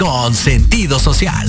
Con 0.00 0.34
sentido 0.34 0.98
social. 0.98 1.46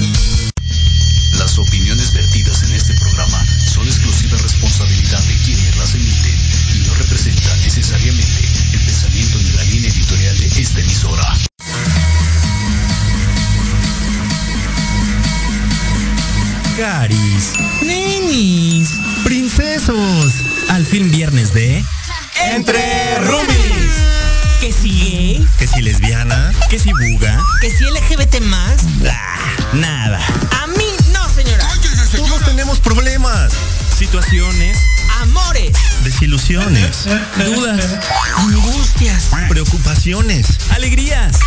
Dudas, 37.05 37.99
Angustias. 38.37 39.29
preocupaciones. 39.49 40.45
alegrías. 40.71 41.37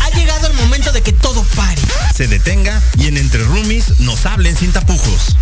Ha 0.00 0.10
llegado 0.16 0.48
el 0.48 0.54
momento 0.54 0.92
de 0.92 1.02
que 1.02 1.12
todo 1.12 1.44
pare. 1.54 1.80
Se 2.14 2.26
detenga 2.26 2.80
y 2.98 3.06
en 3.06 3.16
Entre 3.16 3.42
Roomies 3.44 4.00
nos 4.00 4.26
hablen 4.26 4.56
sin 4.56 4.72
tapujos. 4.72 5.36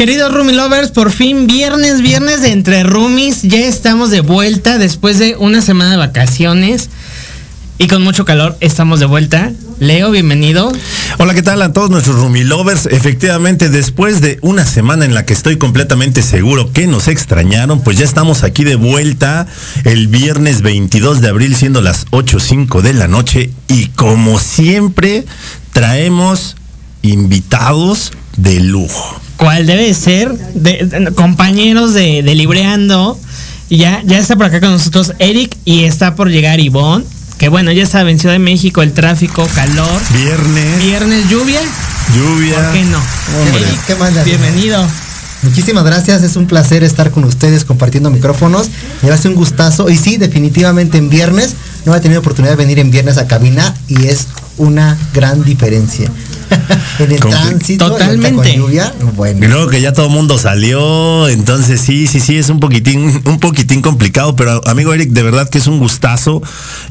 Queridos 0.00 0.32
Roomie 0.32 0.54
Lovers, 0.54 0.92
por 0.92 1.12
fin 1.12 1.46
viernes, 1.46 2.00
viernes 2.00 2.42
Entre 2.44 2.84
Roomies, 2.84 3.42
ya 3.42 3.58
estamos 3.58 4.08
de 4.08 4.22
vuelta 4.22 4.78
después 4.78 5.18
de 5.18 5.36
una 5.36 5.60
semana 5.60 5.90
de 5.90 5.98
vacaciones 5.98 6.88
y 7.76 7.86
con 7.86 8.00
mucho 8.00 8.24
calor 8.24 8.56
estamos 8.60 8.98
de 8.98 9.04
vuelta. 9.04 9.52
Leo, 9.78 10.10
bienvenido. 10.10 10.72
Hola, 11.18 11.34
¿qué 11.34 11.42
tal 11.42 11.60
a 11.60 11.74
todos 11.74 11.90
nuestros 11.90 12.16
Roomie 12.16 12.44
Lovers? 12.44 12.86
Efectivamente, 12.86 13.68
después 13.68 14.22
de 14.22 14.38
una 14.40 14.64
semana 14.64 15.04
en 15.04 15.12
la 15.12 15.26
que 15.26 15.34
estoy 15.34 15.58
completamente 15.58 16.22
seguro 16.22 16.72
que 16.72 16.86
nos 16.86 17.06
extrañaron, 17.06 17.82
pues 17.82 17.98
ya 17.98 18.06
estamos 18.06 18.42
aquí 18.42 18.64
de 18.64 18.76
vuelta 18.76 19.46
el 19.84 20.08
viernes 20.08 20.62
22 20.62 21.20
de 21.20 21.28
abril, 21.28 21.54
siendo 21.54 21.82
las 21.82 22.06
8.05 22.06 22.80
de 22.80 22.94
la 22.94 23.06
noche. 23.06 23.50
Y 23.68 23.88
como 23.88 24.38
siempre, 24.38 25.26
traemos 25.74 26.56
invitados 27.02 28.12
de 28.36 28.60
lujo. 28.60 29.20
¿Cuál 29.36 29.66
debe 29.66 29.92
ser? 29.94 30.32
De, 30.54 30.84
de- 30.86 31.12
compañeros 31.14 31.94
de, 31.94 32.22
de 32.22 32.34
Libreando. 32.34 33.18
Ya, 33.70 34.02
ya 34.04 34.18
está 34.18 34.36
por 34.36 34.46
acá 34.46 34.60
con 34.60 34.70
nosotros 34.72 35.12
Eric 35.18 35.56
y 35.64 35.84
está 35.84 36.14
por 36.16 36.28
llegar 36.30 36.60
Ivonne. 36.60 37.04
Que 37.38 37.48
bueno, 37.48 37.72
ya 37.72 37.86
saben, 37.86 38.18
Ciudad 38.18 38.34
de 38.34 38.38
México, 38.38 38.82
el 38.82 38.92
tráfico, 38.92 39.46
calor. 39.54 40.00
Viernes, 40.12 40.78
Viernes, 40.84 41.28
lluvia. 41.30 41.60
lluvia. 42.14 42.54
¿Por 42.54 42.72
qué 42.72 42.84
no? 42.84 42.98
Hombre. 42.98 43.62
Eric, 43.62 43.86
¿Qué 43.86 43.94
más, 43.94 44.24
bienvenido. 44.24 44.86
Muchísimas 45.42 45.84
gracias, 45.84 46.22
es 46.22 46.36
un 46.36 46.46
placer 46.46 46.84
estar 46.84 47.10
con 47.12 47.24
ustedes 47.24 47.64
compartiendo 47.64 48.10
micrófonos. 48.10 48.68
Me 49.00 49.10
hace 49.10 49.28
un 49.28 49.34
gustazo. 49.36 49.88
Y 49.88 49.96
sí, 49.96 50.18
definitivamente 50.18 50.98
en 50.98 51.08
viernes, 51.08 51.54
no 51.86 51.94
he 51.96 52.00
tenido 52.00 52.20
oportunidad 52.20 52.52
de 52.52 52.56
venir 52.62 52.78
en 52.78 52.90
viernes 52.90 53.16
a 53.16 53.26
cabina 53.26 53.74
y 53.88 54.06
es 54.06 54.26
una 54.58 54.98
gran 55.14 55.42
diferencia. 55.42 56.10
en 56.98 57.12
el 57.12 57.20
tránsito, 57.20 57.86
y 57.86 57.88
Totalmente. 57.88 58.54
con 58.54 58.62
lluvia, 58.62 58.92
Y 59.00 59.04
bueno. 59.16 59.46
luego 59.48 59.68
que 59.68 59.80
ya 59.80 59.92
todo 59.92 60.06
el 60.06 60.12
mundo 60.12 60.38
salió, 60.38 61.28
entonces 61.28 61.80
sí, 61.80 62.06
sí, 62.06 62.20
sí, 62.20 62.36
es 62.36 62.48
un 62.48 62.60
poquitín, 62.60 63.22
un 63.24 63.40
poquitín 63.40 63.82
complicado, 63.82 64.36
pero 64.36 64.60
amigo 64.66 64.92
Eric, 64.92 65.10
de 65.10 65.22
verdad 65.22 65.48
que 65.48 65.58
es 65.58 65.66
un 65.66 65.78
gustazo 65.78 66.42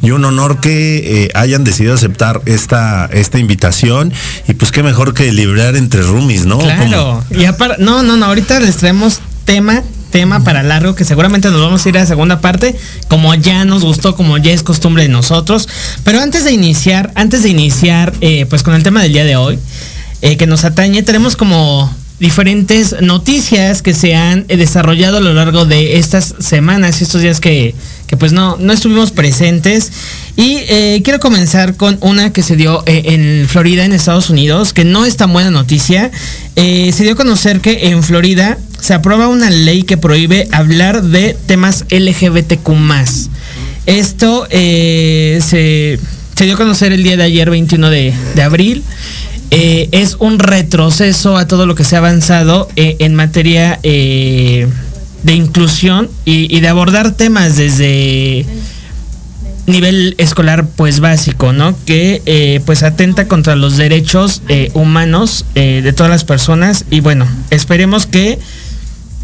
y 0.01 0.11
un 0.11 0.23
honor 0.25 0.59
que 0.59 1.25
eh, 1.25 1.29
hayan 1.35 1.63
decidido 1.63 1.93
aceptar 1.93 2.41
esta, 2.45 3.05
esta 3.11 3.39
invitación 3.39 4.13
y 4.47 4.53
pues 4.53 4.71
qué 4.71 4.83
mejor 4.83 5.13
que 5.13 5.31
librar 5.31 5.75
entre 5.75 6.01
roomies, 6.01 6.45
¿no? 6.45 6.59
Claro. 6.59 7.23
Y 7.29 7.45
aparte, 7.45 7.81
no, 7.83 8.03
no, 8.03 8.17
no, 8.17 8.25
ahorita 8.25 8.59
les 8.59 8.77
traemos 8.77 9.19
tema, 9.45 9.83
tema 10.11 10.43
para 10.43 10.63
largo, 10.63 10.95
que 10.95 11.05
seguramente 11.05 11.49
nos 11.49 11.61
vamos 11.61 11.85
a 11.85 11.89
ir 11.89 11.97
a 11.97 12.01
la 12.01 12.05
segunda 12.05 12.41
parte, 12.41 12.75
como 13.07 13.33
ya 13.35 13.65
nos 13.65 13.83
gustó, 13.83 14.15
como 14.15 14.37
ya 14.37 14.51
es 14.51 14.63
costumbre 14.63 15.03
de 15.03 15.09
nosotros. 15.09 15.67
Pero 16.03 16.19
antes 16.19 16.43
de 16.43 16.51
iniciar, 16.51 17.11
antes 17.15 17.43
de 17.43 17.49
iniciar, 17.49 18.13
eh, 18.21 18.45
pues 18.45 18.63
con 18.63 18.73
el 18.73 18.83
tema 18.83 19.01
del 19.01 19.13
día 19.13 19.25
de 19.25 19.35
hoy, 19.35 19.59
eh, 20.21 20.37
que 20.37 20.47
nos 20.47 20.65
atañe, 20.65 21.03
tenemos 21.03 21.35
como 21.35 21.93
diferentes 22.19 22.97
noticias 23.01 23.81
que 23.81 23.93
se 23.93 24.15
han 24.15 24.45
eh, 24.49 24.57
desarrollado 24.57 25.17
a 25.17 25.21
lo 25.21 25.33
largo 25.33 25.65
de 25.65 25.97
estas 25.97 26.35
semanas 26.39 26.99
y 26.99 27.05
estos 27.05 27.21
días 27.21 27.39
que, 27.39 27.73
que 28.07 28.17
pues 28.17 28.33
no, 28.33 28.57
no 28.57 28.73
estuvimos 28.73 29.11
presentes. 29.11 29.91
Y 30.35 30.57
eh, 30.67 31.01
quiero 31.03 31.19
comenzar 31.19 31.75
con 31.75 31.97
una 32.01 32.33
que 32.33 32.43
se 32.43 32.55
dio 32.55 32.83
eh, 32.85 33.03
en 33.05 33.47
Florida, 33.47 33.85
en 33.85 33.93
Estados 33.93 34.29
Unidos, 34.29 34.73
que 34.73 34.83
no 34.83 35.05
es 35.05 35.15
tan 35.15 35.31
buena 35.31 35.51
noticia. 35.51 36.11
Eh, 36.55 36.91
se 36.93 37.03
dio 37.03 37.13
a 37.13 37.15
conocer 37.15 37.61
que 37.61 37.89
en 37.89 38.03
Florida 38.03 38.57
se 38.81 38.93
aprueba 38.93 39.27
una 39.27 39.49
ley 39.49 39.83
que 39.83 39.97
prohíbe 39.97 40.47
hablar 40.51 41.03
de 41.03 41.35
temas 41.45 41.85
LGBTQ. 41.89 42.69
Esto 43.85 44.47
eh, 44.49 45.39
se, 45.41 45.99
dio 46.45 46.53
a 46.53 46.57
conocer 46.57 46.91
el 46.91 47.03
día 47.03 47.17
de 47.17 47.23
ayer, 47.23 47.49
21 47.49 47.89
de, 47.89 48.13
abril. 48.43 48.83
Eh, 49.51 49.89
es 49.91 50.15
un 50.19 50.37
retroceso 50.37 51.37
a 51.37 51.47
todo 51.47 51.65
lo 51.65 51.73
que 51.73 51.83
se 51.83 51.95
ha 51.95 51.99
avanzado 51.99 52.67
eh, 52.75 52.97
en 52.99 53.15
materia 53.15 53.79
eh, 53.81 54.67
de 55.23 55.33
inclusión 55.33 56.09
y, 56.23 56.59
de 56.59 56.67
abordar 56.67 57.13
temas 57.13 57.55
desde 57.57 58.45
nivel 59.65 60.13
escolar 60.19 60.67
pues 60.75 60.99
básico, 60.99 61.51
¿no? 61.51 61.75
Que 61.85 62.21
eh, 62.27 62.61
pues 62.65 62.83
atenta 62.83 63.27
contra 63.27 63.55
los 63.55 63.75
derechos 63.77 64.43
humanos 64.73 65.45
de 65.55 65.93
todas 65.93 66.11
las 66.11 66.25
personas 66.25 66.85
y 66.91 66.99
bueno, 66.99 67.27
esperemos 67.49 68.05
que 68.05 68.39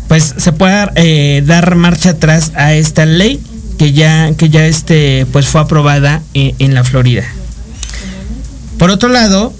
pues 0.07 0.35
se 0.37 0.51
pueda 0.51 0.91
eh, 0.95 1.43
dar 1.45 1.75
marcha 1.75 2.11
atrás 2.11 2.51
a 2.55 2.73
esta 2.73 3.05
ley 3.05 3.39
que 3.77 3.91
ya 3.91 4.31
que 4.37 4.49
ya 4.49 4.65
este 4.65 5.25
pues 5.31 5.47
fue 5.47 5.61
aprobada 5.61 6.21
eh, 6.33 6.55
en 6.59 6.73
la 6.73 6.83
Florida. 6.83 7.23
Por 8.77 8.89
otro 8.89 9.09
lado, 9.09 9.53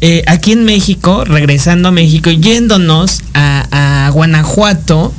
eh, 0.00 0.22
aquí 0.26 0.52
en 0.52 0.64
México, 0.64 1.24
regresando 1.24 1.88
a 1.88 1.92
México, 1.92 2.30
yéndonos 2.30 3.20
a, 3.34 4.10
Guanajuato, 4.12 5.12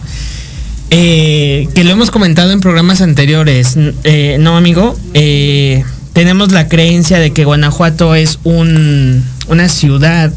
que 0.90 1.81
lo 1.84 1.92
hemos 1.92 2.10
comentado 2.10 2.51
en 2.51 2.60
programas 2.60 3.01
anteriores, 3.01 3.78
no 3.78 4.57
amigo, 4.57 4.98
tenemos 6.13 6.51
la 6.51 6.68
creencia 6.68 7.19
de 7.19 7.31
que 7.31 7.46
Guanajuato 7.46 8.16
es 8.16 8.40
un, 8.44 9.24
una 9.48 9.69
ciudad 9.69 10.31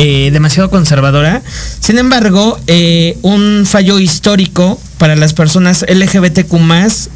eh, 0.00 0.30
demasiado 0.32 0.70
conservadora. 0.70 1.42
Sin 1.80 1.98
embargo, 1.98 2.58
eh, 2.68 3.18
un 3.22 3.64
fallo 3.66 3.98
histórico 3.98 4.80
para 4.96 5.16
las 5.16 5.32
personas 5.34 5.84
LGBTQ 5.88 6.54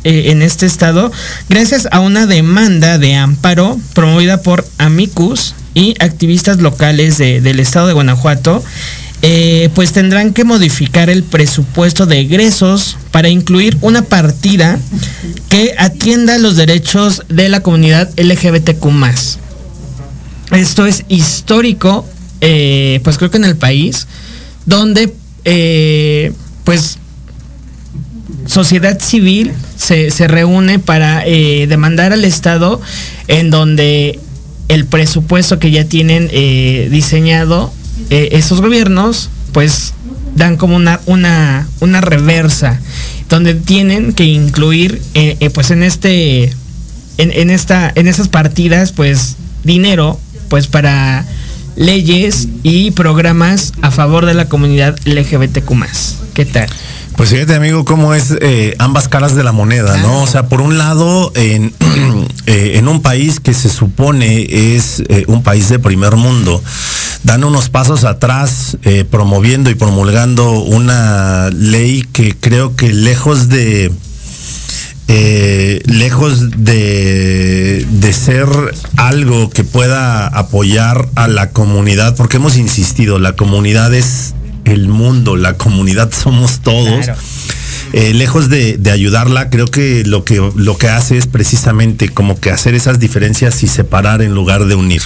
eh, 0.03 0.31
en 0.33 0.43
este 0.43 0.67
estado, 0.67 1.13
gracias 1.49 1.87
a 1.93 2.01
una 2.01 2.27
demanda 2.27 2.99
de 2.99 3.15
amparo 3.15 3.79
promovida 3.95 4.43
por 4.43 4.67
Amicus 4.79 5.55
y 5.75 5.95
activistas 6.01 6.59
locales 6.59 7.19
de- 7.19 7.41
del 7.41 7.61
estado 7.61 7.87
de 7.87 7.93
Guanajuato, 7.93 8.63
pues 9.75 9.93
tendrán 9.93 10.33
que 10.33 10.43
modificar 10.43 11.09
el 11.09 11.23
presupuesto 11.23 12.07
de 12.07 12.19
egresos 12.19 12.97
para 13.13 13.29
incluir 13.29 13.79
una 13.81 14.03
partida 14.03 14.81
que 15.49 15.77
atienda 15.79 16.39
los 16.39 16.57
derechos 16.57 17.23
de 17.29 17.49
la 17.49 17.61
comunidad 17.61 18.11
LGBTQ 18.17 18.85
esto 20.53 20.85
es 20.87 21.05
histórico, 21.09 22.05
eh, 22.45 22.99
pues 23.05 23.19
creo 23.19 23.31
que 23.31 23.37
en 23.37 23.45
el 23.45 23.57
país, 23.57 24.09
donde 24.67 25.15
eh, 25.45 26.33
pues 26.65 26.99
sociedad 28.47 28.99
civil 29.01 29.53
se, 29.77 30.11
se 30.11 30.27
reúne 30.27 30.81
para 30.81 31.25
eh, 31.25 31.69
demandar 31.69 32.13
al 32.13 32.25
Estado 32.25 32.81
en 33.29 33.51
donde 33.51 34.19
el 34.67 34.87
presupuesto 34.87 35.61
que 35.61 35.71
ya 35.71 35.85
tienen 35.85 36.29
diseñado 36.91 37.73
esos 38.11 38.61
gobiernos, 38.61 39.31
pues 39.53 39.95
dan 40.35 40.57
como 40.57 40.75
una, 40.75 41.01
una, 41.07 41.69
una 41.79 42.01
reversa, 42.01 42.81
donde 43.29 43.55
tienen 43.55 44.15
que 44.15 44.25
incluir 44.25 45.01
pues 45.55 45.71
en 45.71 45.85
este 45.85 46.53
en, 47.19 47.31
en 47.31 47.51
esta 47.51 47.93
en 47.95 48.09
esas 48.09 48.29
partidas 48.29 48.93
pues 48.93 49.37
dinero 49.63 50.19
pues 50.49 50.67
para 50.67 51.25
leyes 51.83 52.49
y 52.63 52.93
programas 52.93 53.73
a 53.83 53.91
favor 53.91 54.25
de 54.25 54.35
la 54.35 54.49
comunidad 54.49 54.97
LGBTQ+. 55.05 55.75
¿Qué 56.33 56.47
tal? 56.47 56.69
Pues 57.17 57.31
fíjate, 57.31 57.55
amigo, 57.55 57.85
cómo 57.85 58.15
es 58.15 58.35
eh, 58.41 58.75
ambas 58.79 59.09
caras 59.09 59.35
de 59.35 59.45
la 59.45 59.53
moneda, 59.53 59.99
¿no? 59.99 60.23
O 60.23 60.27
sea, 60.27 60.49
por 60.49 60.61
un 60.61 60.79
lado, 60.79 61.31
en, 61.35 61.75
eh, 62.47 62.73
en 62.77 62.89
un 62.89 63.03
país 63.03 63.39
que 63.39 63.53
se 63.53 63.69
supone 63.69 64.47
es 64.75 65.03
eh, 65.09 65.25
un 65.27 65.43
país 65.43 65.69
de 65.69 65.79
primer 65.79 66.17
mundo, 66.17 66.63
dan 67.25 67.45
unos 67.45 67.69
pasos 67.69 68.05
atrás 68.05 68.79
promoviendo 69.11 69.71
y 69.71 69.75
promulgando 69.75 70.53
una 70.61 71.51
ley 71.51 72.03
que 72.13 72.35
creo 72.37 72.77
que 72.77 72.93
lejos 72.93 73.49
de... 73.49 73.93
lejos 75.09 76.51
de, 76.65 77.87
de 77.91 78.13
ser 78.13 78.49
algo 78.97 79.51
que 79.51 79.65
pueda 79.65 80.27
apoyar 80.27 81.09
a 81.15 81.29
la 81.29 81.51
comunidad, 81.51 82.17
porque 82.17 82.39
hemos 82.39 82.57
insistido, 82.57 83.19
la 83.19 83.37
comunidad 83.37 83.93
es 83.95 84.35
el 84.65 84.89
mundo, 84.89 85.37
la 85.37 85.55
comunidad 85.55 86.11
somos 86.23 86.61
todos. 86.61 87.07
Eh, 87.93 88.15
lejos 88.15 88.49
de, 88.49 88.79
ayudarla, 88.91 89.51
creo 89.51 89.67
que 89.67 90.03
lo 90.05 90.25
que 90.25 90.41
lo 90.57 90.79
que 90.79 90.89
hace 90.89 91.19
es 91.19 91.27
precisamente 91.27 92.09
como 92.09 92.41
que 92.41 92.51
hacer 92.51 92.75
esas 92.75 92.99
diferencias 92.99 93.63
y 93.63 93.69
separar 93.69 94.23
en 94.23 94.35
lugar 94.35 94.65
de 94.65 94.75
unir. 94.75 95.03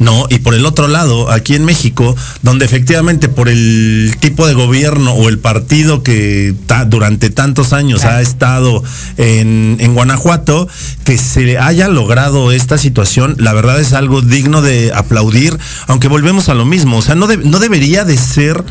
No, 0.00 0.26
y 0.30 0.38
por 0.38 0.54
el 0.54 0.64
otro 0.64 0.88
lado, 0.88 1.30
aquí 1.30 1.54
en 1.54 1.66
México, 1.66 2.16
donde 2.42 2.64
efectivamente 2.64 3.28
por 3.28 3.50
el 3.50 4.16
tipo 4.18 4.46
de 4.46 4.54
gobierno 4.54 5.12
o 5.12 5.28
el 5.28 5.38
partido 5.38 6.02
que 6.02 6.54
durante 6.86 7.28
tantos 7.28 7.74
años 7.74 8.06
ha 8.06 8.22
estado 8.22 8.82
en, 9.18 9.76
Guanajuato, 9.92 10.68
que 11.04 11.18
se 11.18 11.58
haya 11.58 11.88
logrado 11.88 12.50
esta 12.50 12.78
situación, 12.78 13.36
la 13.38 13.52
verdad 13.52 13.78
es 13.78 13.92
algo 13.92 14.22
digno 14.22 14.62
de 14.62 14.90
aplaudir, 14.94 15.58
aunque 15.86 16.08
volvemos 16.08 16.48
a 16.48 16.54
lo 16.54 16.64
mismo, 16.64 16.96
o 16.96 17.02
sea, 17.02 17.14
no, 17.14 17.26
no 17.26 17.58
debería 17.58 18.06
de 18.06 18.16
ser 18.16 18.64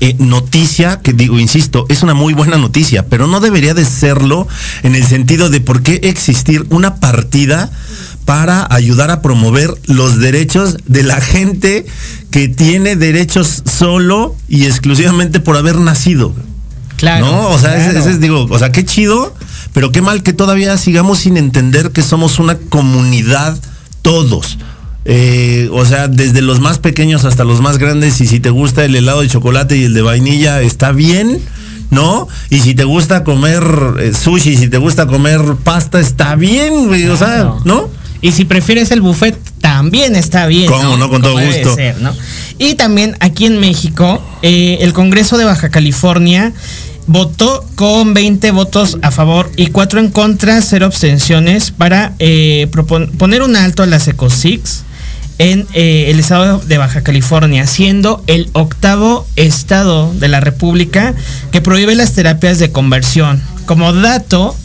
eh, 0.00 0.14
noticia, 0.18 1.00
que 1.00 1.12
digo, 1.12 1.38
insisto, 1.38 1.84
es 1.90 2.02
una 2.02 2.14
muy 2.14 2.32
buena 2.32 2.56
noticia, 2.56 3.06
pero 3.06 3.26
no 3.26 3.40
debería 3.40 3.74
de 3.74 3.84
serlo 3.84 4.48
en 4.82 4.94
el 4.94 5.04
sentido 5.04 5.50
de 5.50 5.60
por 5.60 5.82
qué 5.82 6.00
existir 6.04 6.66
una 6.70 6.96
partida 6.96 7.70
para 8.26 8.66
ayudar 8.70 9.10
a 9.10 9.22
promover 9.22 9.72
los 9.86 10.18
derechos 10.18 10.76
de 10.86 11.04
la 11.04 11.20
gente 11.20 11.86
que 12.30 12.48
tiene 12.48 12.96
derechos 12.96 13.62
solo 13.64 14.34
y 14.48 14.66
exclusivamente 14.66 15.40
por 15.40 15.56
haber 15.56 15.76
nacido. 15.76 16.34
Claro. 16.96 17.24
¿No? 17.24 17.48
O 17.50 17.58
sea, 17.58 17.76
ese, 17.76 17.98
es, 18.10 18.20
digo, 18.20 18.46
o 18.50 18.58
sea, 18.58 18.72
qué 18.72 18.84
chido, 18.84 19.32
pero 19.72 19.92
qué 19.92 20.02
mal 20.02 20.24
que 20.24 20.32
todavía 20.32 20.76
sigamos 20.76 21.20
sin 21.20 21.36
entender 21.36 21.92
que 21.92 22.02
somos 22.02 22.40
una 22.40 22.58
comunidad 22.58 23.56
todos. 24.02 24.58
Eh, 25.04 25.68
o 25.72 25.84
sea, 25.84 26.08
desde 26.08 26.42
los 26.42 26.58
más 26.58 26.80
pequeños 26.80 27.24
hasta 27.24 27.44
los 27.44 27.60
más 27.60 27.78
grandes, 27.78 28.20
y 28.20 28.26
si 28.26 28.40
te 28.40 28.50
gusta 28.50 28.84
el 28.84 28.96
helado 28.96 29.20
de 29.20 29.28
chocolate 29.28 29.76
y 29.76 29.84
el 29.84 29.94
de 29.94 30.02
vainilla, 30.02 30.60
está 30.62 30.90
bien. 30.90 31.40
¿no? 31.90 32.26
Y 32.50 32.58
si 32.58 32.74
te 32.74 32.82
gusta 32.82 33.22
comer 33.22 33.62
eh, 34.00 34.12
sushi, 34.12 34.56
si 34.56 34.68
te 34.68 34.78
gusta 34.78 35.06
comer 35.06 35.40
pasta, 35.62 36.00
está 36.00 36.34
bien, 36.34 36.88
güey, 36.88 37.06
o 37.06 37.16
sea, 37.16 37.54
¿no? 37.64 37.88
Y 38.20 38.32
si 38.32 38.44
prefieres 38.44 38.90
el 38.90 39.00
buffet, 39.00 39.38
también 39.60 40.16
está 40.16 40.46
bien. 40.46 40.66
¿Cómo 40.66 40.96
no? 40.96 41.10
Con 41.10 41.22
todo 41.22 41.38
gusto. 41.38 41.76
Y 42.58 42.74
también 42.74 43.16
aquí 43.20 43.46
en 43.46 43.58
México, 43.58 44.22
eh, 44.42 44.78
el 44.80 44.92
Congreso 44.92 45.36
de 45.36 45.44
Baja 45.44 45.68
California 45.68 46.52
votó 47.06 47.64
con 47.74 48.14
20 48.14 48.50
votos 48.50 48.98
a 49.02 49.10
favor 49.10 49.50
y 49.56 49.68
4 49.68 50.00
en 50.00 50.10
contra, 50.10 50.60
cero 50.62 50.86
abstenciones 50.86 51.70
para 51.70 52.14
eh, 52.18 52.68
poner 53.18 53.42
un 53.42 53.56
alto 53.56 53.82
a 53.82 53.86
las 53.86 54.08
ECOSIX 54.08 54.84
en 55.38 55.66
eh, 55.74 56.06
el 56.08 56.18
estado 56.18 56.58
de 56.58 56.78
Baja 56.78 57.02
California, 57.02 57.66
siendo 57.66 58.24
el 58.26 58.48
octavo 58.54 59.26
estado 59.36 60.12
de 60.14 60.28
la 60.28 60.40
República 60.40 61.14
que 61.52 61.60
prohíbe 61.60 61.94
las 61.94 62.12
terapias 62.12 62.58
de 62.58 62.72
conversión. 62.72 63.42
Como 63.66 63.92
dato, 63.92 64.56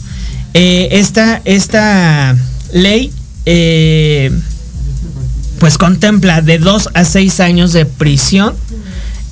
esta, 0.54 1.42
esta 1.44 2.36
ley 2.72 3.12
eh, 3.46 4.30
pues 5.58 5.78
contempla 5.78 6.42
de 6.42 6.58
2 6.58 6.90
a 6.94 7.04
6 7.04 7.40
años 7.40 7.72
de 7.72 7.86
prisión 7.86 8.54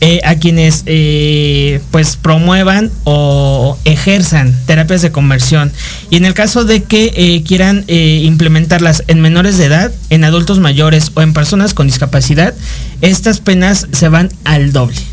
eh, 0.01 0.21
a 0.25 0.37
quienes 0.37 0.85
eh, 0.87 1.81
pues 1.91 2.17
promuevan 2.17 2.91
o 3.05 3.77
ejerzan 3.85 4.55
terapias 4.67 5.03
de 5.03 5.13
conversión. 5.13 5.73
Y 6.09 6.17
en 6.17 6.25
el 6.25 6.35
caso 6.35 6.65
de 6.65 6.85
que 6.85 7.43
quieran 7.47 7.85
implementarlas 7.89 9.03
en 9.09 9.21
menores 9.21 9.59
de 9.59 9.67
edad, 9.67 9.93
en 10.09 10.25
adultos 10.25 10.59
mayores 10.61 11.13
o 11.15 11.23
en 11.23 11.33
personas 11.35 11.75
con 11.75 11.87
discapacidad, 11.87 12.55
estas 13.03 13.41
penas 13.41 13.89
se 13.93 14.09
van 14.09 14.31
al 14.45 14.73
doble 14.73 15.10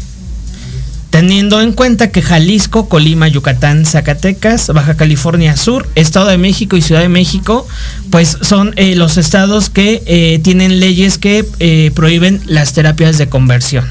teniendo 1.10 1.62
en 1.62 1.72
cuenta 1.74 2.12
que 2.12 2.22
Jalisco, 2.22 2.90
Colima, 2.90 3.28
Yucatán, 3.28 3.86
Zacatecas, 3.86 4.68
Baja 4.68 4.96
California 4.96 5.56
Sur, 5.56 5.88
Estado 5.96 6.28
de 6.28 6.38
México 6.38 6.78
y 6.78 6.82
Ciudad 6.82 7.02
de 7.02 7.10
México, 7.10 7.68
pues 8.10 8.38
son 8.42 8.74
eh, 8.76 8.96
los 8.96 9.18
estados 9.18 9.70
que 9.70 10.04
eh, 10.06 10.40
tienen 10.44 10.80
leyes 10.80 11.18
que 11.18 11.46
eh, 11.60 11.92
prohíben 11.96 12.42
las 12.46 12.74
terapias 12.74 13.18
de 13.18 13.30
conversión. 13.30 13.86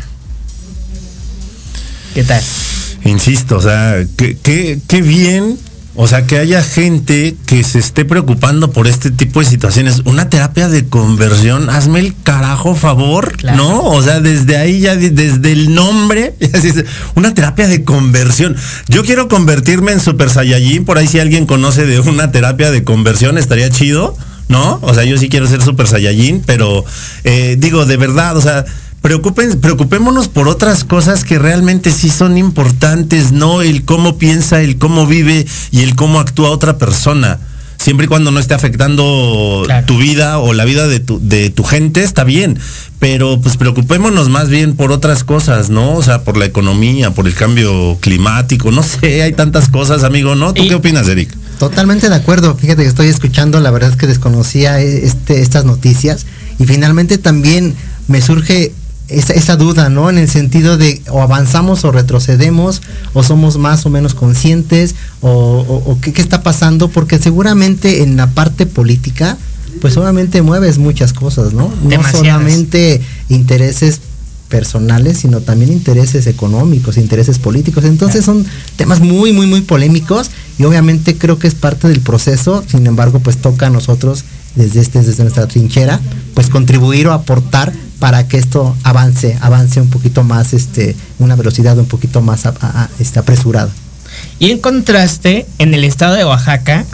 ¿Qué 2.14 2.25
tal? 2.25 2.42
Insisto, 3.04 3.56
o 3.56 3.62
sea, 3.62 4.04
qué, 4.16 4.37
qué 4.87 5.02
bien 5.02 5.58
o 5.96 6.06
sea, 6.06 6.26
que 6.26 6.38
haya 6.38 6.62
gente 6.62 7.36
que 7.46 7.64
se 7.64 7.78
esté 7.78 8.04
preocupando 8.04 8.70
por 8.70 8.86
este 8.86 9.10
tipo 9.10 9.40
de 9.40 9.46
situaciones. 9.46 10.02
Una 10.04 10.28
terapia 10.28 10.68
de 10.68 10.86
conversión, 10.86 11.70
hazme 11.70 12.00
el 12.00 12.14
carajo 12.22 12.74
favor, 12.74 13.34
¿no? 13.54 13.82
O 13.82 14.02
sea, 14.02 14.20
desde 14.20 14.58
ahí 14.58 14.80
ya, 14.80 14.94
desde 14.94 15.52
el 15.52 15.74
nombre, 15.74 16.34
una 17.14 17.32
terapia 17.32 17.66
de 17.66 17.82
conversión. 17.84 18.56
Yo 18.88 19.04
quiero 19.04 19.28
convertirme 19.28 19.92
en 19.92 20.00
Super 20.00 20.28
Saiyajin, 20.28 20.84
por 20.84 20.98
ahí 20.98 21.06
si 21.06 21.18
alguien 21.18 21.46
conoce 21.46 21.86
de 21.86 21.98
una 22.00 22.30
terapia 22.30 22.70
de 22.70 22.84
conversión, 22.84 23.38
estaría 23.38 23.70
chido, 23.70 24.16
¿no? 24.48 24.78
O 24.82 24.92
sea, 24.92 25.04
yo 25.04 25.16
sí 25.16 25.28
quiero 25.30 25.46
ser 25.46 25.62
Super 25.62 25.86
Saiyajin, 25.86 26.42
pero 26.44 26.84
eh, 27.24 27.56
digo, 27.58 27.86
de 27.86 27.96
verdad, 27.96 28.36
o 28.36 28.42
sea, 28.42 28.66
preocupen, 29.06 29.60
preocupémonos 29.60 30.26
por 30.26 30.48
otras 30.48 30.82
cosas 30.82 31.22
que 31.22 31.38
realmente 31.38 31.92
sí 31.92 32.10
son 32.10 32.36
importantes, 32.36 33.30
no 33.30 33.62
el 33.62 33.84
cómo 33.84 34.18
piensa, 34.18 34.62
el 34.62 34.78
cómo 34.78 35.06
vive 35.06 35.46
y 35.70 35.82
el 35.82 35.94
cómo 35.94 36.18
actúa 36.18 36.50
otra 36.50 36.76
persona. 36.76 37.38
Siempre 37.78 38.06
y 38.06 38.08
cuando 38.08 38.32
no 38.32 38.40
esté 38.40 38.54
afectando 38.54 39.64
tu 39.86 39.98
vida 39.98 40.38
o 40.40 40.52
la 40.54 40.64
vida 40.64 40.88
de 40.88 40.98
tu, 40.98 41.20
de 41.22 41.50
tu 41.50 41.62
gente, 41.62 42.02
está 42.02 42.25
bien. 42.25 42.58
Pero 42.98 43.40
pues 43.40 43.56
preocupémonos 43.56 44.28
más 44.28 44.48
bien 44.48 44.75
por 44.75 44.90
otras 44.90 45.22
cosas, 45.22 45.70
¿no? 45.70 45.94
O 45.94 46.02
sea, 46.02 46.25
por 46.25 46.36
la 46.36 46.46
economía, 46.46 47.12
por 47.12 47.28
el 47.28 47.34
cambio 47.34 47.98
climático, 48.00 48.72
no 48.72 48.82
sé, 48.82 49.22
hay 49.22 49.34
tantas 49.34 49.68
cosas, 49.68 50.02
amigo, 50.02 50.34
¿no? 50.34 50.52
¿Tú 50.52 50.66
qué 50.66 50.75
opinas, 50.75 51.06
Eric? 51.06 51.32
Totalmente 51.60 52.08
de 52.08 52.16
acuerdo. 52.16 52.56
Fíjate 52.56 52.82
que 52.82 52.88
estoy 52.88 53.06
escuchando, 53.06 53.60
la 53.60 53.70
verdad 53.70 53.90
es 53.90 53.96
que 53.96 54.08
desconocía 54.08 54.80
este, 54.80 55.42
estas 55.42 55.64
noticias 55.64 56.26
y 56.58 56.64
finalmente 56.64 57.18
también 57.18 57.76
me 58.08 58.20
surge 58.20 58.72
esa, 59.08 59.56
duda, 59.56 59.88
¿no? 59.88 60.10
En 60.10 60.18
el 60.18 60.28
sentido 60.28 60.76
de 60.76 61.00
o 61.10 61.22
avanzamos 61.22 61.84
o 61.84 61.92
retrocedemos, 61.92 62.82
o 63.14 63.22
somos 63.22 63.58
más 63.58 63.86
o 63.86 63.90
menos 63.90 64.14
conscientes, 64.14 64.94
o, 65.20 65.98
qué, 66.00 66.20
está 66.20 66.42
pasando, 66.42 66.88
porque 66.88 67.18
seguramente 67.18 68.02
en 68.02 68.16
la 68.16 68.28
parte 68.28 68.66
política, 68.66 69.36
pues 69.80 69.96
obviamente 69.96 70.42
mueves 70.42 70.78
muchas 70.78 71.12
cosas, 71.12 71.52
¿no? 71.52 71.70
No 71.82 72.02
solamente 72.10 73.00
intereses 73.28 74.00
personales, 74.48 75.18
sino 75.18 75.40
también 75.40 75.72
intereses 75.72 76.26
económicos, 76.26 76.96
intereses 76.96 77.38
políticos. 77.38 77.84
Entonces 77.84 78.25
son 78.25 78.44
temas 78.76 79.00
muy, 79.00 79.32
muy, 79.32 79.46
muy 79.46 79.60
polémicos 79.60 80.30
y 80.58 80.64
obviamente 80.64 81.16
creo 81.16 81.38
que 81.38 81.48
es 81.48 81.54
parte 81.54 81.88
del 81.88 82.00
proceso, 82.00 82.64
sin 82.66 82.86
embargo, 82.86 83.20
pues 83.20 83.38
toca 83.38 83.66
a 83.66 83.70
nosotros 83.70 84.25
desde, 84.54 84.80
este, 84.80 85.02
desde 85.02 85.22
nuestra 85.22 85.46
trinchera, 85.46 86.00
pues 86.34 86.48
contribuir 86.48 87.08
o 87.08 87.12
aportar 87.12 87.72
para 87.98 88.28
que 88.28 88.36
esto 88.36 88.76
avance, 88.82 89.38
avance 89.40 89.80
un 89.80 89.88
poquito 89.88 90.22
más, 90.22 90.52
este, 90.52 90.94
una 91.18 91.36
velocidad 91.36 91.78
un 91.78 91.86
poquito 91.86 92.20
más 92.20 92.44
este, 92.98 93.18
apresurada. 93.18 93.70
Y 94.38 94.50
en 94.50 94.58
contraste, 94.58 95.46
en 95.58 95.74
el 95.74 95.84
estado 95.84 96.14
de 96.14 96.24
Oaxaca, 96.24 96.84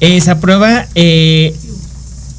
eh, 0.00 0.20
se 0.20 0.30
aprueba 0.30 0.86
eh, 0.94 1.54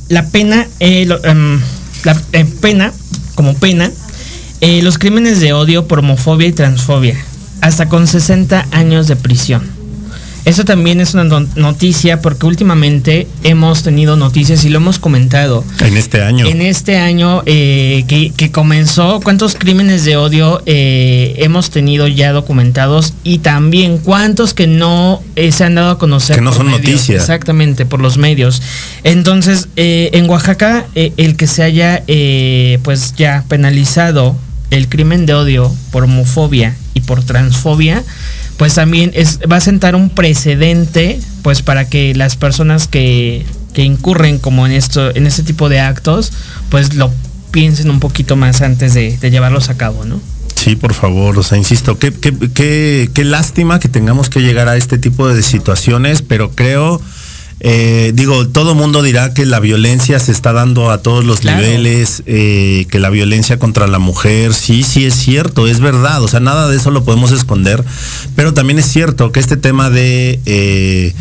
la 0.10 0.28
pena, 0.28 0.68
eh, 0.80 1.08
em, 1.24 1.60
la 2.04 2.16
pena, 2.62 2.94
como 3.36 3.54
pena, 3.56 3.92
los 4.62 4.98
crímenes 4.98 5.40
de 5.40 5.54
odio 5.54 5.88
por 5.88 6.00
homofobia 6.00 6.48
y 6.48 6.52
transfobia, 6.52 7.16
hasta 7.62 7.90
con 7.90 8.08
60 8.08 8.68
años 8.72 9.08
de 9.08 9.16
prisión. 9.16 9.77
Eso 10.48 10.64
también 10.64 11.02
es 11.02 11.14
una 11.14 11.26
no- 11.26 11.46
noticia 11.58 12.22
porque 12.22 12.46
últimamente 12.46 13.28
hemos 13.44 13.84
tenido 13.84 14.16
noticias 14.16 14.64
y 14.64 14.70
lo 14.70 14.78
hemos 14.78 14.98
comentado. 14.98 15.66
En 15.82 15.98
este 15.98 16.22
año. 16.24 16.46
En 16.48 16.62
este 16.62 16.98
año 16.98 17.44
eh, 17.46 18.06
que, 18.08 18.32
que 18.32 18.50
comenzó, 18.50 19.20
¿cuántos 19.22 19.56
crímenes 19.56 20.06
de 20.06 20.16
odio 20.16 20.64
eh, 20.66 21.36
hemos 21.40 21.70
tenido 21.70 22.08
ya 22.08 22.32
documentados? 22.32 23.14
Y 23.26 23.40
también 23.40 23.98
cuántos 23.98 24.54
que 24.54 24.68
no 24.68 25.22
eh, 25.36 25.52
se 25.52 25.66
han 25.66 25.76
dado 25.76 25.90
a 25.92 26.00
conocer. 26.00 26.38
Que 26.38 26.42
no 26.42 26.54
son 26.54 26.68
medios? 26.68 26.82
noticia. 26.82 27.18
Exactamente, 27.18 27.86
por 27.86 28.00
los 28.00 28.18
medios. 28.18 28.62
Entonces, 29.04 29.68
en 29.76 30.30
Oaxaca, 30.30 30.86
el 30.96 31.36
que 31.36 31.48
se 31.48 31.64
haya 31.64 32.04
pues 32.84 33.16
ya 33.18 33.44
penalizado 33.50 34.38
el 34.72 34.88
crimen 34.88 35.26
de 35.26 35.34
odio 35.34 35.76
por 35.92 36.06
homofobia 36.06 36.76
y 36.94 37.02
por 37.02 37.24
transfobia, 37.24 38.04
pues 38.58 38.76
también 38.76 39.12
es, 39.14 39.40
va 39.52 39.58
a 39.58 39.62
sentar 39.62 39.96
un 39.96 40.10
precedente 40.10 41.20
pues 41.44 41.62
para 41.62 41.88
que 41.88 42.14
las 42.16 42.36
personas 42.36 42.88
que, 42.88 43.46
que 43.74 43.84
incurren 43.84 44.40
como 44.40 44.66
en 44.66 44.74
esto, 44.74 45.16
en 45.16 45.28
este 45.28 45.44
tipo 45.44 45.70
de 45.70 45.80
actos, 45.80 46.34
pues 46.70 46.96
lo 46.96 47.12
piensen 47.52 47.90
un 47.90 48.00
poquito 48.00 48.36
más 48.36 48.62
antes 48.62 48.94
de, 48.94 49.18
de 49.18 49.32
llevarlos 49.32 49.70
a 49.70 49.78
cabo, 49.78 50.04
¿no? 50.06 50.20
Sí, 50.56 50.76
por 50.76 50.94
favor, 50.94 51.38
o 51.38 51.44
sea, 51.44 51.58
insisto, 51.58 51.98
qué, 52.00 52.12
qué, 52.12 52.34
qué, 52.54 53.10
qué 53.14 53.24
lástima 53.24 53.80
que 53.80 53.88
tengamos 53.88 54.30
que 54.30 54.42
llegar 54.42 54.68
a 54.68 54.76
este 54.76 54.98
tipo 54.98 55.28
de 55.28 55.44
situaciones, 55.44 56.24
pero 56.24 56.52
creo, 56.52 57.00
eh, 57.60 58.12
digo, 58.14 58.48
todo 58.48 58.76
mundo 58.76 59.02
dirá 59.02 59.34
que 59.34 59.46
la 59.46 59.60
violencia 59.60 60.20
se 60.20 60.32
está 60.32 60.54
dando 60.54 60.92
a 60.92 61.02
todos 61.02 61.26
los 61.26 61.40
Claro. 61.40 61.62
niveles, 61.62 62.24
eh, 62.26 62.86
que 62.92 63.00
la 63.00 63.10
violencia 63.10 63.58
contra 63.60 63.88
la 63.88 64.00
mujer, 64.00 64.54
sí, 64.54 64.84
sí 64.84 65.06
es 65.06 65.16
cierto, 65.16 65.68
es 65.68 65.80
verdad, 65.80 66.22
o 66.24 66.28
sea, 66.28 66.40
nada 66.40 66.68
de 66.70 66.78
eso 66.78 66.92
lo 66.92 67.04
podemos 67.04 67.32
esconder, 67.32 67.84
pero 68.36 68.54
también 68.54 68.78
es 68.80 68.86
cierto 68.86 69.32
que 69.32 69.40
este 69.40 69.58
tema 69.58 69.90
de... 69.90 70.40
eh, 70.46 71.14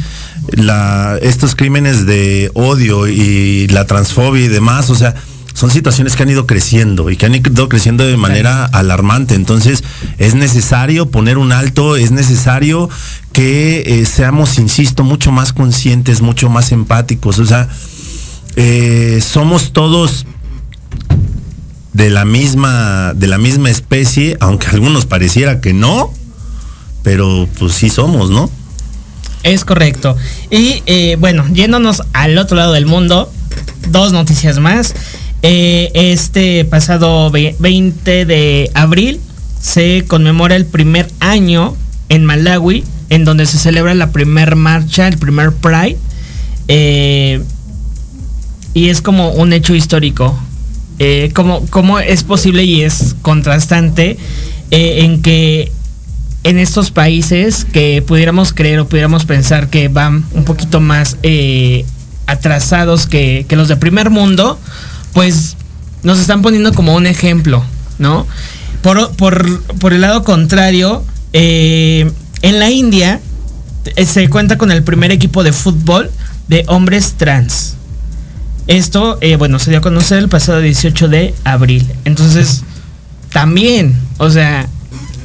la, 0.52 1.18
estos 1.22 1.56
crímenes 1.56 2.06
de 2.06 2.52
odio 2.54 3.08
y 3.08 3.66
la 3.66 3.84
transfobia 3.86 4.44
y 4.44 4.48
demás, 4.48 4.90
o 4.90 4.94
sea, 4.94 5.16
son 5.54 5.70
situaciones 5.70 6.14
que 6.14 6.22
han 6.22 6.30
ido 6.30 6.46
creciendo 6.46 7.10
y 7.10 7.16
que 7.16 7.26
han 7.26 7.34
ido 7.34 7.68
creciendo 7.68 8.06
de 8.06 8.16
manera 8.16 8.64
alarmante. 8.66 9.34
Entonces, 9.34 9.82
es 10.18 10.34
necesario 10.34 11.10
poner 11.10 11.38
un 11.38 11.50
alto, 11.50 11.96
es 11.96 12.10
necesario 12.12 12.88
que 13.36 13.82
eh, 14.00 14.06
seamos, 14.06 14.58
insisto, 14.58 15.04
mucho 15.04 15.30
más 15.30 15.52
conscientes, 15.52 16.22
mucho 16.22 16.48
más 16.48 16.72
empáticos. 16.72 17.38
O 17.38 17.44
sea, 17.44 17.68
eh, 18.56 19.20
somos 19.22 19.74
todos 19.74 20.24
de 21.92 22.08
la 22.08 22.24
misma, 22.24 23.12
de 23.14 23.26
la 23.26 23.36
misma 23.36 23.68
especie, 23.68 24.38
aunque 24.40 24.68
a 24.68 24.70
algunos 24.70 25.04
pareciera 25.04 25.60
que 25.60 25.74
no, 25.74 26.10
pero 27.02 27.46
pues 27.58 27.74
sí 27.74 27.90
somos, 27.90 28.30
¿no? 28.30 28.50
Es 29.42 29.66
correcto. 29.66 30.16
Y 30.50 30.82
eh, 30.86 31.16
bueno, 31.20 31.44
yéndonos 31.52 32.04
al 32.14 32.38
otro 32.38 32.56
lado 32.56 32.72
del 32.72 32.86
mundo, 32.86 33.30
dos 33.90 34.12
noticias 34.12 34.58
más. 34.60 34.94
Este 35.42 36.64
pasado 36.64 37.30
ve- 37.30 37.54
20 37.58 38.24
de 38.24 38.70
abril 38.72 39.20
se 39.60 40.06
conmemora 40.08 40.56
el 40.56 40.64
primer 40.64 41.10
año 41.20 41.76
en 42.08 42.24
Malawi, 42.24 42.82
en 43.10 43.24
donde 43.24 43.46
se 43.46 43.58
celebra 43.58 43.94
la 43.94 44.10
primer 44.10 44.56
marcha, 44.56 45.08
el 45.08 45.18
primer 45.18 45.52
Pride. 45.52 45.98
Eh, 46.68 47.42
y 48.74 48.88
es 48.88 49.00
como 49.00 49.30
un 49.30 49.52
hecho 49.52 49.74
histórico. 49.74 50.38
Eh, 50.98 51.30
como, 51.34 51.66
como 51.66 51.98
es 51.98 52.24
posible 52.24 52.64
y 52.64 52.82
es 52.82 53.16
contrastante 53.20 54.16
eh, 54.70 55.04
en 55.04 55.20
que 55.20 55.70
en 56.42 56.58
estos 56.58 56.90
países 56.90 57.66
que 57.66 58.02
pudiéramos 58.02 58.52
creer 58.52 58.78
o 58.78 58.88
pudiéramos 58.88 59.26
pensar 59.26 59.68
que 59.68 59.88
van 59.88 60.24
un 60.32 60.44
poquito 60.44 60.80
más 60.80 61.18
eh, 61.22 61.84
atrasados 62.26 63.06
que, 63.06 63.46
que 63.48 63.56
los 63.56 63.68
de 63.68 63.76
primer 63.76 64.10
mundo, 64.10 64.58
pues 65.12 65.56
nos 66.02 66.18
están 66.18 66.42
poniendo 66.42 66.72
como 66.72 66.94
un 66.94 67.06
ejemplo, 67.06 67.64
¿no? 67.98 68.26
Por, 68.82 69.10
por, 69.16 69.60
por 69.80 69.92
el 69.92 70.02
lado 70.02 70.22
contrario, 70.22 71.02
eh, 71.32 72.10
en 72.46 72.60
la 72.60 72.70
India 72.70 73.20
eh, 73.96 74.06
se 74.06 74.28
cuenta 74.28 74.56
con 74.56 74.70
el 74.70 74.84
primer 74.84 75.10
equipo 75.10 75.42
de 75.42 75.52
fútbol 75.52 76.12
de 76.46 76.64
hombres 76.68 77.14
trans. 77.16 77.74
Esto, 78.68 79.18
eh, 79.20 79.34
bueno, 79.34 79.58
se 79.58 79.70
dio 79.70 79.80
a 79.80 79.82
conocer 79.82 80.18
el 80.18 80.28
pasado 80.28 80.60
18 80.60 81.08
de 81.08 81.34
abril. 81.42 81.84
Entonces, 82.04 82.62
también, 83.32 83.96
o 84.18 84.30
sea, 84.30 84.68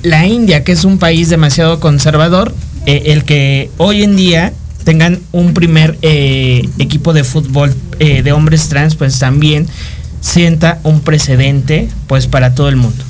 la 0.01 0.25
India, 0.25 0.63
que 0.63 0.71
es 0.71 0.83
un 0.83 0.97
país 0.97 1.29
demasiado 1.29 1.79
conservador, 1.79 2.55
eh, 2.87 3.03
el 3.07 3.23
que 3.23 3.69
hoy 3.77 4.01
en 4.01 4.15
día 4.15 4.51
tengan 4.83 5.19
un 5.31 5.53
primer 5.53 5.99
equipo 6.01 7.13
de 7.13 7.23
fútbol 7.23 7.71
de 7.99 8.31
hombres 8.31 8.67
trans, 8.67 8.95
pues 8.95 9.19
también 9.19 9.67
sienta 10.21 10.79
un 10.81 11.01
precedente, 11.01 11.87
pues 12.07 12.25
para 12.25 12.55
todo 12.55 12.67
el 12.67 12.77
mundo. 12.77 13.03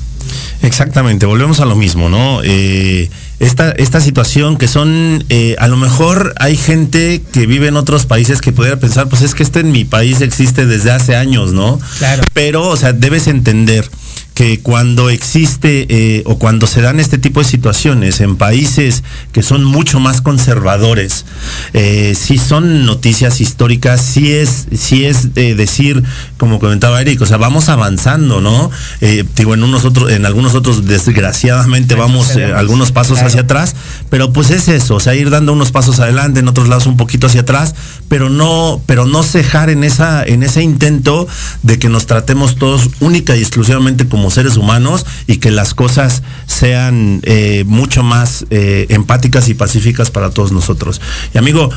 Exactamente, 0.62 1.26
volvemos 1.26 1.60
a 1.60 1.64
lo 1.64 1.74
mismo, 1.74 2.08
¿no? 2.08 2.40
Eh, 2.44 3.10
esta, 3.42 3.72
esta 3.72 4.00
situación 4.00 4.56
que 4.56 4.68
son, 4.68 5.24
eh, 5.28 5.56
a 5.58 5.66
lo 5.66 5.76
mejor 5.76 6.32
hay 6.38 6.56
gente 6.56 7.20
que 7.32 7.46
vive 7.46 7.66
en 7.66 7.76
otros 7.76 8.06
países 8.06 8.40
que 8.40 8.52
pudiera 8.52 8.78
pensar, 8.78 9.08
pues 9.08 9.22
es 9.22 9.34
que 9.34 9.42
este 9.42 9.60
en 9.60 9.72
mi 9.72 9.84
país 9.84 10.20
existe 10.20 10.64
desde 10.64 10.92
hace 10.92 11.16
años, 11.16 11.52
¿no? 11.52 11.80
Claro. 11.98 12.22
Pero, 12.32 12.68
o 12.68 12.76
sea, 12.76 12.92
debes 12.92 13.26
entender 13.26 13.90
que 14.34 14.60
cuando 14.60 15.10
existe 15.10 15.86
eh, 15.90 16.22
o 16.24 16.38
cuando 16.38 16.66
se 16.66 16.80
dan 16.80 17.00
este 17.00 17.18
tipo 17.18 17.40
de 17.40 17.46
situaciones 17.46 18.20
en 18.20 18.36
países 18.36 19.02
que 19.32 19.42
son 19.42 19.62
mucho 19.64 20.00
más 20.00 20.22
conservadores, 20.22 21.26
eh, 21.74 22.14
sí 22.18 22.38
son 22.38 22.86
noticias 22.86 23.40
históricas, 23.40 24.00
sí 24.00 24.32
es, 24.32 24.66
sí 24.74 25.04
es 25.04 25.34
decir, 25.34 26.02
como 26.38 26.58
comentaba 26.58 27.00
Eric, 27.00 27.20
o 27.20 27.26
sea, 27.26 27.36
vamos 27.36 27.68
avanzando, 27.68 28.40
¿no? 28.40 28.70
Eh, 29.00 29.24
digo, 29.36 29.54
en 29.54 29.62
unos 29.64 29.84
otros, 29.84 30.10
en 30.10 30.24
algunos 30.24 30.54
otros 30.54 30.86
desgraciadamente 30.86 31.94
vamos 31.94 32.36
eh, 32.36 32.52
algunos 32.52 32.92
pasos 32.92 33.18
Claro. 33.18 33.28
hacia 33.28 33.40
atrás, 33.42 33.76
pero 34.10 34.32
pues 34.32 34.50
es 34.50 34.68
eso, 34.68 34.96
o 34.96 35.00
sea, 35.00 35.14
ir 35.14 35.30
dando 35.30 35.52
unos 35.52 35.70
pasos 35.72 36.00
adelante, 36.00 36.40
en 36.40 36.48
otros 36.48 36.68
lados 36.68 36.86
un 36.86 36.96
poquito 36.96 37.26
hacia 37.26 37.42
atrás, 37.42 37.74
pero 38.08 38.30
no, 38.30 38.80
pero 38.86 39.06
no 39.06 39.22
cejar 39.22 39.70
en 39.70 39.84
esa, 39.84 40.24
en 40.24 40.42
ese 40.42 40.62
intento 40.62 41.28
de 41.62 41.78
que 41.78 41.88
nos 41.88 42.06
tratemos 42.06 42.56
todos 42.56 42.88
única 43.00 43.36
y 43.36 43.40
exclusivamente 43.40 44.01
como 44.08 44.30
seres 44.30 44.56
humanos 44.56 45.06
y 45.26 45.38
que 45.38 45.50
las 45.50 45.74
cosas 45.74 46.22
sean 46.46 47.20
eh, 47.24 47.64
mucho 47.66 48.02
más 48.02 48.46
eh, 48.50 48.86
empáticas 48.90 49.48
y 49.48 49.54
pacíficas 49.54 50.10
para 50.10 50.30
todos 50.30 50.52
nosotros. 50.52 51.00
Y 51.34 51.38
amigo, 51.38 51.70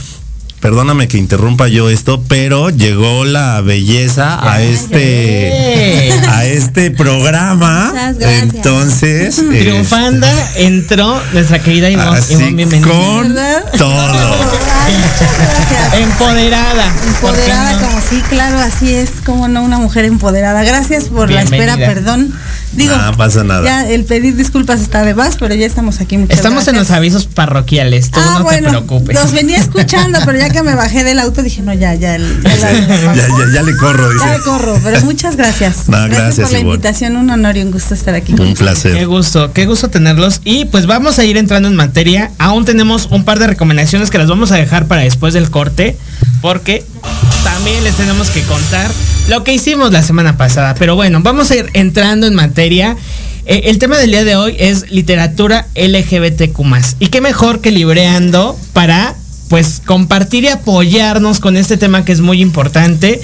perdóname 0.70 1.08
que 1.08 1.20
interrumpa 1.20 1.68
yo 1.68 1.92
esto, 1.92 2.24
pero 2.28 2.72
llegó 2.72 3.24
la 3.24 3.62
belleza 3.62 4.40
a 4.52 4.64
este, 4.64 6.12
a 6.28 6.44
este 6.46 6.90
programa. 6.90 7.94
Entonces, 8.20 9.36
Triunfanda 9.50 10.28
entró 10.56 11.22
nuestra 11.34 11.60
querida 11.60 11.92
Ivonne. 11.92 12.18
Así 12.18 12.34
Ivonne, 12.34 12.54
bienvenida. 12.66 12.92
con 12.92 13.34
¿Verdad? 13.36 13.64
todo. 13.78 14.36
Ay. 15.94 16.02
Empoderada. 16.02 16.86
¿por 17.22 17.36
qué 17.36 17.42
Empoderada 17.42 17.72
no? 17.74 17.88
como 17.88 18.02
sí, 18.10 18.22
claro, 18.28 18.60
así 18.60 18.92
es, 18.92 19.12
como 19.24 19.48
no 19.48 19.62
una 19.62 19.78
mujer 19.78 20.06
empoderada. 20.06 20.64
Gracias 20.64 21.06
por 21.06 21.30
la 21.30 21.44
espera, 21.44 21.76
perdón. 21.78 22.34
Digo, 22.74 22.94
No 22.98 23.16
pasa 23.16 23.44
nada. 23.46 23.64
ya 23.64 23.88
el 23.90 24.04
pedir 24.04 24.36
disculpas 24.36 24.82
está 24.82 25.04
de 25.04 25.14
más, 25.16 25.38
pero 25.38 25.56
ya 25.56 25.66
estamos 25.66 26.02
aquí. 26.02 26.18
Muchas 26.18 26.38
Estamos 26.38 26.68
en 26.68 26.76
los 26.76 26.92
avisos 26.92 27.26
parroquiales, 27.26 28.12
tú 28.12 28.20
Ah, 28.22 28.36
no 28.40 28.44
bueno, 28.44 28.64
te 28.70 28.70
preocupes. 28.82 29.16
los 29.16 29.32
venía 29.32 29.60
escuchando, 29.60 30.20
pero 30.26 30.38
ya 30.40 30.50
que 30.56 30.64
me 30.64 30.76
bajé 30.76 31.04
del 31.04 31.20
auto 31.20 31.44
dije, 31.44 31.62
no, 31.62 31.74
ya, 31.74 31.94
ya, 31.96 32.18
ya, 32.18 32.18
la- 32.18 32.74
Ya, 33.14 33.28
ya, 33.28 33.54
ya 33.54 33.62
le 33.64 33.76
corro, 33.78 34.10
dice. 34.12 34.26
ya 34.26 34.40
corro, 34.40 34.80
pero 34.84 35.02
muchas 35.02 35.36
gracias. 35.36 35.88
No, 35.90 36.04
gracias, 36.08 36.40
por 36.40 36.52
la 36.52 36.60
Ivonne. 36.60 36.76
invitación, 36.76 37.16
un 37.18 37.30
honor 37.30 37.58
y 37.58 37.62
un 37.62 37.72
gusto 37.72 37.94
estar 37.94 38.16
aquí. 38.16 38.34
Un 38.34 38.40
ustedes. 38.40 38.58
Qué 38.58 38.64
placer. 38.64 39.08
gusto, 39.08 39.54
qué 39.54 39.66
gusto 39.66 39.90
tenerlos. 39.90 40.42
Y 40.44 40.66
pues 40.66 40.86
vamos 40.88 41.20
a 41.20 41.26
ir 41.26 41.38
entrando 41.38 41.68
en 41.70 41.76
materia. 41.76 42.32
Aún 42.40 42.66
tenemos 42.66 43.08
un 43.12 43.24
par 43.26 43.38
de 43.40 43.48
recomendaciones 43.48 44.10
que 44.10 44.18
las 44.18 44.28
vamos 44.28 44.52
a 44.52 44.56
dejar 44.56 44.88
para 44.88 45.02
después 45.02 45.34
del 45.34 45.50
corte. 45.52 45.98
Porque 46.42 46.84
también 47.44 47.84
les 47.84 47.96
tenemos 47.96 48.30
que 48.30 48.42
contar 48.44 48.90
lo 49.28 49.44
que 49.44 49.54
hicimos 49.54 49.92
la 49.92 50.04
semana 50.04 50.38
pasada. 50.38 50.76
Pero 50.76 50.96
bueno, 50.96 51.20
vamos 51.22 51.52
a 51.52 51.56
ir 51.56 51.70
entrando 51.74 52.28
en 52.28 52.36
materia. 52.36 52.96
Eh, 53.48 53.64
el 53.66 53.78
tema 53.78 53.98
del 53.98 54.10
día 54.12 54.24
de 54.24 54.36
hoy 54.36 54.56
es 54.58 54.90
literatura 54.92 55.68
LGBTQ. 55.76 56.60
Y 57.00 57.08
qué 57.08 57.22
mejor 57.22 57.62
que 57.62 57.72
libreando 57.72 58.58
para 58.74 59.16
pues 59.50 59.82
compartir 59.86 60.46
y 60.46 60.48
apoyarnos 60.48 61.40
con 61.40 61.58
este 61.58 61.78
tema 61.78 62.06
que 62.06 62.12
es 62.12 62.22
muy 62.22 62.42
importante. 62.42 63.22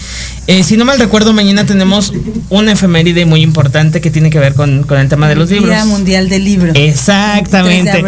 Eh, 0.48 0.64
si 0.64 0.78
no 0.78 0.86
mal 0.86 1.00
recuerdo, 1.00 1.34
mañana 1.34 1.66
tenemos 1.66 2.14
una 2.50 2.74
efeméride 2.74 3.26
muy 3.26 3.42
importante 3.42 4.02
que 4.02 4.12
tiene 4.12 4.30
que 4.30 4.40
ver 4.40 4.54
con, 4.54 4.84
con 4.84 5.00
el 5.00 5.10
tema 5.10 5.28
de 5.28 5.36
los 5.36 5.50
libros. 5.50 5.70
Día 5.70 5.86
Mundial 5.86 6.30
del 6.30 6.44
Libro. 6.44 6.74
3 6.74 6.84
de 6.84 6.90
Exactamente. 6.90 8.04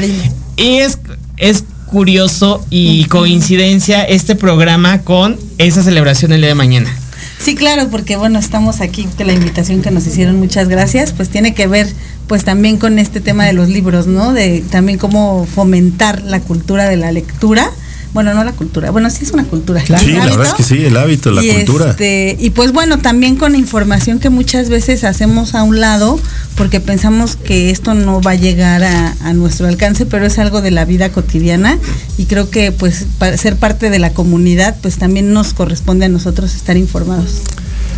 Y 0.58 0.78
es, 0.78 1.00
es 1.38 1.64
curioso 1.88 2.66
y 2.70 3.06
coincidencia 3.06 4.04
este 4.04 4.36
programa 4.36 5.02
con 5.02 5.38
esa 5.58 5.84
celebración 5.84 6.34
el 6.34 6.42
día 6.42 6.50
de 6.50 6.56
mañana. 6.56 6.92
Sí, 7.40 7.56
claro, 7.56 7.90
porque 7.90 8.16
bueno, 8.16 8.40
estamos 8.40 8.80
aquí, 8.80 9.08
que 9.18 9.26
la 9.26 9.34
invitación 9.34 9.82
que 9.82 9.92
nos 9.92 10.08
hicieron, 10.08 10.40
muchas 10.40 10.70
gracias, 10.70 11.12
pues 11.12 11.30
tiene 11.30 11.54
que 11.54 11.68
ver 11.68 11.88
pues 12.28 12.46
también 12.46 12.78
con 12.78 13.00
este 13.00 13.20
tema 13.20 13.46
de 13.46 13.54
los 13.54 13.68
libros, 13.70 14.08
¿no? 14.08 14.34
De 14.34 14.64
también 14.72 14.98
cómo 14.98 15.46
fomentar 15.46 16.22
la 16.22 16.40
cultura 16.40 16.88
de 16.88 16.96
la 16.96 17.12
lectura. 17.12 17.70
Bueno, 18.14 18.34
no 18.34 18.44
la 18.44 18.52
cultura, 18.52 18.92
bueno, 18.92 19.10
sí 19.10 19.24
es 19.24 19.32
una 19.32 19.44
cultura. 19.44 19.84
Sí, 19.84 20.12
la 20.14 20.26
verdad 20.26 20.46
es 20.46 20.54
que 20.54 20.64
sí, 20.64 20.86
el 20.86 20.96
hábito, 20.98 21.32
la 21.32 21.44
y 21.44 21.50
cultura. 21.52 21.92
este, 21.92 22.38
y 22.40 22.52
pues 22.52 22.72
bueno, 22.72 23.00
también 23.00 23.36
con 23.36 23.56
información 23.56 24.20
que 24.20 24.30
muchas 24.30 24.70
veces 24.70 25.04
hacemos 25.04 25.56
a 25.56 25.64
un 25.64 25.80
lado 25.80 26.20
porque 26.56 26.80
pensamos 26.80 27.36
que 27.36 27.72
esto 27.72 27.96
no 27.96 28.22
va 28.22 28.32
a 28.32 28.36
llegar 28.36 28.84
a, 28.84 29.16
a 29.22 29.34
nuestro 29.34 29.68
alcance, 29.68 30.06
pero 30.06 30.26
es 30.26 30.38
algo 30.38 30.62
de 30.62 30.70
la 30.70 30.86
vida 30.86 31.10
cotidiana 31.10 31.80
y 32.18 32.26
creo 32.26 32.52
que 32.52 32.72
pues 32.72 33.06
para 33.18 33.36
ser 33.38 33.56
parte 33.56 33.90
de 33.90 33.98
la 34.00 34.14
comunidad 34.14 34.76
pues 34.82 34.98
también 34.98 35.34
nos 35.34 35.54
corresponde 35.54 36.06
a 36.06 36.10
nosotros 36.10 36.54
estar 36.56 36.78
informados. 36.78 37.42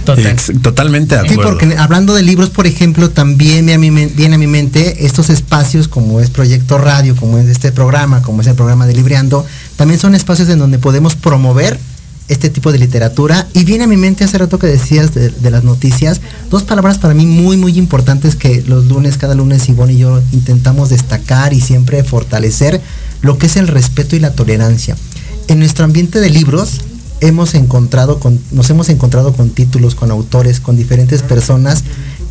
Total. 0.06 0.36
Totalmente 0.62 1.15
de 1.15 1.22
Sí, 1.28 1.34
acuerdo. 1.34 1.58
porque 1.58 1.76
hablando 1.78 2.13
de 2.13 2.22
libros, 2.24 2.50
por 2.50 2.68
ejemplo, 2.68 3.10
también 3.10 3.65
viene 3.65 3.74
a, 3.74 3.78
mi, 3.78 3.89
viene 3.89 4.36
a 4.36 4.38
mi 4.38 4.48
mente 4.48 5.06
estos 5.06 5.30
espacios 5.30 5.88
como 5.88 6.20
es 6.22 6.30
Proyecto 6.30 6.78
Radio, 6.78 7.15
como 7.15 7.38
es 7.38 7.48
este 7.48 7.72
programa, 7.72 8.22
como 8.22 8.41
es 8.41 8.48
el 8.48 8.56
programa 8.56 8.86
de 8.88 8.94
Libreando, 8.94 9.46
también 9.76 10.00
son 10.00 10.15
espacios 10.15 10.48
en 10.50 10.60
donde 10.60 10.78
podemos 10.80 11.15
promover 11.15 11.80
este 12.28 12.50
tipo 12.50 12.72
de 12.72 12.80
literatura. 12.80 13.48
Y 13.54 13.65
viene 13.65 13.84
a 13.84 13.88
mi 13.88 13.98
mente 13.98 14.24
hace 14.24 14.38
rato 14.38 14.58
que 14.58 14.68
decías 14.68 15.13
de, 15.13 15.30
de 15.30 15.52
las 15.52 15.63
noticias, 15.63 16.22
dos 16.50 16.63
palabras 16.63 16.98
para 16.98 17.13
mí 17.13 17.26
muy, 17.26 17.56
muy 17.58 17.78
importantes 17.78 18.36
que 18.36 18.63
los 18.68 18.86
lunes, 18.86 19.18
cada 19.18 19.36
lunes 19.36 19.70
Ivonne 19.70 19.94
y 19.94 19.98
yo 20.00 20.22
intentamos 20.32 20.89
destacar 20.89 21.54
y 21.54 21.62
siempre 21.62 22.04
fortalecer, 22.04 22.82
lo 23.22 23.38
que 23.38 23.46
es 23.46 23.58
el 23.58 23.68
respeto 23.68 24.15
y 24.15 24.20
la 24.20 24.32
tolerancia. 24.32 24.96
En 25.48 25.60
nuestro 25.60 25.86
ambiente 25.86 26.20
de 26.20 26.30
libros, 26.32 26.82
hemos 27.21 27.56
encontrado 27.56 28.19
con, 28.19 28.39
nos 28.51 28.69
hemos 28.69 28.89
encontrado 28.89 29.34
con 29.34 29.49
títulos, 29.49 29.95
con 29.95 30.12
autores, 30.12 30.60
con 30.60 30.75
diferentes 30.75 31.21
personas 31.21 31.84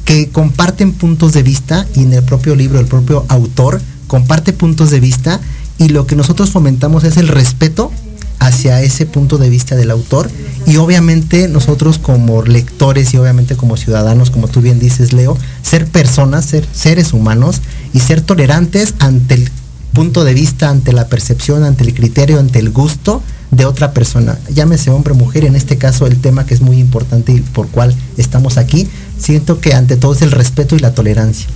que 0.05 0.29
comparten 0.29 0.93
puntos 0.93 1.33
de 1.33 1.43
vista 1.43 1.87
y 1.95 2.03
en 2.03 2.13
el 2.13 2.23
propio 2.23 2.55
libro, 2.55 2.79
el 2.79 2.87
propio 2.87 3.25
autor 3.29 3.81
comparte 4.07 4.53
puntos 4.53 4.91
de 4.91 5.01
vista 5.01 5.41
y 5.79 5.89
lo 5.89 6.07
que 6.07 6.17
nosotros 6.17 6.51
fomentamos 6.51 7.05
es 7.05 7.17
el 7.17 7.29
respeto 7.29 7.91
hacia 8.39 8.83
ese 8.83 9.07
punto 9.07 9.39
de 9.39 9.49
vista 9.49 9.75
del 9.77 9.91
autor 9.91 10.31
y 10.67 10.77
obviamente 10.77 11.49
nosotros 11.49 11.99
como 11.99 12.43
lectores 12.43 13.15
y 13.15 13.17
obviamente 13.17 13.57
como 13.57 13.77
ciudadanos, 13.77 14.31
como 14.31 14.49
tú 14.49 14.61
bien 14.61 14.79
dices 14.79 15.13
Leo, 15.13 15.39
ser 15.63 15.87
personas, 15.87 16.45
ser 16.45 16.67
seres 16.73 17.13
humanos 17.13 17.63
y 17.95 18.01
ser 18.01 18.21
tolerantes 18.21 18.95
ante 18.99 19.35
el 19.35 19.51
punto 19.95 20.25
de 20.25 20.35
vista, 20.35 20.69
ante 20.69 20.93
la 20.93 21.09
percepción, 21.09 21.65
ante 21.65 21.85
el 21.85 21.95
criterio, 21.95 22.39
ante 22.39 22.59
el 22.59 22.71
gusto 22.71 23.23
de 23.57 23.65
otra 23.67 23.93
persona, 23.93 24.39
llámese 24.53 24.91
hombre 24.91 25.13
o 25.13 25.17
mujer, 25.17 25.45
en 25.45 25.57
este 25.57 25.79
caso 25.79 26.07
el 26.07 26.19
tema 26.19 26.47
que 26.47 26.55
es 26.55 26.61
muy 26.61 26.79
importante 26.79 27.33
y 27.33 27.41
por 27.41 27.69
cual 27.69 27.95
estamos 28.17 28.57
aquí, 28.59 28.89
siento 29.19 29.61
que 29.61 29.75
ante 29.75 29.97
todo 29.97 30.13
es 30.15 30.23
el 30.23 30.31
respeto 30.33 30.77
y 30.77 30.79
la 30.81 30.93
tolerancia, 30.95 31.47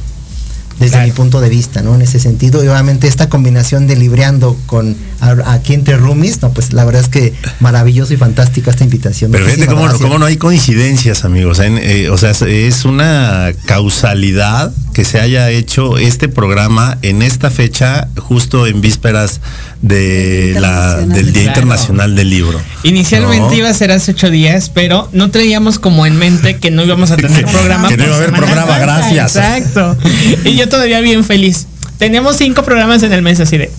desde 0.78 0.92
Claro. 0.92 1.06
mi 1.06 1.12
punto 1.12 1.40
de 1.40 1.48
vista, 1.48 1.82
¿no? 1.82 1.94
En 1.96 2.02
ese 2.02 2.20
sentido, 2.20 2.62
y 2.62 2.68
obviamente 2.68 3.08
esta 3.08 3.28
combinación 3.28 3.86
de 3.88 3.96
libreando 3.96 4.56
con 4.66 4.96
a- 5.20 5.52
aquí 5.54 5.74
entre 5.74 5.96
roomies, 5.96 6.40
no, 6.42 6.52
pues 6.52 6.72
la 6.72 6.84
verdad 6.84 7.02
es 7.02 7.08
que 7.08 7.34
maravilloso 7.58 8.14
y 8.14 8.16
fantástica 8.16 8.70
esta 8.70 8.84
invitación. 8.84 9.32
Pero 9.32 9.46
fíjate 9.46 9.66
cómo, 9.66 9.88
cómo 9.98 10.18
no 10.18 10.26
hay 10.26 10.36
coincidencias, 10.36 11.24
amigos. 11.24 11.58
En, 11.58 11.78
eh, 11.78 12.10
o 12.10 12.16
sea, 12.16 12.30
es, 12.30 12.42
es 12.42 12.84
una 12.84 13.50
causalidad 13.66 14.72
que 14.98 15.04
se 15.04 15.20
haya 15.20 15.48
hecho 15.50 15.96
este 15.96 16.28
programa 16.28 16.98
en 17.02 17.22
esta 17.22 17.52
fecha, 17.52 18.08
justo 18.16 18.66
en 18.66 18.80
vísperas 18.80 19.40
de 19.80 20.56
la, 20.58 20.96
del 20.96 21.26
Día 21.32 21.42
Claro. 21.44 21.48
Internacional 21.60 22.16
del 22.16 22.30
Libro. 22.30 22.60
Inicialmente 22.82 23.46
¿No? 23.46 23.54
iba 23.54 23.68
a 23.68 23.74
ser 23.74 23.92
hace 23.92 24.10
ocho 24.10 24.28
días, 24.28 24.72
pero 24.74 25.08
no 25.12 25.30
traíamos 25.30 25.78
como 25.78 26.04
en 26.04 26.16
mente 26.16 26.56
que 26.58 26.72
no 26.72 26.82
íbamos 26.82 27.12
a 27.12 27.16
tener 27.16 27.30
Que- 27.44 27.52
programa. 27.52 27.86
que 27.88 27.96
no 27.96 28.06
iba 28.06 28.14
a 28.14 28.16
haber 28.16 28.32
programa, 28.32 28.72
Santa. 28.72 28.78
gracias. 28.80 29.36
Exacto. 29.36 29.96
Y 30.44 30.56
yo 30.56 30.68
todavía 30.68 30.98
bien 31.00 31.22
feliz. 31.22 31.68
Tenemos 31.98 32.34
cinco 32.36 32.64
programas 32.64 33.00
en 33.04 33.12
el 33.12 33.22
mes 33.22 33.38
así 33.38 33.56
de 33.56 33.70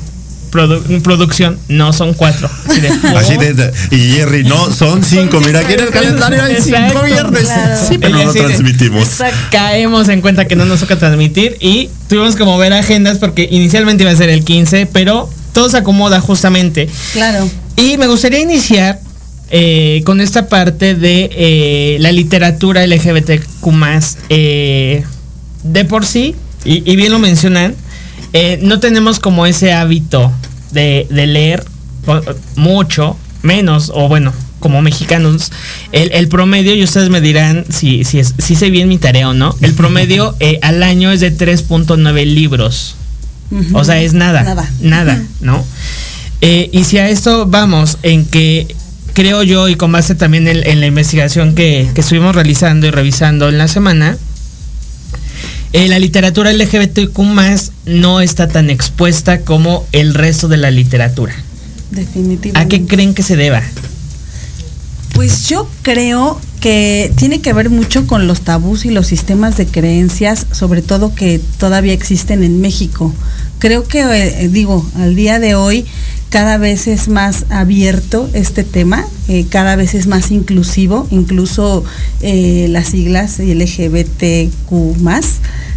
produ- 0.51 1.01
producción, 1.01 1.57
no 1.67 1.93
son 1.93 2.13
cuatro. 2.13 2.49
Así 2.67 2.81
de, 2.81 2.87
Así 3.17 3.33
oh. 3.37 3.41
de, 3.41 3.53
de- 3.53 3.71
y 3.91 4.11
Jerry, 4.13 4.43
no, 4.43 4.71
son 4.71 5.03
cinco. 5.03 5.39
Mira, 5.39 5.59
aquí 5.59 5.73
en 5.73 5.79
el 5.81 5.89
calendario 5.89 6.43
hay 6.43 6.55
cinco 6.61 6.77
Exacto, 6.77 7.03
viernes. 7.03 7.43
claro. 7.43 7.75
Sí, 7.87 7.97
pero 7.97 8.21
Y 8.21 8.25
no 8.25 8.33
transmitimos. 8.33 9.09
Caemos 9.51 10.09
en 10.09 10.21
cuenta 10.21 10.45
que 10.45 10.55
no 10.55 10.65
nos 10.65 10.79
toca 10.79 10.97
transmitir 10.97 11.57
y 11.59 11.89
tuvimos 12.07 12.35
que 12.35 12.43
mover 12.43 12.73
agendas 12.73 13.17
porque 13.17 13.47
inicialmente 13.51 14.03
iba 14.03 14.11
a 14.11 14.15
ser 14.15 14.29
el 14.29 14.43
15, 14.43 14.87
pero 14.87 15.29
todo 15.53 15.69
se 15.69 15.77
acomoda 15.77 16.19
justamente. 16.21 16.89
Claro. 17.13 17.49
Y 17.75 17.97
me 17.97 18.07
gustaría 18.07 18.39
iniciar 18.39 18.99
eh, 19.51 20.01
con 20.05 20.21
esta 20.21 20.47
parte 20.47 20.93
de 20.95 21.29
eh, 21.33 21.97
la 22.01 22.11
literatura 22.11 22.85
LGBTQ 22.85 23.67
eh, 24.29 25.03
de 25.63 25.85
por 25.85 26.05
sí, 26.05 26.35
y, 26.65 26.89
y 26.89 26.95
bien 26.95 27.11
lo 27.11 27.19
mencionan, 27.19 27.73
eh, 28.33 28.59
no 28.61 28.79
tenemos 28.79 29.19
como 29.19 29.45
ese 29.45 29.73
hábito 29.73 30.31
de, 30.71 31.07
de 31.09 31.27
leer 31.27 31.63
mucho, 32.55 33.17
menos, 33.41 33.91
o 33.93 34.07
bueno, 34.07 34.33
como 34.59 34.81
mexicanos, 34.81 35.51
el, 35.91 36.11
el 36.11 36.27
promedio, 36.27 36.75
y 36.75 36.83
ustedes 36.83 37.09
me 37.09 37.21
dirán 37.21 37.65
si, 37.69 38.03
si, 38.03 38.19
es- 38.19 38.33
si 38.37 38.55
sé 38.55 38.69
bien 38.69 38.89
mi 38.89 38.97
tarea 38.97 39.29
o 39.29 39.33
no, 39.33 39.55
el 39.61 39.73
promedio 39.73 40.35
eh, 40.41 40.59
al 40.61 40.83
año 40.83 41.11
es 41.11 41.19
de 41.21 41.35
3.9 41.35 42.25
libros. 42.25 42.95
Ujú. 43.51 43.77
O 43.77 43.83
sea, 43.83 43.99
es 44.01 44.13
nada. 44.13 44.43
Nada. 44.43 44.69
Nada, 44.81 45.23
¿no? 45.41 45.65
Eh, 46.41 46.69
y 46.71 46.83
si 46.83 46.97
a 46.99 47.09
esto 47.09 47.45
vamos, 47.47 47.97
en 48.03 48.25
que 48.25 48.75
creo 49.13 49.43
yo, 49.43 49.67
y 49.69 49.75
con 49.75 49.91
base 49.91 50.13
también 50.15 50.47
en, 50.47 50.65
en 50.67 50.79
la 50.79 50.85
investigación 50.87 51.55
que, 51.55 51.89
que 51.93 52.01
estuvimos 52.01 52.35
realizando 52.35 52.85
y 52.87 52.91
revisando 52.91 53.49
en 53.49 53.57
la 53.57 53.67
semana, 53.67 54.17
eh, 55.73 55.87
la 55.87 55.99
literatura 55.99 56.51
LGBTQ 56.51 57.19
no 57.85 58.21
está 58.21 58.47
tan 58.47 58.69
expuesta 58.69 59.41
como 59.41 59.85
el 59.91 60.13
resto 60.13 60.47
de 60.47 60.57
la 60.57 60.71
literatura. 60.71 61.33
Definitivamente. 61.91 62.59
¿A 62.59 62.67
qué 62.67 62.85
creen 62.87 63.13
que 63.13 63.23
se 63.23 63.35
deba? 63.35 63.61
Pues 65.13 65.47
yo 65.47 65.69
creo 65.81 66.39
que 66.59 67.11
tiene 67.15 67.41
que 67.41 67.53
ver 67.53 67.69
mucho 67.69 68.07
con 68.07 68.27
los 68.27 68.41
tabús 68.41 68.85
y 68.85 68.89
los 68.89 69.07
sistemas 69.07 69.57
de 69.57 69.65
creencias, 69.65 70.47
sobre 70.51 70.81
todo 70.81 71.13
que 71.13 71.39
todavía 71.57 71.93
existen 71.93 72.43
en 72.43 72.61
México. 72.61 73.13
Creo 73.59 73.83
que, 73.85 74.01
eh, 74.01 74.49
digo, 74.49 74.89
al 74.95 75.15
día 75.15 75.39
de 75.39 75.55
hoy 75.55 75.85
cada 76.29 76.57
vez 76.57 76.87
es 76.87 77.07
más 77.07 77.45
abierto 77.49 78.29
este 78.33 78.63
tema, 78.63 79.05
eh, 79.27 79.45
cada 79.49 79.75
vez 79.75 79.95
es 79.95 80.07
más 80.07 80.31
inclusivo, 80.31 81.07
incluso 81.09 81.83
eh, 82.21 82.67
las 82.69 82.89
siglas 82.89 83.39
LGBTQ 83.39 84.71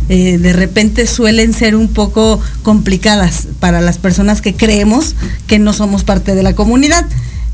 eh, 0.08 0.38
de 0.38 0.52
repente 0.52 1.06
suelen 1.06 1.54
ser 1.54 1.74
un 1.74 1.88
poco 1.88 2.40
complicadas 2.62 3.48
para 3.60 3.80
las 3.80 3.98
personas 3.98 4.42
que 4.42 4.54
creemos 4.54 5.14
que 5.46 5.58
no 5.58 5.72
somos 5.72 6.04
parte 6.04 6.34
de 6.34 6.42
la 6.42 6.54
comunidad. 6.54 7.06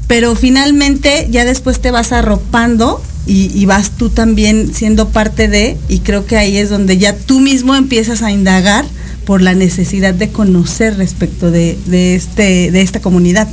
Pero 0.08 0.34
finalmente 0.34 1.28
ya 1.30 1.44
después 1.44 1.80
te 1.80 1.90
vas 1.90 2.12
arropando 2.12 3.02
y 3.26 3.66
vas 3.66 3.90
tú 3.90 4.08
también 4.08 4.72
siendo 4.72 5.10
parte 5.10 5.48
de, 5.48 5.76
y 5.90 5.98
creo 5.98 6.24
que 6.24 6.38
ahí 6.38 6.56
es 6.56 6.70
donde 6.70 6.96
ya 6.96 7.14
tú 7.14 7.40
mismo 7.40 7.74
empiezas 7.74 8.22
a 8.22 8.32
indagar 8.32 8.86
por 9.28 9.42
la 9.42 9.52
necesidad 9.54 10.14
de 10.14 10.30
conocer 10.30 10.96
respecto 10.96 11.50
de, 11.50 11.76
de 11.84 12.14
este, 12.14 12.70
de 12.70 12.80
esta 12.80 13.00
comunidad. 13.00 13.46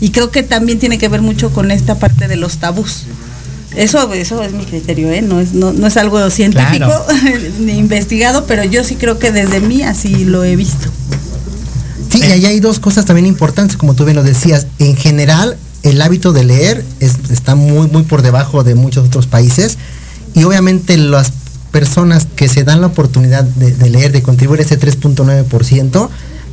Y 0.00 0.10
creo 0.10 0.32
que 0.32 0.42
también 0.42 0.80
tiene 0.80 0.98
que 0.98 1.06
ver 1.08 1.22
mucho 1.22 1.50
con 1.52 1.70
esta 1.70 2.00
parte 2.00 2.26
de 2.26 2.34
los 2.34 2.56
tabús. 2.56 3.04
Eso, 3.76 4.12
eso 4.12 4.42
es 4.42 4.50
mi 4.52 4.64
criterio, 4.64 5.08
¿eh? 5.12 5.22
no, 5.22 5.38
es, 5.38 5.52
no, 5.52 5.72
no 5.72 5.86
es 5.86 5.96
algo 5.96 6.28
científico 6.30 6.78
Claro. 6.88 7.04
ni 7.60 7.74
investigado, 7.74 8.44
pero 8.46 8.64
yo 8.64 8.82
sí 8.82 8.96
creo 8.96 9.20
que 9.20 9.30
desde 9.30 9.60
mí 9.60 9.84
así 9.84 10.24
lo 10.24 10.42
he 10.42 10.56
visto. 10.56 10.88
Sí, 12.10 12.18
y 12.18 12.32
ahí 12.32 12.46
hay 12.46 12.58
dos 12.58 12.80
cosas 12.80 13.04
también 13.04 13.26
importantes, 13.26 13.76
como 13.76 13.94
tú 13.94 14.04
bien 14.04 14.16
lo 14.16 14.24
decías. 14.24 14.66
En 14.80 14.96
general, 14.96 15.56
el 15.84 16.02
hábito 16.02 16.32
de 16.32 16.42
leer 16.42 16.84
es- 16.98 17.30
está 17.30 17.54
muy, 17.54 17.86
muy 17.86 18.02
por 18.02 18.22
debajo 18.22 18.64
de 18.64 18.74
muchos 18.74 19.06
otros 19.06 19.28
países. 19.28 19.78
Y 20.34 20.42
obviamente 20.42 20.96
las 20.96 21.30
personas 21.70 22.26
que 22.36 22.48
se 22.48 22.64
dan 22.64 22.80
la 22.80 22.88
oportunidad 22.88 23.44
de, 23.44 23.72
de 23.72 23.90
leer, 23.90 24.12
de 24.12 24.22
contribuir 24.22 24.60
ese 24.60 24.78
3.9%, 24.78 26.08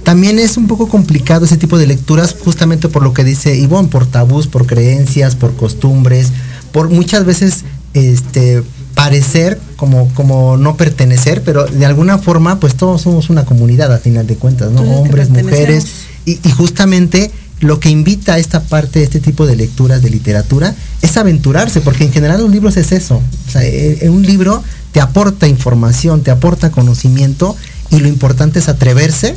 también 0.08 0.40
es 0.40 0.56
un 0.56 0.68
poco 0.68 0.88
complicado 0.88 1.44
ese 1.44 1.58
tipo 1.58 1.78
de 1.78 1.86
lecturas, 1.86 2.34
justamente 2.40 2.88
por 2.88 3.04
lo 3.04 3.14
que 3.14 3.26
dice 3.26 3.58
Ivonne, 3.58 3.90
por 3.90 4.06
tabús, 4.06 4.48
por 4.48 4.66
creencias, 4.66 5.36
por 5.36 5.54
costumbres, 5.58 6.32
por 6.72 6.90
muchas 6.90 7.26
veces 7.26 7.66
este 7.94 8.64
parecer 8.96 9.60
como, 9.76 10.08
como 10.14 10.56
no 10.56 10.78
pertenecer, 10.78 11.44
pero 11.44 11.66
de 11.66 11.86
alguna 11.86 12.20
forma, 12.20 12.60
pues 12.60 12.76
todos 12.76 13.02
somos 13.02 13.30
una 13.30 13.44
comunidad 13.44 13.94
a 13.94 13.98
final 13.98 14.26
de 14.26 14.38
cuentas, 14.38 14.72
¿no? 14.72 14.82
Hombres, 14.82 15.30
mujeres, 15.30 15.86
y 16.26 16.40
justamente 16.52 17.30
lo 17.60 17.80
que 17.80 17.90
invita 17.90 18.36
a 18.36 18.38
esta 18.38 18.64
parte, 18.64 19.02
este 19.04 19.20
tipo 19.20 19.46
de 19.46 19.56
lecturas 19.56 20.02
de 20.02 20.10
literatura, 20.10 20.76
es 21.02 21.18
aventurarse, 21.18 21.82
porque 21.82 22.04
en 22.04 22.12
general 22.12 22.42
los 22.42 22.52
libros 22.52 22.78
es 22.78 22.92
eso. 22.92 23.22
Eh, 23.56 24.00
eh, 24.02 24.10
un 24.10 24.24
libro 24.24 24.64
te 24.92 25.02
aporta 25.02 25.48
información, 25.48 26.22
te 26.22 26.32
aporta 26.32 26.72
conocimiento, 26.72 27.56
y 27.90 28.00
lo 28.00 28.08
importante 28.08 28.60
es 28.60 28.70
atreverse 28.70 29.36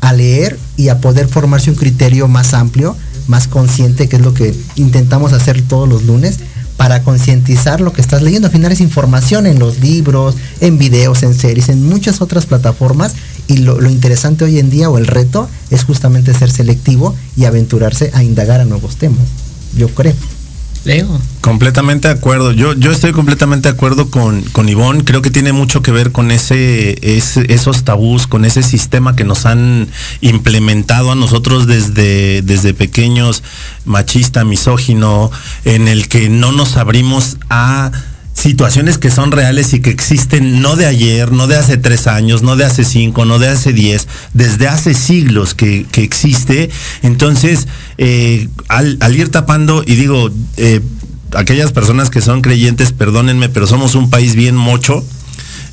a 0.00 0.12
leer 0.12 0.58
y 0.76 0.88
a 0.88 1.00
poder 1.00 1.28
formarse 1.28 1.70
un 1.70 1.76
criterio 1.76 2.28
más 2.28 2.52
amplio, 2.52 2.96
más 3.28 3.48
consciente, 3.48 4.08
que 4.08 4.16
es 4.16 4.22
lo 4.22 4.34
que 4.34 4.54
intentamos 4.76 5.32
hacer 5.32 5.62
todos 5.62 5.88
los 5.88 6.04
lunes, 6.04 6.40
para 6.76 7.02
concientizar 7.02 7.80
lo 7.80 7.92
que 7.92 8.00
estás 8.00 8.22
leyendo. 8.22 8.48
Al 8.48 8.52
final 8.52 8.72
es 8.72 8.80
información 8.80 9.46
en 9.46 9.58
los 9.58 9.78
libros, 9.80 10.34
en 10.60 10.76
videos, 10.76 11.22
en 11.22 11.34
series, 11.34 11.68
en 11.68 11.88
muchas 11.88 12.20
otras 12.20 12.46
plataformas. 12.46 13.14
Y 13.46 13.58
lo, 13.58 13.80
lo 13.80 13.90
interesante 13.90 14.44
hoy 14.44 14.58
en 14.58 14.70
día 14.70 14.88
o 14.88 14.96
el 14.98 15.06
reto 15.06 15.48
es 15.70 15.84
justamente 15.84 16.32
ser 16.34 16.50
selectivo 16.50 17.14
y 17.36 17.44
aventurarse 17.44 18.10
a 18.14 18.22
indagar 18.22 18.60
a 18.60 18.64
nuevos 18.64 18.96
temas. 18.96 19.26
Yo 19.76 19.88
creo. 19.88 20.14
Leo. 20.84 21.08
Completamente 21.40 22.08
de 22.08 22.14
acuerdo. 22.14 22.52
Yo, 22.52 22.74
yo 22.74 22.90
estoy 22.92 23.12
completamente 23.12 23.68
de 23.70 23.74
acuerdo 23.74 24.10
con, 24.10 24.42
con 24.42 24.68
Ivonne. 24.68 25.02
Creo 25.04 25.22
que 25.22 25.30
tiene 25.30 25.52
mucho 25.54 25.80
que 25.80 25.90
ver 25.92 26.12
con 26.12 26.30
ese, 26.30 26.98
ese- 27.00 27.50
esos 27.52 27.84
tabús, 27.84 28.26
con 28.26 28.44
ese 28.44 28.62
sistema 28.62 29.16
que 29.16 29.24
nos 29.24 29.46
han 29.46 29.88
implementado 30.20 31.10
a 31.10 31.14
nosotros 31.14 31.66
desde, 31.66 32.42
desde 32.42 32.74
pequeños, 32.74 33.42
machista, 33.86 34.44
misógino, 34.44 35.30
en 35.64 35.88
el 35.88 36.06
que 36.08 36.28
no 36.28 36.52
nos 36.52 36.76
abrimos 36.76 37.38
a 37.48 37.90
situaciones 38.34 38.98
que 38.98 39.10
son 39.10 39.32
reales 39.32 39.72
y 39.72 39.80
que 39.80 39.90
existen 39.90 40.60
no 40.60 40.76
de 40.76 40.86
ayer, 40.86 41.32
no 41.32 41.46
de 41.46 41.56
hace 41.56 41.78
tres 41.78 42.06
años, 42.06 42.42
no 42.42 42.56
de 42.56 42.64
hace 42.64 42.84
cinco, 42.84 43.24
no 43.24 43.38
de 43.38 43.48
hace 43.48 43.72
diez, 43.72 44.06
desde 44.34 44.68
hace 44.68 44.92
siglos 44.92 45.54
que, 45.54 45.86
que 45.90 46.02
existe. 46.02 46.68
Entonces, 47.02 47.66
eh, 47.96 48.48
al, 48.68 48.98
al 49.00 49.16
ir 49.16 49.30
tapando, 49.30 49.82
y 49.86 49.94
digo, 49.94 50.30
eh, 50.56 50.80
aquellas 51.34 51.72
personas 51.72 52.10
que 52.10 52.20
son 52.20 52.42
creyentes, 52.42 52.92
perdónenme, 52.92 53.48
pero 53.48 53.66
somos 53.66 53.94
un 53.94 54.10
país 54.10 54.34
bien 54.34 54.56
mocho. 54.56 55.04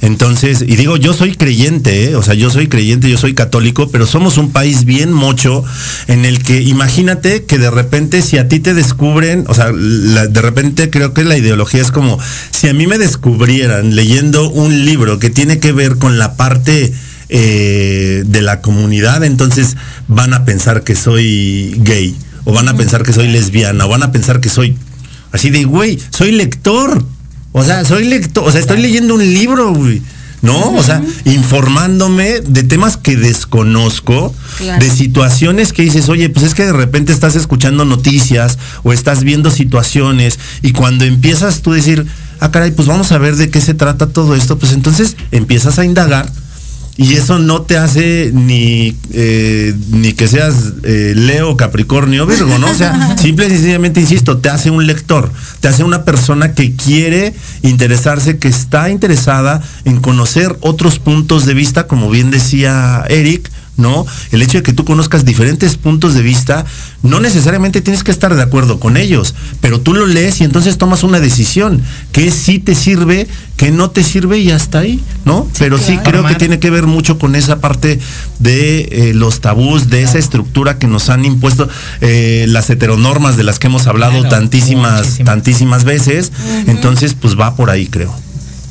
Entonces, 0.01 0.63
y 0.67 0.75
digo, 0.77 0.97
yo 0.97 1.13
soy 1.13 1.35
creyente, 1.35 2.05
¿eh? 2.09 2.15
o 2.15 2.23
sea, 2.23 2.33
yo 2.33 2.49
soy 2.49 2.67
creyente, 2.67 3.07
yo 3.09 3.17
soy 3.19 3.35
católico, 3.35 3.89
pero 3.91 4.07
somos 4.07 4.37
un 4.39 4.51
país 4.51 4.83
bien 4.83 5.13
mocho 5.13 5.63
en 6.07 6.25
el 6.25 6.41
que 6.41 6.61
imagínate 6.63 7.43
que 7.45 7.59
de 7.59 7.69
repente 7.69 8.23
si 8.23 8.37
a 8.39 8.47
ti 8.47 8.59
te 8.59 8.73
descubren, 8.73 9.45
o 9.47 9.53
sea, 9.53 9.71
la- 9.73 10.25
de 10.27 10.41
repente 10.41 10.89
creo 10.89 11.13
que 11.13 11.23
la 11.23 11.37
ideología 11.37 11.81
es 11.81 11.91
como, 11.91 12.17
si 12.49 12.67
a 12.67 12.73
mí 12.73 12.87
me 12.87 12.97
descubrieran 12.97 13.95
leyendo 13.95 14.49
un 14.49 14.85
libro 14.85 15.19
que 15.19 15.29
tiene 15.29 15.59
que 15.59 15.71
ver 15.71 15.97
con 15.97 16.17
la 16.17 16.35
parte 16.35 16.91
eh, 17.29 18.23
de 18.25 18.41
la 18.41 18.59
comunidad, 18.61 19.23
entonces 19.23 19.77
van 20.07 20.33
a 20.33 20.45
pensar 20.45 20.83
que 20.83 20.95
soy 20.95 21.75
gay, 21.77 22.15
o 22.43 22.51
van 22.53 22.67
a 22.67 22.75
pensar 22.75 23.03
que 23.03 23.13
soy 23.13 23.27
lesbiana, 23.27 23.85
o 23.85 23.89
van 23.89 24.03
a 24.03 24.11
pensar 24.11 24.41
que 24.41 24.49
soy 24.49 24.75
así 25.31 25.49
de, 25.49 25.63
güey, 25.63 25.97
soy 26.09 26.31
lector. 26.31 27.05
O 27.53 27.63
sea, 27.63 27.83
soy 27.85 28.05
lector, 28.05 28.47
o 28.47 28.51
sea, 28.51 28.61
estoy 28.61 28.81
leyendo 28.81 29.15
un 29.15 29.21
libro, 29.33 29.73
güey. 29.73 30.01
¿No? 30.41 30.73
O 30.73 30.81
sea, 30.81 31.03
informándome 31.25 32.41
de 32.41 32.63
temas 32.63 32.97
que 32.97 33.15
desconozco, 33.15 34.33
Claro. 34.57 34.83
de 34.83 34.89
situaciones 34.89 35.71
que 35.71 35.83
dices, 35.83 36.09
oye, 36.09 36.29
pues 36.29 36.45
es 36.45 36.55
que 36.55 36.65
de 36.65 36.73
repente 36.73 37.13
estás 37.13 37.35
escuchando 37.35 37.85
noticias 37.85 38.57
o 38.81 38.91
estás 38.91 39.23
viendo 39.23 39.51
situaciones 39.51 40.39
y 40.63 40.71
cuando 40.71 41.05
empiezas 41.05 41.61
tú 41.61 41.73
a 41.73 41.75
decir, 41.75 42.07
ah, 42.39 42.49
caray, 42.49 42.71
pues 42.71 42.87
vamos 42.87 43.11
a 43.11 43.19
ver 43.19 43.35
de 43.35 43.51
qué 43.51 43.61
se 43.61 43.75
trata 43.75 44.07
todo 44.07 44.35
esto, 44.35 44.57
pues 44.57 44.71
entonces 44.73 45.15
empiezas 45.31 45.77
a 45.77 45.85
indagar 45.85 46.31
y 47.01 47.15
eso 47.15 47.39
no 47.39 47.63
te 47.63 47.77
hace 47.77 48.31
ni, 48.31 48.95
eh, 49.11 49.73
ni 49.89 50.13
que 50.13 50.27
seas 50.27 50.73
eh, 50.83 51.13
Leo, 51.15 51.57
Capricornio, 51.57 52.27
Virgo, 52.27 52.59
¿no? 52.59 52.69
O 52.69 52.75
sea, 52.75 53.17
simple 53.21 53.47
y 53.47 53.49
sencillamente, 53.49 53.99
insisto, 53.99 54.37
te 54.37 54.49
hace 54.49 54.69
un 54.69 54.85
lector, 54.85 55.31
te 55.61 55.67
hace 55.67 55.83
una 55.83 56.05
persona 56.05 56.53
que 56.53 56.75
quiere 56.75 57.33
interesarse, 57.63 58.37
que 58.37 58.49
está 58.49 58.91
interesada 58.91 59.63
en 59.83 59.99
conocer 59.99 60.57
otros 60.61 60.99
puntos 60.99 61.47
de 61.47 61.55
vista, 61.55 61.87
como 61.87 62.11
bien 62.11 62.29
decía 62.29 63.03
Eric, 63.09 63.49
¿no? 63.81 64.05
El 64.31 64.41
hecho 64.41 64.59
de 64.59 64.63
que 64.63 64.73
tú 64.73 64.85
conozcas 64.85 65.25
diferentes 65.25 65.75
puntos 65.75 66.13
de 66.13 66.21
vista, 66.21 66.65
no 67.03 67.19
necesariamente 67.19 67.81
tienes 67.81 68.03
que 68.03 68.11
estar 68.11 68.35
de 68.35 68.41
acuerdo 68.41 68.79
con 68.79 68.95
ellos, 68.97 69.35
pero 69.59 69.81
tú 69.81 69.93
lo 69.93 70.05
lees 70.05 70.39
y 70.41 70.43
entonces 70.43 70.77
tomas 70.77 71.03
una 71.03 71.19
decisión, 71.19 71.81
que 72.11 72.31
sí 72.31 72.59
te 72.59 72.75
sirve, 72.75 73.27
que 73.57 73.71
no 73.71 73.89
te 73.91 74.03
sirve 74.03 74.39
y 74.39 74.51
hasta 74.51 74.79
ahí, 74.79 75.01
¿no? 75.25 75.47
pero 75.59 75.77
sí 75.77 75.93
claro. 75.97 76.03
creo 76.03 76.25
que 76.27 76.35
tiene 76.35 76.59
que 76.59 76.69
ver 76.69 76.87
mucho 76.87 77.17
con 77.19 77.35
esa 77.35 77.59
parte 77.59 77.99
de 78.39 78.81
eh, 78.91 79.13
los 79.13 79.41
tabús, 79.41 79.89
de 79.89 80.03
esa 80.03 80.17
estructura 80.19 80.77
que 80.77 80.87
nos 80.87 81.09
han 81.09 81.25
impuesto 81.25 81.67
eh, 82.01 82.45
las 82.47 82.69
heteronormas 82.69 83.37
de 83.37 83.43
las 83.43 83.59
que 83.59 83.67
hemos 83.67 83.87
hablado 83.87 84.11
Claro, 84.11 84.29
tantísimas, 84.29 85.01
muchísimas. 85.01 85.25
tantísimas 85.25 85.83
veces. 85.83 86.31
Entonces, 86.67 87.13
pues 87.13 87.39
va 87.39 87.55
por 87.55 87.69
ahí, 87.69 87.87
creo. 87.87 88.13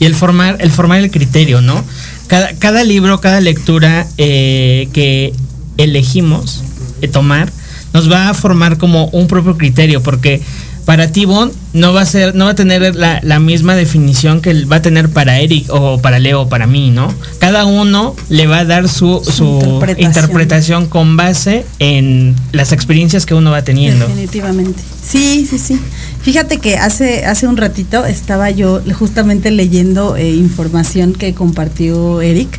Y 0.00 0.06
el 0.06 0.16
formar, 0.16 0.56
el 0.60 0.72
formar 0.72 0.98
el 0.98 1.10
criterio, 1.10 1.60
¿no? 1.60 1.84
Cada, 2.26 2.52
cada 2.54 2.82
libro, 2.82 3.20
cada 3.20 3.40
lectura 3.40 4.06
eh, 4.18 4.88
que 4.92 5.32
elegimos 5.76 6.64
eh, 7.02 7.08
tomar, 7.08 7.52
nos 7.92 8.10
va 8.10 8.28
a 8.28 8.34
formar 8.34 8.78
como 8.78 9.06
un 9.08 9.26
propio 9.28 9.56
criterio, 9.56 10.02
porque 10.02 10.42
para 10.84 11.12
ti, 11.12 11.24
Bon, 11.24 11.50
no 11.72 11.92
va 11.92 12.02
a 12.02 12.06
ser, 12.06 12.34
no 12.34 12.46
va 12.46 12.52
a 12.52 12.54
tener 12.54 12.96
la, 12.96 13.20
la 13.22 13.38
misma 13.38 13.76
definición 13.76 14.40
que 14.40 14.64
va 14.64 14.76
a 14.76 14.82
tener 14.82 15.08
para 15.08 15.38
Eric 15.38 15.66
o 15.70 15.98
para 16.00 16.18
Leo 16.18 16.42
o 16.42 16.48
para 16.48 16.66
mí, 16.66 16.90
¿no? 16.90 17.12
Cada 17.38 17.64
uno 17.64 18.16
le 18.28 18.46
va 18.46 18.58
a 18.60 18.64
dar 18.64 18.88
su, 18.88 19.20
Su 19.24 19.30
su 19.32 19.44
interpretación. 19.62 20.06
interpretación 20.08 20.86
con 20.86 21.16
base 21.16 21.64
en 21.78 22.34
las 22.52 22.72
experiencias 22.72 23.26
que 23.26 23.34
uno 23.34 23.50
va 23.50 23.62
teniendo. 23.62 24.06
Definitivamente. 24.06 24.82
Sí, 25.06 25.46
sí, 25.48 25.58
sí. 25.58 25.80
Fíjate 26.22 26.58
que 26.58 26.76
hace, 26.76 27.24
hace 27.24 27.46
un 27.46 27.56
ratito 27.56 28.04
estaba 28.04 28.50
yo 28.50 28.80
justamente 28.98 29.50
leyendo 29.50 30.16
eh, 30.16 30.30
información 30.30 31.12
que 31.12 31.34
compartió 31.34 32.20
Eric 32.20 32.58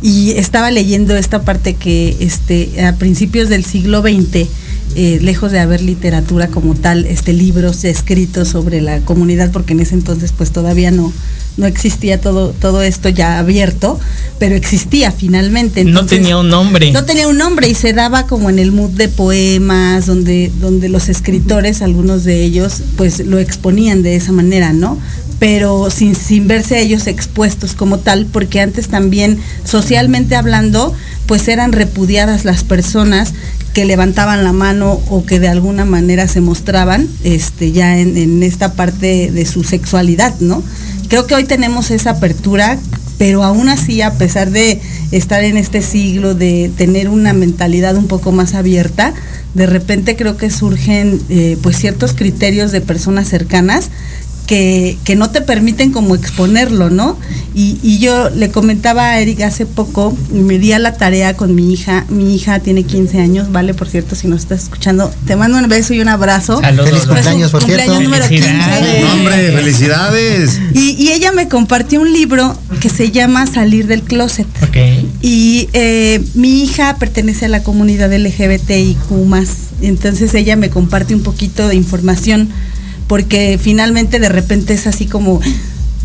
y 0.00 0.32
estaba 0.32 0.70
leyendo 0.70 1.16
esta 1.16 1.42
parte 1.42 1.74
que 1.74 2.16
este, 2.20 2.84
a 2.84 2.94
principios 2.96 3.48
del 3.48 3.64
siglo 3.64 4.02
XX, 4.02 4.48
eh, 4.94 5.18
lejos 5.20 5.52
de 5.52 5.58
haber 5.58 5.80
literatura 5.80 6.48
como 6.48 6.74
tal, 6.74 7.06
este, 7.06 7.32
libros 7.32 7.84
escritos 7.84 8.48
sobre 8.48 8.80
la 8.80 9.00
comunidad, 9.00 9.50
porque 9.50 9.72
en 9.72 9.80
ese 9.80 9.94
entonces 9.94 10.32
pues 10.32 10.50
todavía 10.50 10.90
no, 10.90 11.12
no 11.56 11.66
existía 11.66 12.20
todo, 12.20 12.50
todo 12.50 12.82
esto 12.82 13.08
ya 13.08 13.38
abierto, 13.38 13.98
pero 14.38 14.54
existía 14.54 15.12
finalmente. 15.12 15.84
no 15.84 16.06
tenía 16.06 16.38
un 16.38 16.48
nombre. 16.48 16.92
no 16.92 17.04
tenía 17.04 17.28
un 17.28 17.36
nombre 17.36 17.68
y 17.68 17.74
se 17.74 17.92
daba 17.92 18.26
como 18.26 18.50
en 18.50 18.58
el 18.58 18.72
mood 18.72 18.90
de 18.90 19.08
poemas, 19.08 20.06
donde, 20.06 20.50
donde 20.60 20.88
los 20.88 21.08
escritores, 21.08 21.82
algunos 21.82 22.24
de 22.24 22.42
ellos, 22.42 22.82
pues 22.96 23.20
lo 23.20 23.38
exponían 23.38 24.02
de 24.02 24.16
esa 24.16 24.32
manera, 24.32 24.72
¿no? 24.72 24.98
Pero 25.38 25.90
sin, 25.90 26.14
sin 26.14 26.46
verse 26.46 26.80
ellos 26.80 27.06
expuestos 27.06 27.74
como 27.74 27.98
tal, 27.98 28.26
porque 28.26 28.60
antes 28.60 28.88
también, 28.88 29.38
socialmente 29.64 30.36
hablando, 30.36 30.94
pues 31.26 31.48
eran 31.48 31.72
repudiadas 31.72 32.44
las 32.44 32.64
personas 32.64 33.34
que 33.74 33.84
levantaban 33.84 34.44
la 34.44 34.52
mano 34.52 35.00
o 35.08 35.24
que 35.24 35.40
de 35.40 35.48
alguna 35.48 35.84
manera 35.84 36.28
se 36.28 36.40
mostraban 36.40 37.08
este, 37.24 37.72
ya 37.72 37.98
en, 37.98 38.16
en 38.16 38.42
esta 38.42 38.74
parte 38.74 39.30
de 39.30 39.46
su 39.46 39.64
sexualidad, 39.64 40.34
¿no? 40.40 40.62
Creo 41.12 41.26
que 41.26 41.34
hoy 41.34 41.44
tenemos 41.44 41.90
esa 41.90 42.12
apertura 42.12 42.78
pero 43.18 43.44
aún 43.44 43.68
así, 43.68 44.00
a 44.00 44.14
pesar 44.14 44.50
de 44.50 44.80
estar 45.12 45.44
en 45.44 45.56
este 45.56 45.80
siglo, 45.82 46.34
de 46.34 46.72
tener 46.76 47.08
una 47.08 47.32
mentalidad 47.32 47.96
un 47.96 48.08
poco 48.08 48.32
más 48.32 48.54
abierta, 48.54 49.14
de 49.54 49.66
repente 49.66 50.16
creo 50.16 50.36
que 50.36 50.50
surgen 50.50 51.20
eh, 51.28 51.56
pues 51.62 51.76
ciertos 51.76 52.14
criterios 52.14 52.72
de 52.72 52.80
personas 52.80 53.28
cercanas 53.28 53.90
que, 54.46 54.96
que 55.04 55.16
no 55.16 55.30
te 55.30 55.40
permiten 55.40 55.92
como 55.92 56.14
exponerlo, 56.14 56.90
¿no? 56.90 57.18
Y, 57.54 57.78
y 57.82 57.98
yo 57.98 58.30
le 58.30 58.50
comentaba 58.50 59.10
a 59.10 59.20
Eric 59.20 59.42
hace 59.42 59.66
poco, 59.66 60.16
y 60.32 60.38
me 60.38 60.58
di 60.58 60.72
a 60.72 60.78
la 60.78 60.94
tarea 60.94 61.34
con 61.36 61.54
mi 61.54 61.72
hija, 61.72 62.06
mi 62.08 62.34
hija 62.34 62.60
tiene 62.60 62.84
15 62.84 63.20
años, 63.20 63.52
vale, 63.52 63.74
por 63.74 63.88
cierto, 63.88 64.14
si 64.14 64.26
nos 64.28 64.42
estás 64.42 64.64
escuchando, 64.64 65.12
te 65.26 65.36
mando 65.36 65.58
un 65.58 65.68
beso 65.68 65.94
y 65.94 66.00
un 66.00 66.08
abrazo. 66.08 66.60
Saludos. 66.60 66.88
Feliz 66.88 67.06
cumpleaños, 67.06 67.50
por 67.50 67.62
cierto. 67.62 67.84
cumpleaños 67.84 68.10
número 68.10 68.28
15. 68.28 68.48
Felicidades. 68.48 69.04
No, 69.04 69.12
hombre, 69.12 69.52
felicidades. 69.52 70.60
Y, 70.74 71.02
y 71.02 71.12
ella 71.12 71.32
me 71.32 71.48
compartió 71.48 72.00
un 72.00 72.12
libro 72.12 72.56
que 72.80 72.88
se 72.88 73.10
llama 73.10 73.46
Salir 73.46 73.86
del 73.86 74.02
Closet. 74.02 74.46
Ok. 74.62 74.76
Y 75.20 75.68
eh, 75.72 76.22
mi 76.34 76.62
hija 76.62 76.96
pertenece 76.98 77.46
a 77.46 77.48
la 77.48 77.62
comunidad 77.62 78.12
LGBTIQ 78.12 79.12
entonces 79.82 80.34
ella 80.34 80.56
me 80.56 80.70
comparte 80.70 81.14
un 81.14 81.22
poquito 81.22 81.68
de 81.68 81.74
información 81.74 82.48
porque 83.06 83.58
finalmente 83.60 84.18
de 84.18 84.28
repente 84.28 84.74
es 84.74 84.86
así 84.86 85.06
como 85.06 85.40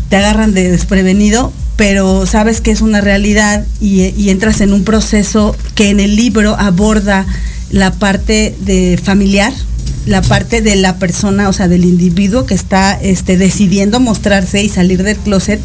te 0.08 0.16
agarran 0.16 0.54
de 0.54 0.70
desprevenido, 0.70 1.52
pero 1.76 2.26
sabes 2.26 2.60
que 2.60 2.70
es 2.70 2.80
una 2.80 3.00
realidad 3.00 3.64
y, 3.80 4.30
entras 4.30 4.60
en 4.60 4.72
un 4.72 4.84
proceso 4.84 5.54
que 5.74 5.90
en 5.90 6.00
el 6.00 6.16
libro 6.16 6.56
aborda 6.58 7.26
la 7.70 7.92
parte 7.92 8.54
de 8.60 8.98
familiar, 9.02 9.52
la 10.06 10.22
parte 10.22 10.60
de 10.60 10.74
la 10.76 10.96
persona, 10.96 11.48
o 11.48 11.52
sea, 11.52 11.68
del 11.68 11.84
individuo 11.84 12.46
que 12.46 12.54
está 12.54 12.98
este, 13.00 13.36
decidiendo 13.36 14.00
mostrarse 14.00 14.62
y 14.62 14.68
salir 14.68 15.02
del 15.02 15.18
closet 15.18 15.60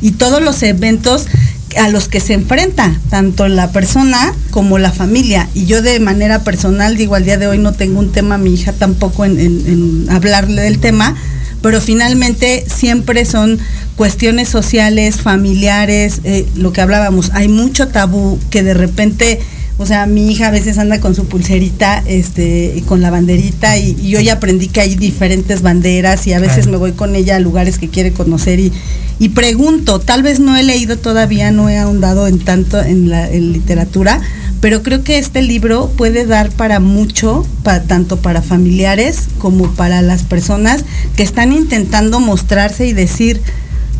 y 0.00 0.12
todos 0.12 0.40
los 0.40 0.62
eventos 0.62 1.26
a 1.76 1.88
los 1.88 2.08
que 2.08 2.20
se 2.20 2.34
enfrenta, 2.34 2.98
tanto 3.10 3.46
la 3.48 3.70
persona 3.72 4.32
como 4.50 4.78
la 4.78 4.90
familia. 4.92 5.48
Y 5.54 5.66
yo 5.66 5.82
de 5.82 6.00
manera 6.00 6.42
personal, 6.44 6.96
digo, 6.96 7.14
al 7.14 7.24
día 7.24 7.36
de 7.38 7.46
hoy 7.46 7.58
no 7.58 7.72
tengo 7.72 7.98
un 8.00 8.10
tema, 8.12 8.38
mi 8.38 8.54
hija 8.54 8.72
tampoco 8.72 9.24
en, 9.24 9.38
en- 9.38 9.66
en 9.66 10.10
hablarle 10.10 10.62
del 10.62 10.78
tema, 10.78 11.14
pero 11.60 11.80
finalmente 11.80 12.64
siempre 12.74 13.24
son 13.24 13.58
cuestiones 13.96 14.48
sociales, 14.48 15.16
familiares, 15.16 16.20
eh, 16.24 16.46
lo 16.54 16.72
que 16.72 16.80
hablábamos, 16.80 17.30
hay 17.34 17.48
mucho 17.48 17.88
tabú 17.88 18.38
que 18.50 18.62
de 18.62 18.74
repente 18.74 19.40
O 19.80 19.86
sea, 19.86 20.06
mi 20.06 20.28
hija 20.30 20.48
a 20.48 20.50
veces 20.50 20.76
anda 20.78 20.98
con 21.00 21.14
su 21.14 21.26
pulserita, 21.26 22.02
este, 22.04 22.74
y 22.76 22.80
con 22.80 23.00
la 23.00 23.10
banderita, 23.10 23.78
y, 23.78 23.96
y 24.02 24.10
yo 24.10 24.20
ya 24.20 24.34
aprendí 24.34 24.66
que 24.66 24.80
hay 24.80 24.96
diferentes 24.96 25.62
banderas, 25.62 26.26
y 26.26 26.32
a 26.32 26.40
veces 26.40 26.64
Claro. 26.64 26.70
me 26.72 26.76
voy 26.78 26.92
con 26.92 27.14
ella 27.14 27.36
a 27.36 27.38
lugares 27.38 27.78
que 27.78 27.88
quiere 27.88 28.12
conocer 28.12 28.58
y, 28.58 28.72
y 29.20 29.28
pregunto. 29.30 30.00
Tal 30.00 30.24
vez 30.24 30.40
no 30.40 30.56
he 30.56 30.64
leído 30.64 30.98
todavía, 30.98 31.52
no 31.52 31.68
he 31.68 31.78
ahondado 31.78 32.26
en 32.26 32.40
tanto 32.40 32.80
en 32.82 33.08
la 33.08 33.30
en 33.30 33.52
literatura, 33.52 34.20
pero 34.60 34.82
creo 34.82 35.04
que 35.04 35.18
este 35.18 35.42
libro 35.42 35.88
puede 35.96 36.26
dar 36.26 36.50
para 36.50 36.80
mucho, 36.80 37.46
pa- 37.62 37.82
tanto 37.84 38.16
para 38.16 38.42
familiares 38.42 39.28
como 39.38 39.70
para 39.76 40.02
las 40.02 40.24
personas 40.24 40.84
que 41.14 41.22
están 41.22 41.52
intentando 41.52 42.18
mostrarse 42.18 42.84
y 42.88 42.92
decir, 42.94 43.40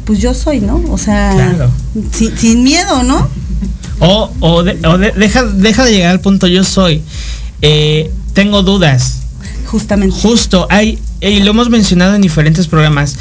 pues 0.05 0.19
yo 0.19 0.35
soy, 0.35 0.61
¿no? 0.61 0.83
O 0.91 0.99
sea, 0.99 1.31
Claro. 1.35 1.71
sin, 2.13 2.37
sin 2.37 2.63
miedo, 2.65 3.05
¿no? 3.05 3.29
O, 4.01 4.31
o, 4.41 4.63
de- 4.63 4.79
o 4.87 4.99
de- 4.99 5.13
deja, 5.13 5.45
deja 5.45 5.85
de 5.85 5.93
llegar 5.93 6.11
al 6.11 6.21
punto 6.21 6.47
yo 6.47 6.65
soy. 6.65 7.03
Eh, 7.63 8.11
tengo 8.35 8.63
dudas. 8.63 9.23
Justamente. 9.67 10.17
Justo, 10.21 10.67
hay, 10.71 10.99
y 11.21 11.41
lo 11.41 11.51
hemos 11.51 11.69
mencionado 11.71 12.15
en 12.15 12.23
diferentes 12.23 12.67
programas. 12.69 13.17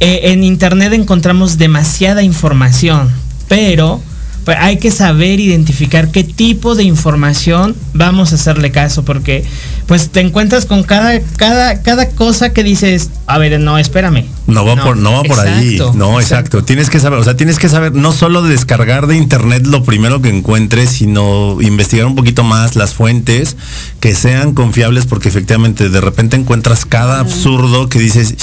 eh, 0.00 0.30
en 0.32 0.44
internet 0.44 0.92
encontramos 0.92 1.58
demasiada 1.58 2.22
información, 2.22 3.10
pero 3.48 4.00
pues, 4.48 4.56
hay 4.62 4.78
que 4.78 4.90
saber 4.90 5.40
identificar 5.40 6.10
qué 6.10 6.24
tipo 6.24 6.74
de 6.74 6.82
información 6.82 7.76
vamos 7.92 8.32
a 8.32 8.36
hacerle 8.36 8.70
caso, 8.70 9.04
porque 9.04 9.44
pues 9.84 10.08
te 10.08 10.20
encuentras 10.20 10.64
con 10.64 10.84
cada, 10.84 11.20
cada, 11.20 11.82
cada 11.82 12.08
cosa 12.08 12.54
que 12.54 12.64
dices, 12.64 13.10
a 13.26 13.36
ver, 13.36 13.60
no, 13.60 13.76
espérame. 13.76 14.24
No 14.46 14.64
va 14.64 14.82
por, 14.82 14.96
no 14.96 15.12
va 15.12 15.22
por 15.24 15.38
exacto, 15.46 15.92
No, 15.94 16.18
exacto. 16.18 16.64
Tienes 16.64 16.88
que 16.88 16.98
saber, 16.98 17.18
o 17.18 17.24
sea, 17.24 17.36
tienes 17.36 17.58
que 17.58 17.68
saber 17.68 17.94
no 17.94 18.10
solo 18.12 18.40
descargar 18.40 19.06
de 19.06 19.18
internet 19.18 19.66
lo 19.66 19.84
primero 19.84 20.22
que 20.22 20.30
encuentres, 20.30 20.88
sino 20.88 21.60
investigar 21.60 22.06
un 22.06 22.14
poquito 22.14 22.42
más 22.42 22.74
las 22.74 22.94
fuentes 22.94 23.54
que 24.00 24.14
sean 24.14 24.54
confiables, 24.54 25.04
porque 25.04 25.28
efectivamente 25.28 25.90
de 25.90 26.00
repente 26.00 26.36
encuentras 26.36 26.86
cada 26.86 27.20
absurdo 27.20 27.90
que 27.90 27.98
dices, 27.98 28.34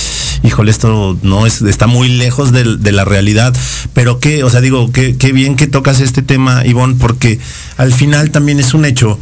híjole, 0.43 0.71
esto 0.71 1.17
no 1.21 1.45
es, 1.45 1.61
está 1.61 1.87
muy 1.87 2.09
lejos 2.09 2.51
de, 2.51 2.91
la 2.91 3.05
realidad. 3.05 3.55
Pero 3.93 4.19
qué, 4.19 4.43
o 4.43 4.49
sea, 4.49 4.61
digo, 4.61 4.91
qué, 4.91 5.17
qué 5.17 5.31
bien 5.31 5.55
que 5.55 5.67
tocas 5.67 5.99
este 5.99 6.21
tema, 6.21 6.65
Ivonne, 6.65 6.95
porque 6.99 7.39
al 7.77 7.93
final 7.93 8.31
también 8.31 8.59
es 8.59 8.73
un 8.73 8.85
hecho 8.85 9.19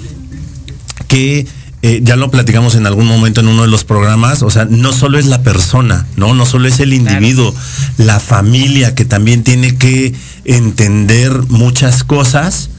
que 1.07 1.47
eh, 1.85 1.99
ya 2.01 2.15
lo 2.15 2.31
platicamos 2.31 2.75
en 2.75 2.87
algún 2.87 3.05
momento 3.05 3.41
en 3.41 3.49
uno 3.49 3.63
de 3.63 3.67
los 3.67 3.83
programas, 3.83 4.41
o 4.41 4.49
sea, 4.49 4.63
no 4.63 4.93
solo 4.93 5.19
es 5.19 5.25
la 5.25 5.43
persona, 5.43 6.07
¿no? 6.15 6.33
No 6.33 6.45
solo 6.45 6.69
es 6.69 6.79
el 6.79 6.93
individuo, 6.93 7.53
la 7.97 8.21
familia 8.21 8.95
que 8.95 9.03
también 9.03 9.43
tiene 9.43 9.77
que 9.77 10.15
entender 10.45 11.33
muchas 11.49 12.05
cosas, 12.05 12.69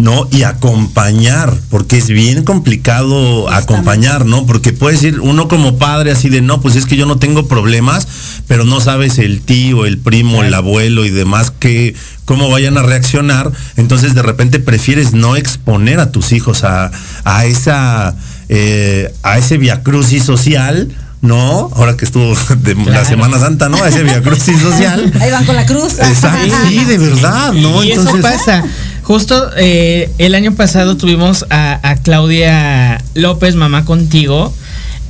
¿no? 0.00 0.28
Y 0.32 0.42
acompañar, 0.42 1.56
porque 1.68 1.98
es 1.98 2.08
bien 2.08 2.44
complicado 2.44 3.50
acompañar, 3.50 4.26
¿no? 4.26 4.46
Porque 4.46 4.72
puedes 4.72 5.02
ir 5.02 5.20
uno 5.20 5.48
como 5.48 5.76
padre 5.78 6.10
así 6.10 6.28
de, 6.28 6.40
no, 6.40 6.60
pues 6.60 6.76
es 6.76 6.86
que 6.86 6.96
yo 6.96 7.06
no 7.06 7.18
tengo 7.18 7.46
problemas, 7.46 8.08
pero 8.46 8.64
no 8.64 8.80
sabes 8.80 9.18
el 9.18 9.40
tío, 9.42 9.86
el 9.86 9.98
primo, 9.98 10.42
el 10.42 10.54
abuelo 10.54 11.04
y 11.04 11.10
demás 11.10 11.50
que 11.50 11.94
cómo 12.24 12.48
vayan 12.48 12.78
a 12.78 12.82
reaccionar, 12.82 13.50
entonces 13.76 14.14
de 14.14 14.22
repente 14.22 14.60
prefieres 14.60 15.12
no 15.12 15.36
exponer 15.36 16.00
a 16.00 16.12
tus 16.12 16.32
hijos 16.32 16.64
a, 16.64 16.90
a 17.24 17.44
esa 17.44 18.14
eh, 18.48 19.12
a 19.22 19.38
ese 19.38 19.58
viacrucis 19.58 20.24
social, 20.24 20.88
¿no? 21.22 21.70
Ahora 21.74 21.96
que 21.96 22.04
estuvo 22.04 22.34
de 22.62 22.74
la. 22.74 23.04
Semana 23.04 23.38
Santa, 23.38 23.68
¿no? 23.68 23.82
A 23.82 23.88
ese 23.88 24.02
viacrucis 24.02 24.60
social. 24.60 25.12
Ahí 25.20 25.30
van 25.30 25.44
con 25.44 25.56
la 25.56 25.66
cruz. 25.66 25.98
Exacto, 25.98 26.52
sí, 26.68 26.84
de 26.84 26.98
verdad, 26.98 27.52
¿no? 27.52 27.84
Y 27.84 27.92
eso 27.92 28.12
pasa. 28.20 28.64
Justo 29.14 29.50
eh, 29.56 30.08
el 30.18 30.36
año 30.36 30.54
pasado 30.54 30.96
tuvimos 30.96 31.44
a, 31.50 31.80
a 31.82 31.96
Claudia 31.96 33.02
López, 33.14 33.56
mamá 33.56 33.84
contigo. 33.84 34.54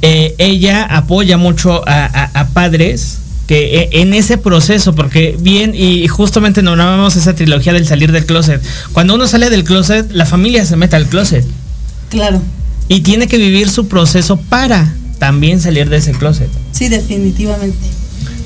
Eh, 0.00 0.34
ella 0.38 0.84
apoya 0.84 1.36
mucho 1.36 1.86
a, 1.86 2.06
a- 2.06 2.30
a 2.40 2.48
padres 2.48 3.18
que 3.46 3.78
eh, 3.78 3.88
en 4.00 4.14
ese 4.14 4.38
proceso, 4.38 4.94
porque 4.94 5.36
bien, 5.38 5.74
y 5.74 6.08
justamente 6.08 6.62
nombrábamos 6.62 7.14
esa 7.16 7.34
trilogía 7.34 7.74
del 7.74 7.86
salir 7.86 8.10
del 8.10 8.24
closet. 8.24 8.62
Cuando 8.94 9.14
uno 9.16 9.26
sale 9.26 9.50
del 9.50 9.64
closet, 9.64 10.10
la 10.12 10.24
familia 10.24 10.64
se 10.64 10.76
mete 10.76 10.96
al 10.96 11.04
closet 11.06 11.44
Claro. 12.08 12.40
y 12.88 13.00
tiene 13.00 13.26
que 13.28 13.36
vivir 13.36 13.68
su 13.68 13.86
proceso 13.86 14.38
para 14.38 14.94
también 15.18 15.60
salir 15.60 15.90
de 15.90 15.98
ese 15.98 16.12
closet. 16.12 16.48
Sí, 16.72 16.88
definitivamente. 16.88 17.76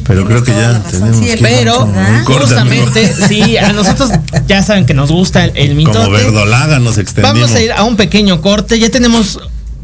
Pero 0.06 0.24
creo 0.26 0.42
que 0.44 0.52
ya 0.52 0.82
tenemos 0.90 1.16
Sí, 1.18 1.24
que 1.24 1.32
el- 1.32 1.38
Pero 1.40 1.88
ir 1.90 1.98
a 1.98 2.18
un 2.18 2.24
corte, 2.24 2.40
justamente, 2.40 3.14
sí, 3.28 3.56
a 3.56 3.72
nosotros 3.72 4.10
ya 4.46 4.62
saben 4.62 4.84
que 4.86 4.94
nos 4.94 5.10
gusta 5.10 5.44
el, 5.44 5.52
el 5.56 5.74
mitote. 5.74 5.98
Como 5.98 6.10
verdolaga 6.10 6.78
nos 6.78 6.98
extendimos. 6.98 7.40
Vamos 7.40 7.56
a 7.56 7.60
ir 7.62 7.72
a 7.72 7.84
un 7.84 7.96
pequeño 7.96 8.40
corte. 8.40 8.78
Ya 8.78 8.90
tenemos 8.90 9.40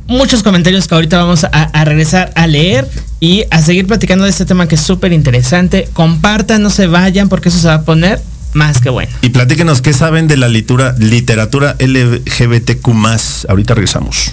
muchos 0.06 0.42
comentarios 0.42 0.88
que 0.88 0.94
ahorita 0.94 1.18
vamos 1.18 1.44
a, 1.44 1.48
a 1.48 1.85
regresar 1.85 2.33
a 2.35 2.46
leer 2.46 2.87
y 3.20 3.44
a 3.50 3.62
seguir 3.62 3.87
platicando 3.87 4.24
de 4.24 4.30
este 4.30 4.44
tema 4.44 4.66
que 4.68 4.74
es 4.74 4.80
súper 4.80 5.12
interesante. 5.12 5.88
Compartan, 5.92 6.62
no 6.62 6.70
se 6.70 6.87
vayan 6.87 7.28
porque 7.28 7.48
eso 7.48 7.59
se 7.59 7.68
va 7.68 7.74
a 7.74 7.83
poner 7.83 8.20
más 8.52 8.80
que 8.80 8.90
bueno. 8.90 9.12
Y 9.22 9.28
platíquenos 9.30 9.80
qué 9.80 9.92
saben 9.92 10.26
de 10.26 10.37
la 10.37 10.48
litura- 10.48 10.94
literatura 10.98 11.76
LGBTQ+. 11.78 13.46
Ahorita 13.48 13.74
regresamos. 13.74 14.33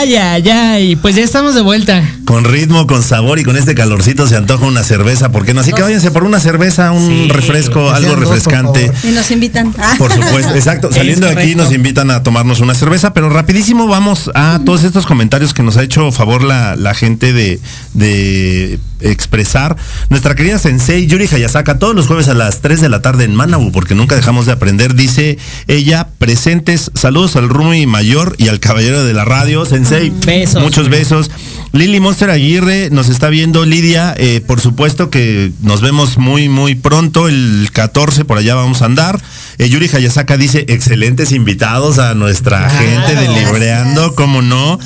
Ay, 0.00 0.16
ay, 0.16 0.48
ay. 0.48 0.96
Pues 0.96 1.14
ya 1.14 1.22
estamos 1.22 1.54
de 1.54 1.60
vuelta. 1.60 2.02
Con 2.24 2.44
ritmo, 2.44 2.86
con 2.86 3.02
sabor 3.02 3.38
y 3.38 3.44
con 3.44 3.56
este 3.56 3.74
calorcito 3.74 4.26
se 4.26 4.36
antoja 4.36 4.64
una 4.64 4.84
cerveza, 4.84 5.32
¿por 5.32 5.44
qué 5.44 5.54
no? 5.54 5.60
Así 5.60 5.72
que 5.72 5.82
váyanse 5.82 6.10
por 6.10 6.24
una 6.24 6.38
cerveza, 6.38 6.92
un 6.92 7.06
Sí, 7.08 7.28
refresco, 7.28 7.90
algo 7.90 8.10
dos, 8.10 8.20
refrescante. 8.20 8.90
Y 9.02 9.08
nos 9.08 9.30
invitan. 9.30 9.74
Ah. 9.78 9.94
Por 9.98 10.12
supuesto, 10.12 10.54
exacto. 10.54 10.92
Saliendo 10.92 11.26
de 11.26 11.32
aquí 11.40 11.54
nos 11.54 11.72
invitan 11.72 12.10
a 12.10 12.22
tomarnos 12.22 12.60
una 12.60 12.74
cerveza, 12.74 13.12
pero 13.12 13.28
rapidísimo 13.30 13.86
vamos 13.86 14.30
a 14.34 14.60
todos 14.64 14.84
estos 14.84 15.06
comentarios 15.06 15.54
que 15.54 15.62
nos 15.62 15.76
ha 15.76 15.82
hecho 15.82 16.12
favor 16.12 16.42
la, 16.44 16.76
la 16.76 16.94
gente 16.94 17.32
de, 17.32 17.58
de 17.94 18.78
expresar. 19.00 19.76
Nuestra 20.08 20.34
querida 20.34 20.58
Sensei 20.58 21.06
Yuri 21.06 21.26
Hayasaka, 21.32 21.78
todos 21.78 21.94
los 21.94 22.06
jueves 22.06 22.28
a 22.28 22.34
las 22.34 22.60
3 22.60 22.80
de 22.80 22.88
la 22.88 23.02
tarde 23.02 23.24
en 23.24 23.34
Manabu, 23.34 23.72
porque 23.72 23.94
nunca 23.94 24.14
dejamos 24.14 24.46
de 24.46 24.52
aprender, 24.52 24.94
dice 24.94 25.38
ella, 25.68 26.08
presentes, 26.18 26.90
saludos 26.94 27.36
al 27.36 27.48
Rumi 27.48 27.86
Mayor 27.86 28.34
y 28.38 28.48
al 28.48 28.60
Caballero 28.60 29.04
de 29.04 29.14
la 29.14 29.24
Radio, 29.24 29.64
Sensei. 29.64 30.12
Besos. 30.24 30.62
Muchos 30.62 30.88
besos. 30.88 31.30
Lili 31.72 32.00
Monster 32.00 32.19
Aguirre 32.28 32.90
nos 32.90 33.08
está 33.08 33.30
viendo, 33.30 33.64
Lidia, 33.64 34.14
eh, 34.18 34.42
por 34.46 34.60
supuesto 34.60 35.08
que 35.08 35.52
nos 35.62 35.80
vemos 35.80 36.18
muy, 36.18 36.50
muy 36.50 36.74
pronto, 36.74 37.28
el 37.28 37.70
14 37.72 38.26
por 38.26 38.36
allá 38.36 38.54
vamos 38.54 38.82
a 38.82 38.86
andar. 38.86 39.18
Eh, 39.56 39.68
Yuri 39.70 39.88
Hayasaka 39.90 40.36
dice, 40.36 40.66
excelentes 40.68 41.32
invitados 41.32 41.98
a 41.98 42.14
nuestra 42.14 42.68
gente 42.68 43.14
de 43.14 43.28
Libreando, 43.28 44.14
cómo 44.14 44.42
no. 44.42 44.78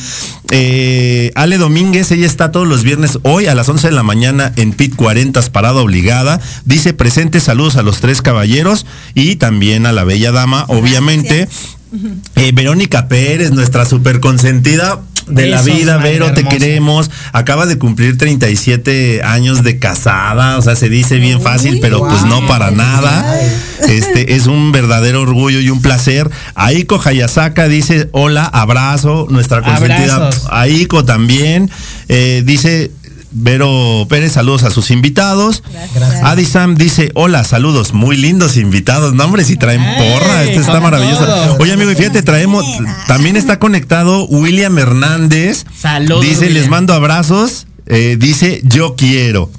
Eh, 0.51 1.33
Ale 1.35 1.59
Domínguez, 1.59 2.13
ella 2.13 2.27
está 2.27 2.53
todos 2.53 2.69
los 2.69 2.85
viernes 2.85 3.19
hoy 3.23 3.47
a 3.47 3.55
las 3.55 3.69
11 3.69 3.89
de 3.89 3.95
la 3.95 4.03
mañana 4.05 4.53
en 4.57 4.73
PIT 4.73 4.95
40, 4.95 5.41
parada 5.51 5.81
obligada. 5.81 6.41
Dice, 6.65 6.93
presentes 6.93 7.45
saludos 7.45 7.77
a 7.77 7.83
los 7.83 8.01
tres 8.01 8.23
caballeros 8.23 8.87
y 9.15 9.37
también 9.37 9.87
a 9.87 9.93
la 9.93 10.05
bella 10.05 10.31
dama, 10.31 10.67
obviamente. 10.69 11.49
Eh, 12.37 12.53
Verónica 12.53 13.09
Pérez, 13.09 13.53
nuestra 13.53 13.85
super 13.85 14.21
consentida 14.21 15.01
de 15.27 15.47
la 15.47 15.63
vida, 15.63 15.97
Vero, 15.99 16.33
te 16.33 16.45
queremos. 16.45 17.11
Acaba 17.33 17.67
de 17.67 17.79
cumplir 17.79 18.19
37 18.19 19.23
años 19.23 19.63
de 19.63 19.79
casada, 19.79 20.59
o 20.59 20.63
sea, 20.63 20.77
se 20.77 20.89
dice 20.89 21.19
bien 21.19 21.41
fácil, 21.41 21.79
pero 21.81 22.01
pues 22.01 22.25
no 22.25 22.47
para 22.47 22.71
nada. 22.71 23.41
Este 23.89 24.35
es 24.35 24.47
un 24.47 24.73
verdadero 24.73 25.23
orgullo 25.23 25.61
y 25.61 25.71
un 25.71 25.83
placer. 25.83 26.31
Aiko 26.55 27.01
Hayasaka 27.03 27.69
dice, 27.69 28.09
hola, 28.13 28.45
abrazo, 28.45 29.27
nuestra 29.31 29.63
consentida. 29.63 30.17
Abrazos. 30.17 30.47
Aiko 30.51 31.05
también. 31.05 31.71
Eh, 32.09 32.43
dice, 32.45 32.91
Vero 33.37 34.07
Pérez, 34.09 34.33
saludos 34.33 34.63
a 34.63 34.71
sus 34.71 34.91
invitados. 34.93 35.63
Gracias. 35.73 36.23
Adi 36.25 36.45
Sam 36.45 36.77
dice, 36.77 37.11
hola, 37.15 37.43
saludos, 37.45 37.93
muy 37.93 38.17
lindos 38.17 38.57
invitados. 38.57 39.13
No, 39.13 39.25
hombre, 39.25 39.45
si 39.45 39.57
traen 39.57 39.83
porra, 39.97 40.45
esto 40.45 40.61
está 40.61 40.81
maravilloso. 40.81 41.27
Oye, 41.59 41.73
amigo, 41.73 41.91
y 41.91 41.97
fíjate, 41.97 42.23
traemos, 42.23 42.65
también 43.09 43.37
está 43.37 43.59
conectado 43.59 44.25
William 44.27 44.79
Hernández. 44.79 45.65
Saludos, 45.79 46.23
Dice, 46.25 46.49
les 46.51 46.69
mando 46.69 46.95
abrazos. 46.95 47.67
eh, 47.87 48.17
dice, 48.19 48.61
yo 48.65 48.95
quiero. 48.97 49.51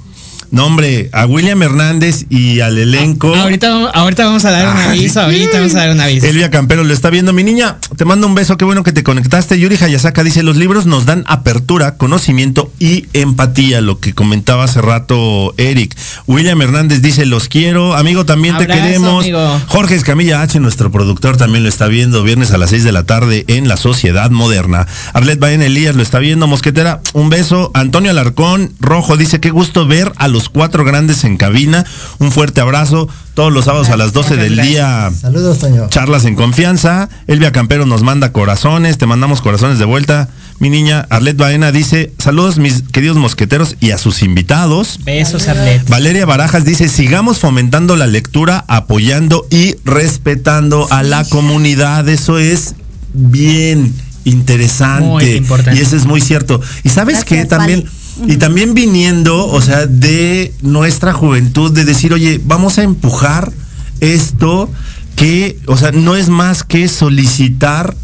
No, 0.56 0.64
hombre, 0.64 1.10
a 1.12 1.26
William 1.26 1.62
Hernández 1.62 2.24
y 2.30 2.60
al 2.60 2.78
elenco. 2.78 3.34
Ahorita, 3.34 3.68
vamos- 3.68 3.90
ahorita 3.92 4.24
vamos 4.24 4.44
a 4.46 4.50
dar 4.50 4.68
un 4.74 4.80
aviso, 4.80 5.20
ahorita 5.20 5.58
vamos 5.58 5.74
a 5.74 5.78
dar 5.80 5.90
un 5.90 6.00
aviso. 6.00 6.24
Elvia 6.26 6.50
Campero 6.50 6.82
lo 6.82 6.94
está 6.94 7.10
viendo. 7.10 7.34
Mi 7.34 7.44
niña, 7.44 7.76
te 7.96 8.06
mando 8.06 8.26
un 8.26 8.34
beso. 8.34 8.56
Qué 8.56 8.64
bueno 8.64 8.82
que 8.82 8.92
te 8.92 9.02
conectaste. 9.02 9.58
Yuri 9.60 9.76
Hayasaka 9.78 10.24
dice: 10.24 10.42
Los 10.42 10.56
libros 10.56 10.86
nos 10.86 11.04
dan 11.04 11.24
apertura, 11.26 11.98
conocimiento 11.98 12.72
y 12.78 13.04
empatía. 13.12 13.82
Lo 13.82 14.00
que 14.00 14.14
comentaba 14.14 14.64
hace 14.64 14.80
rato 14.80 15.52
Eric. 15.58 15.94
William 16.26 16.62
Hernández 16.62 17.02
dice: 17.02 17.26
Los 17.26 17.48
quiero. 17.48 17.94
Amigo, 17.94 18.24
también 18.24 18.56
te 18.56 18.66
queremos. 18.66 19.24
amigo. 19.24 19.60
Jorge 19.66 19.94
Escamilla 19.94 20.40
H, 20.40 20.58
nuestro 20.60 20.90
productor, 20.90 21.36
también 21.36 21.64
lo 21.64 21.68
está 21.68 21.86
viendo. 21.86 22.22
Viernes 22.22 22.50
a 22.52 22.56
las 22.56 22.70
6 22.70 22.82
de 22.82 22.92
la 22.92 23.04
tarde 23.04 23.44
en 23.48 23.68
La 23.68 23.76
Sociedad 23.76 24.30
Moderna. 24.30 24.86
Arlet 25.12 25.38
Baen 25.38 25.60
Elías 25.60 25.94
lo 25.96 26.02
está 26.02 26.18
viendo. 26.18 26.46
Mosquetera, 26.46 27.02
un 27.12 27.28
beso. 27.28 27.70
Antonio 27.74 28.10
Alarcón 28.10 28.72
Rojo 28.80 29.18
dice: 29.18 29.38
Qué 29.38 29.50
gusto 29.50 29.86
ver 29.86 30.12
a 30.16 30.28
los 30.28 30.45
cuatro 30.48 30.84
grandes 30.84 31.24
en 31.24 31.36
cabina. 31.36 31.84
Un 32.18 32.32
fuerte 32.32 32.60
abrazo. 32.60 33.08
Todos 33.34 33.52
los 33.52 33.66
sábados 33.66 33.90
a 33.90 33.96
las 33.96 34.12
12 34.12 34.36
del 34.36 34.56
día. 34.56 35.10
Saludos, 35.20 35.58
Toño. 35.58 35.88
Charlas 35.90 36.24
en 36.24 36.36
confianza. 36.36 37.08
Elvia 37.26 37.52
Campero 37.52 37.84
nos 37.84 38.02
manda 38.02 38.32
corazones. 38.32 38.96
Te 38.96 39.06
mandamos 39.06 39.42
corazones 39.42 39.78
de 39.78 39.84
vuelta. 39.84 40.28
Mi 40.58 40.70
niña 40.70 41.06
Arlet 41.10 41.36
Baena 41.36 41.70
dice: 41.70 42.12
Saludos, 42.18 42.56
mis 42.56 42.82
queridos 42.90 43.18
mosqueteros 43.18 43.76
y 43.78 43.90
a 43.90 43.98
sus 43.98 44.22
invitados. 44.22 45.00
Besos, 45.04 45.48
Arlet. 45.48 45.86
Valeria 45.88 46.24
Barajas 46.24 46.64
dice, 46.64 46.88
sigamos 46.88 47.38
fomentando 47.38 47.94
la 47.96 48.06
lectura, 48.06 48.64
apoyando 48.68 49.46
y 49.50 49.74
respetando 49.84 50.88
a 50.90 51.02
la 51.02 51.24
comunidad. 51.24 52.08
Eso 52.08 52.38
es 52.38 52.74
bien 53.12 53.94
interesante. 54.24 55.04
Muy 55.04 55.24
importante. 55.32 55.78
Y 55.78 55.82
eso 55.82 55.94
es 55.94 56.06
muy 56.06 56.22
cierto. 56.22 56.60
Y 56.84 56.88
sabes 56.88 57.24
que 57.24 57.44
también... 57.44 57.84
Y 58.26 58.36
también 58.36 58.72
viniendo, 58.74 59.46
o 59.46 59.60
sea, 59.60 59.86
de 59.86 60.54
nuestra 60.62 61.12
juventud, 61.12 61.72
de 61.72 61.84
decir, 61.84 62.12
oye, 62.14 62.40
vamos 62.44 62.78
a 62.78 62.82
empujar 62.82 63.52
esto 64.00 64.70
que, 65.16 65.58
o 65.66 65.76
sea, 65.76 65.92
no 65.92 66.16
es 66.16 66.28
más 66.28 66.62
que 66.62 66.88
solicitar 66.88 67.94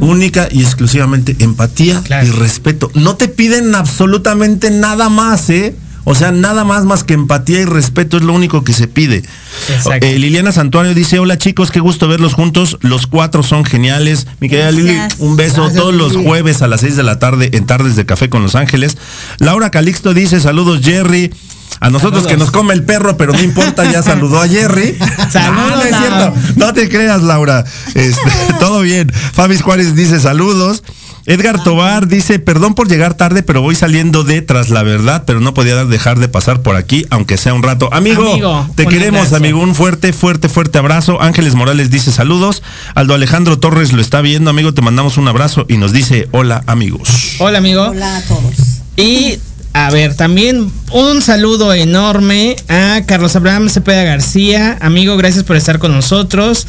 única 0.00 0.48
y 0.50 0.62
exclusivamente 0.62 1.34
empatía 1.38 2.02
Claro. 2.04 2.26
y 2.26 2.30
respeto. 2.30 2.90
No 2.94 3.16
te 3.16 3.28
piden 3.28 3.74
absolutamente 3.74 4.70
nada 4.70 5.08
más, 5.08 5.48
¿eh? 5.48 5.74
O 6.04 6.14
sea, 6.14 6.32
nada 6.32 6.64
más 6.64 6.84
más 6.84 7.04
que 7.04 7.14
empatía 7.14 7.60
y 7.60 7.64
respeto 7.64 8.16
es 8.16 8.22
lo 8.24 8.32
único 8.32 8.64
que 8.64 8.72
se 8.72 8.88
pide. 8.88 9.22
Exacto. 9.68 10.04
Eh, 10.06 10.18
Liliana 10.18 10.50
Santuario 10.50 10.94
dice, 10.94 11.18
hola 11.18 11.38
chicos, 11.38 11.70
qué 11.70 11.80
gusto 11.80 12.08
verlos 12.08 12.34
juntos. 12.34 12.78
Los 12.80 13.06
cuatro 13.06 13.42
son 13.42 13.64
geniales. 13.64 14.26
Mi 14.40 14.48
querida 14.48 14.70
Lili, 14.72 14.98
un 15.18 15.36
beso 15.36 15.62
Gracias, 15.62 15.80
todos 15.80 15.94
los 15.94 16.16
jueves 16.16 16.60
a 16.62 16.66
las 16.66 16.80
6 16.80 16.96
de 16.96 17.02
la 17.04 17.18
tarde 17.18 17.50
en 17.52 17.66
Tardes 17.66 17.94
de 17.96 18.04
Café 18.06 18.28
con 18.28 18.42
Los 18.42 18.54
Ángeles. 18.56 18.96
Laura 19.38 19.70
Calixto 19.70 20.12
dice, 20.14 20.40
saludos 20.40 20.80
Jerry. 20.82 21.32
A 21.80 21.88
nosotros 21.88 22.24
Saludos. 22.24 22.32
que 22.32 22.36
nos 22.36 22.50
come 22.50 22.74
el 22.74 22.84
perro, 22.84 23.16
pero 23.16 23.32
no 23.32 23.40
importa, 23.40 23.90
ya 23.90 24.02
saludó 24.02 24.40
a 24.40 24.46
Jerry. 24.46 24.94
Saludos, 25.32 25.70
No, 25.70 25.76
no 25.76 25.82
es 25.82 25.90
Laura. 25.90 26.32
cierto. 26.34 26.56
No 26.56 26.72
te 26.74 26.88
creas, 26.88 27.22
Laura. 27.22 27.64
Este, 27.94 28.20
todo 28.60 28.82
bien. 28.82 29.10
Fabis 29.10 29.62
Juárez 29.62 29.94
dice 29.96 30.20
saludos. 30.20 30.82
Edgar 31.26 31.62
Tobar 31.62 32.08
dice, 32.08 32.38
perdón 32.38 32.74
por 32.74 32.88
llegar 32.88 33.14
tarde, 33.14 33.42
pero 33.42 33.62
voy 33.62 33.74
saliendo 33.74 34.24
de 34.24 34.42
tras 34.42 34.70
la 34.70 34.82
verdad, 34.82 35.22
pero 35.26 35.40
no 35.40 35.54
podía 35.54 35.84
dejar 35.84 36.18
de 36.18 36.28
pasar 36.28 36.62
por 36.62 36.74
aquí, 36.76 37.06
aunque 37.10 37.36
sea 37.36 37.54
un 37.54 37.62
rato. 37.62 37.88
Amigo, 37.92 38.32
Amigo, 38.32 38.68
te 38.74 38.86
queremos, 38.86 39.20
abrazo. 39.28 39.36
amigo. 39.36 39.60
Un 39.60 39.74
fuerte, 39.74 40.12
fuerte, 40.12 40.48
fuerte 40.48 40.78
abrazo. 40.78 41.22
Ángeles 41.22 41.54
Morales 41.54 41.90
dice 41.90 42.10
saludos. 42.10 42.62
Aldo 42.94 43.14
Alejandro 43.14 43.58
Torres 43.58 43.92
lo 43.92 44.00
está 44.02 44.20
viendo, 44.20 44.50
amigo. 44.50 44.74
Te 44.74 44.82
mandamos 44.82 45.16
un 45.16 45.28
abrazo 45.28 45.64
y 45.68 45.76
nos 45.76 45.92
dice 45.92 46.28
hola, 46.32 46.62
amigos. 46.66 47.36
Hola, 47.38 47.58
amigo. 47.58 47.82
Hola 47.88 48.16
a 48.16 48.22
todos. 48.22 48.54
Y 48.96 49.38
A 49.74 49.90
ver, 49.90 50.14
también 50.16 50.70
un 50.90 51.22
saludo 51.22 51.72
enorme 51.72 52.56
a 52.68 53.00
Carlos 53.06 53.34
Abraham 53.36 53.70
Cepeda 53.70 54.02
García. 54.02 54.76
Amigo, 54.82 55.16
gracias 55.16 55.44
por 55.44 55.56
estar 55.56 55.78
con 55.78 55.92
nosotros. 55.92 56.66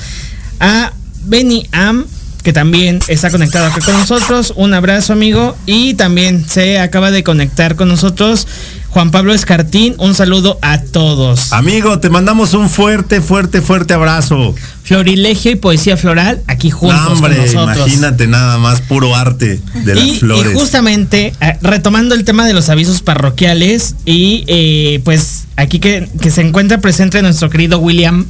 A 0.61 0.93
Benny 1.25 1.67
Am, 1.73 2.05
que 2.43 2.53
también 2.53 2.99
está 3.07 3.31
conectado 3.31 3.67
acá 3.67 3.79
con 3.83 3.97
nosotros. 3.97 4.53
Un 4.55 4.73
abrazo, 4.73 5.13
amigo. 5.13 5.55
Y 5.65 5.93
también 5.95 6.47
se 6.47 6.77
acaba 6.79 7.09
de 7.09 7.23
conectar 7.23 7.75
con 7.75 7.87
nosotros 7.87 8.47
Juan 8.89 9.09
Pablo 9.11 9.33
Escartín. 9.33 9.95
Un 9.97 10.13
saludo 10.13 10.59
a 10.61 10.79
todos. 10.81 11.53
Amigo, 11.53 11.99
te 11.99 12.09
mandamos 12.09 12.53
un 12.53 12.69
fuerte, 12.69 13.21
fuerte, 13.21 13.61
fuerte 13.61 13.93
abrazo. 13.93 14.53
Florilegio 14.83 15.51
y 15.51 15.55
poesía 15.55 15.95
floral 15.95 16.41
aquí 16.47 16.69
juntos 16.69 16.99
No, 17.01 17.13
hombre, 17.13 17.37
con 17.37 17.45
nosotros. 17.45 17.77
imagínate 17.77 18.27
nada 18.27 18.57
más, 18.57 18.81
puro 18.81 19.15
arte 19.15 19.61
de 19.85 19.95
las 19.95 20.03
y, 20.03 20.19
flores. 20.19 20.51
y 20.51 20.55
justamente, 20.55 21.33
eh, 21.39 21.57
retomando 21.61 22.13
el 22.13 22.25
tema 22.25 22.45
de 22.45 22.51
los 22.53 22.67
avisos 22.67 23.01
parroquiales, 23.01 23.95
y 24.05 24.43
eh, 24.47 24.99
pues 25.05 25.45
aquí 25.55 25.79
que, 25.79 26.09
que 26.19 26.29
se 26.31 26.41
encuentra 26.41 26.79
presente 26.81 27.21
nuestro 27.21 27.49
querido 27.49 27.79
William 27.79 28.25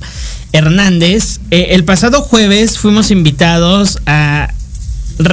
Hernández, 0.53 1.39
eh, 1.51 1.67
el 1.71 1.83
pasado 1.83 2.21
jueves 2.21 2.77
fuimos 2.77 3.11
invitados 3.11 3.99
a, 4.05 4.53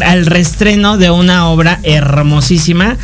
al 0.02 0.26
reestreno 0.26 0.96
de 0.98 1.10
una 1.10 1.46
obra 1.48 1.78
hermosísima, 1.82 2.96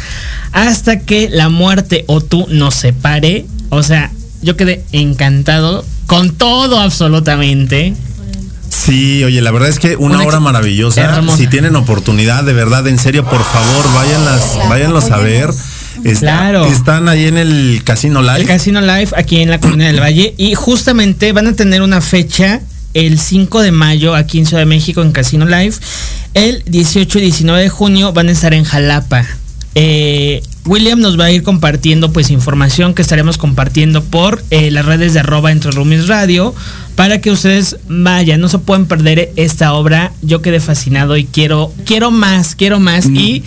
hasta 0.53 1.01
que 1.01 1.29
la 1.31 1.49
muerte 1.51 2.05
o 2.09 2.21
tú 2.21 2.47
nos 2.49 2.75
separe. 2.75 3.47
O 3.69 3.83
sea, 3.83 4.11
yo 4.43 4.57
quedé 4.57 4.83
encantado 4.93 5.85
con 6.07 6.33
todo 6.35 6.81
absolutamente. 6.81 7.95
Sí, 8.69 9.23
oye, 9.25 9.41
la 9.43 9.51
verdad 9.51 9.69
es 9.69 9.79
que 9.79 9.97
una 9.97 10.17
Una 10.17 10.25
obra 10.27 10.41
maravillosa. 10.41 11.01
hermosa. 11.03 11.39
Si 11.39 11.47
tienen 11.47 11.77
oportunidad, 11.77 12.45
de 12.45 12.53
verdad, 12.53 12.87
en 12.87 12.99
serio, 12.99 13.25
por 13.25 13.43
favor, 13.45 13.93
váyanlas, 13.95 14.59
váyanlos 14.69 15.11
a 15.11 15.19
ver. 15.19 15.51
Está- 16.05 16.21
Claro. 16.21 16.67
Están 16.67 17.09
ahí 17.09 17.27
en 17.27 17.37
el 17.39 17.81
Casino 17.85 18.23
Live. 18.23 18.41
El 18.43 18.47
Casino 18.47 18.81
Live 18.81 19.09
aquí 19.17 19.41
en 19.41 19.51
la 19.51 19.61
Colina 19.61 19.87
del 19.87 20.01
Valle. 20.01 20.35
Y 20.37 20.55
justamente 20.55 21.33
van 21.33 21.47
a 21.47 21.53
tener 21.55 21.83
una 21.83 22.01
fecha 22.01 22.61
el 22.95 23.19
5 23.19 23.61
de 23.63 23.73
mayo 23.73 24.15
aquí 24.15 24.39
en 24.39 24.47
Ciudad 24.47 24.63
de 24.63 24.67
México 24.67 25.03
en 25.03 25.13
Casino 25.13 25.45
Live. 25.47 25.75
El 26.35 26.63
18 26.67 27.19
y 27.19 27.23
19 27.23 27.63
de 27.63 27.69
junio 27.69 28.13
van 28.13 28.29
a 28.29 28.33
estar 28.33 28.55
en 28.55 28.65
Jalapa. 28.65 29.27
Eh, 29.75 30.43
William 30.65 30.99
nos 30.99 31.21
va 31.21 31.27
a 31.27 31.31
ir 31.31 31.43
compartiendo 31.43 32.11
pues 32.11 32.31
información 32.31 32.95
que 32.95 33.03
estaremos 33.03 33.37
compartiendo 33.37 34.03
por 34.03 34.43
eh, 34.51 34.71
las 34.71 34.87
redes 34.87 35.13
de 35.13 35.21
arroba 35.21 35.53
entre 35.53 35.71
Rumis 35.71 36.09
Radio 36.09 36.55
para 36.95 37.21
que 37.21 37.31
ustedes 37.31 37.77
vayan, 37.87 38.41
no 38.41 38.49
se 38.49 38.59
pueden 38.59 38.87
perder 38.87 39.33
esta 39.37 39.75
obra. 39.75 40.13
Yo 40.23 40.41
quedé 40.41 40.61
fascinado 40.61 41.17
y 41.19 41.25
quiero, 41.27 41.73
quiero 41.85 42.11
más, 42.11 42.55
quiero 42.55 42.81
más. 42.81 43.07
Mm. 43.07 43.17
Y 43.17 43.45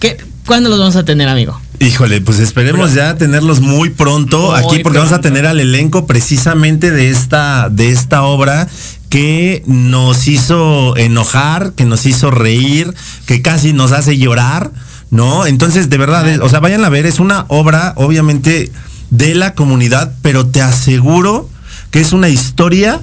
¿qué, 0.00 0.16
¿cuándo 0.46 0.70
los 0.70 0.78
vamos 0.78 0.96
a 0.96 1.04
tener, 1.04 1.28
amigo? 1.28 1.60
Híjole, 1.78 2.20
pues 2.22 2.38
esperemos 2.38 2.94
ya 2.94 3.16
tenerlos 3.16 3.60
muy 3.60 3.90
pronto 3.90 4.52
Muy 4.52 4.58
aquí 4.60 4.78
porque 4.82 4.98
vamos 4.98 5.12
a 5.12 5.20
tener 5.20 5.46
al 5.46 5.60
elenco 5.60 6.06
precisamente 6.06 6.90
de 6.90 7.10
esta 7.10 7.68
de 7.68 7.90
esta 7.90 8.22
obra 8.22 8.66
que 9.10 9.62
nos 9.66 10.26
hizo 10.26 10.96
enojar, 10.96 11.72
que 11.72 11.84
nos 11.84 12.06
hizo 12.06 12.30
reír, 12.30 12.92
que 13.26 13.42
casi 13.42 13.72
nos 13.72 13.92
hace 13.92 14.16
llorar, 14.18 14.72
¿no? 15.10 15.46
Entonces, 15.46 15.90
de 15.90 15.98
verdad, 15.98 16.26
es- 16.28 16.40
o 16.40 16.48
sea, 16.48 16.60
vayan 16.60 16.84
a 16.84 16.88
ver, 16.88 17.06
es 17.06 17.20
una 17.20 17.44
obra 17.48 17.92
obviamente 17.96 18.72
de 19.10 19.34
la 19.34 19.54
comunidad, 19.54 20.12
pero 20.22 20.46
te 20.46 20.62
aseguro 20.62 21.48
que 21.90 22.00
es 22.00 22.12
una 22.12 22.28
historia 22.28 23.00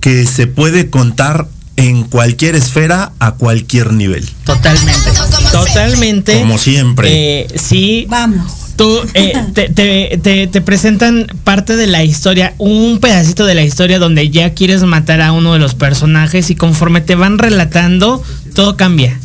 que 0.00 0.26
se 0.26 0.46
puede 0.46 0.90
contar 0.90 1.48
en 1.76 2.04
cualquier 2.04 2.54
esfera 2.54 3.12
a 3.18 3.32
cualquier 3.32 3.92
nivel. 3.92 4.28
Totalmente. 4.44 5.10
Totalmente. 5.50 6.38
Como 6.38 6.58
siempre. 6.58 7.40
Eh, 7.42 7.46
sí. 7.56 8.06
Vamos. 8.08 8.52
Tú 8.76 9.00
eh, 9.14 9.32
te, 9.54 9.68
te- 9.68 10.18
te- 10.22 10.46
te 10.46 10.60
presentan 10.62 11.26
parte 11.44 11.76
de 11.76 11.86
la 11.86 12.04
historia, 12.04 12.54
un 12.58 12.98
pedacito 13.00 13.44
de 13.44 13.54
la 13.54 13.62
historia 13.62 13.98
donde 13.98 14.30
ya 14.30 14.54
quieres 14.54 14.82
matar 14.82 15.20
a 15.20 15.32
uno 15.32 15.52
de 15.52 15.58
los 15.58 15.74
personajes 15.74 16.48
y 16.50 16.54
conforme 16.54 17.02
te 17.02 17.14
van 17.14 17.38
relatando, 17.38 18.22
todo 18.54 18.76
cambia. 18.78 19.18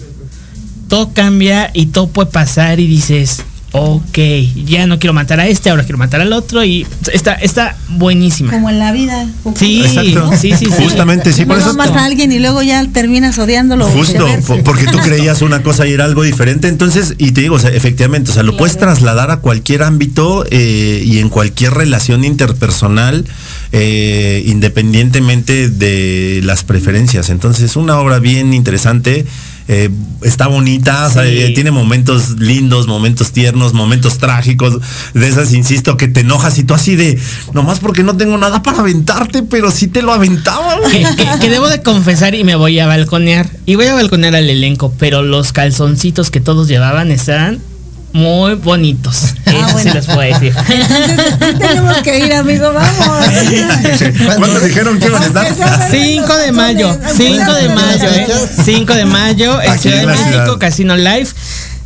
Todo 0.89 1.13
cambia 1.13 1.71
y 1.73 1.87
todo 1.87 2.07
puede 2.07 2.29
pasar 2.31 2.79
y 2.81 2.87
dices, 2.87 3.43
ok, 3.72 4.18
ya 4.65 4.88
no 4.88 4.97
quiero 4.97 5.13
matar 5.13 5.39
a 5.39 5.47
este, 5.47 5.70
ahora 5.70 5.84
quiero 5.84 5.97
matar 5.97 6.22
al 6.22 6.32
otro 6.34 6.63
y 6.63 6.88
está, 7.11 7.34
está 7.34 7.76
buenísima. 7.89 8.51
Como 8.51 8.70
en 8.70 8.80
la 8.80 8.91
vida. 8.91 9.28
Sí, 9.55 9.84
Exacto. 9.84 10.32
sí, 10.38 10.53
sí, 10.57 10.65
sí. 10.65 10.84
Justamente, 10.84 11.34
sí, 11.34 11.45
por 11.45 11.57
eso 11.57 11.72
amas 11.72 11.89
a 11.89 12.05
alguien 12.05 12.32
y 12.32 12.39
luego 12.39 12.61
ya 12.63 12.86
terminas 12.88 13.38
odiándolo. 13.38 13.86
Justo, 13.88 14.26
porque 14.63 14.86
tú 14.86 14.97
creías 14.99 15.41
una 15.41 15.63
cosa 15.63 15.86
y 15.86 15.91
era 15.91 16.05
algo 16.05 16.24
diferente. 16.24 16.68
Entonces, 16.68 17.15
y 17.18 17.32
te 17.32 17.41
digo, 17.41 17.55
o 17.55 17.59
sea, 17.59 17.72
efectivamente, 17.72 18.32
o 18.32 18.34
sea, 18.34 18.43
lo 18.43 18.55
puedes 18.55 18.78
trasladar 18.78 19.32
a 19.32 19.38
cualquier 19.38 19.84
ámbito 19.84 20.45
eh, 20.49 21.03
y 21.05 21.20
en 21.20 21.30
cualquier 21.30 21.74
relación 21.74 22.24
interpersonal, 22.24 23.26
eh, 23.72 24.43
independientemente 24.45 25.70
de 25.70 26.41
las 26.43 26.63
preferencias. 26.63 27.30
Entonces, 27.30 27.76
una 27.76 27.99
obra 27.99 28.20
bien 28.20 28.53
interesante. 28.53 29.26
Eh, 29.68 29.89
está 30.22 30.47
bonita, 30.47 31.09
Sí. 31.09 31.53
tiene 31.53 31.72
momentos 31.72 32.39
lindos, 32.39 32.88
momentos 32.88 33.32
tiernos, 33.32 33.74
momentos 33.74 34.18
trágicos, 34.18 34.80
de 35.13 35.28
esas, 35.28 35.53
insisto, 35.53 35.97
que 35.97 36.07
te 36.07 36.22
enojas 36.22 36.57
y 36.57 36.63
tú 36.63 36.74
así 36.74 36.95
de, 36.95 37.20
nomás 37.53 37.80
porque 37.80 38.03
no 38.03 38.15
tengo 38.15 38.38
nada 38.38 38.63
para 38.63 38.80
aventarte, 38.80 39.43
pero 39.43 39.70
sí 39.72 39.88
te 39.88 40.01
lo 40.01 40.13
aventaba. 40.13 40.80
güey". 40.80 41.03
que, 41.15 41.15
que- 41.24 41.39
que 41.41 41.49
debo 41.49 41.68
de 41.70 41.82
confesar 41.82 42.34
y 42.36 42.43
me 42.43 42.55
voy 42.55 42.80
a 42.80 42.88
balconear. 42.88 43.49
Y 43.65 43.76
voy 43.76 43.88
a 43.88 43.93
balconear 43.93 44.36
al 44.36 44.49
elenco, 44.49 44.93
pero 44.97 45.22
los 45.22 45.51
calzoncitos 45.53 46.32
que 46.32 46.39
todos 46.39 46.68
llevaban 46.68 47.11
estaban 47.11 47.59
muy 48.14 48.55
bonitos. 48.55 49.34
Eso 49.45 49.68
sí 49.68 49.74
bueno. 49.74 49.93
les 49.93 50.05
puedo 50.05 50.20
decir. 50.22 50.53
Entonces, 50.70 51.60
tenemos 51.60 51.97
que 51.97 52.20
ir, 52.26 52.34
amigo, 52.34 52.72
vamos. 52.74 53.26
¿Cuándo 54.38 54.60
dijeron 54.60 54.99
que 54.99 55.08
iban 55.08 55.24
a 55.24 55.26
estar? 55.28 55.88
5 55.91 56.38
de 56.38 56.51
mayo, 56.51 56.97
5 57.16 57.53
de 57.53 57.70
mayo, 57.70 58.10
¿eh? 58.10 58.28
5 58.66 58.93
de 58.93 59.05
mayo 59.05 59.62
en 59.62 59.72
Aquí 59.72 59.80
Ciudad 59.82 59.99
de 59.99 60.08
México, 60.08 60.30
ciudad. 60.30 60.58
Casino 60.58 60.95
Live. 60.95 61.28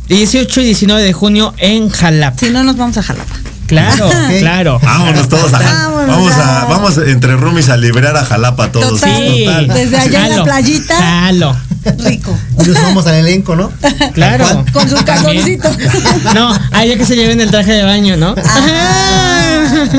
18 0.08 0.60
y 0.60 0.64
19 0.64 1.02
de 1.02 1.12
junio 1.12 1.54
en 1.58 1.88
Jalapa. 1.88 2.36
Si 2.38 2.50
no, 2.50 2.62
nos 2.64 2.76
vamos 2.76 2.98
a 2.98 3.02
Jalapa. 3.02 3.34
Claro, 3.66 4.10
claro. 4.40 4.80
Vámonos 4.82 5.28
todos 5.28 5.52
a 5.54 5.58
Vámonos 5.58 6.06
vamos 6.08 6.32
a 6.34 6.64
vamos 6.66 6.98
entre 6.98 7.36
roomies 7.36 7.68
a 7.70 7.76
liberar 7.76 8.16
a 8.16 8.24
Jalapa 8.24 8.70
todos. 8.70 9.00
Total. 9.00 9.16
sí, 9.16 9.44
total. 9.44 9.68
Desde 9.68 9.96
allá 9.96 10.06
en 10.06 10.12
la 10.12 10.28
Jalo, 10.28 10.44
playita. 10.44 10.96
jalo. 10.96 11.56
Rico. 11.98 12.36
Y 12.64 12.68
nos 12.68 12.74
vamos 12.82 13.06
al 13.06 13.14
elenco, 13.16 13.56
¿no? 13.56 13.72
Claro. 14.14 14.64
Con 14.72 14.88
su 14.88 14.96
También. 14.96 15.60
calzoncito. 15.60 15.70
No, 16.34 16.56
hay 16.72 16.88
ya 16.90 16.96
que 16.96 17.04
se 17.04 17.16
lleven 17.16 17.40
el 17.40 17.50
traje 17.50 17.72
de 17.72 17.82
baño, 17.82 18.16
¿no? 18.16 18.34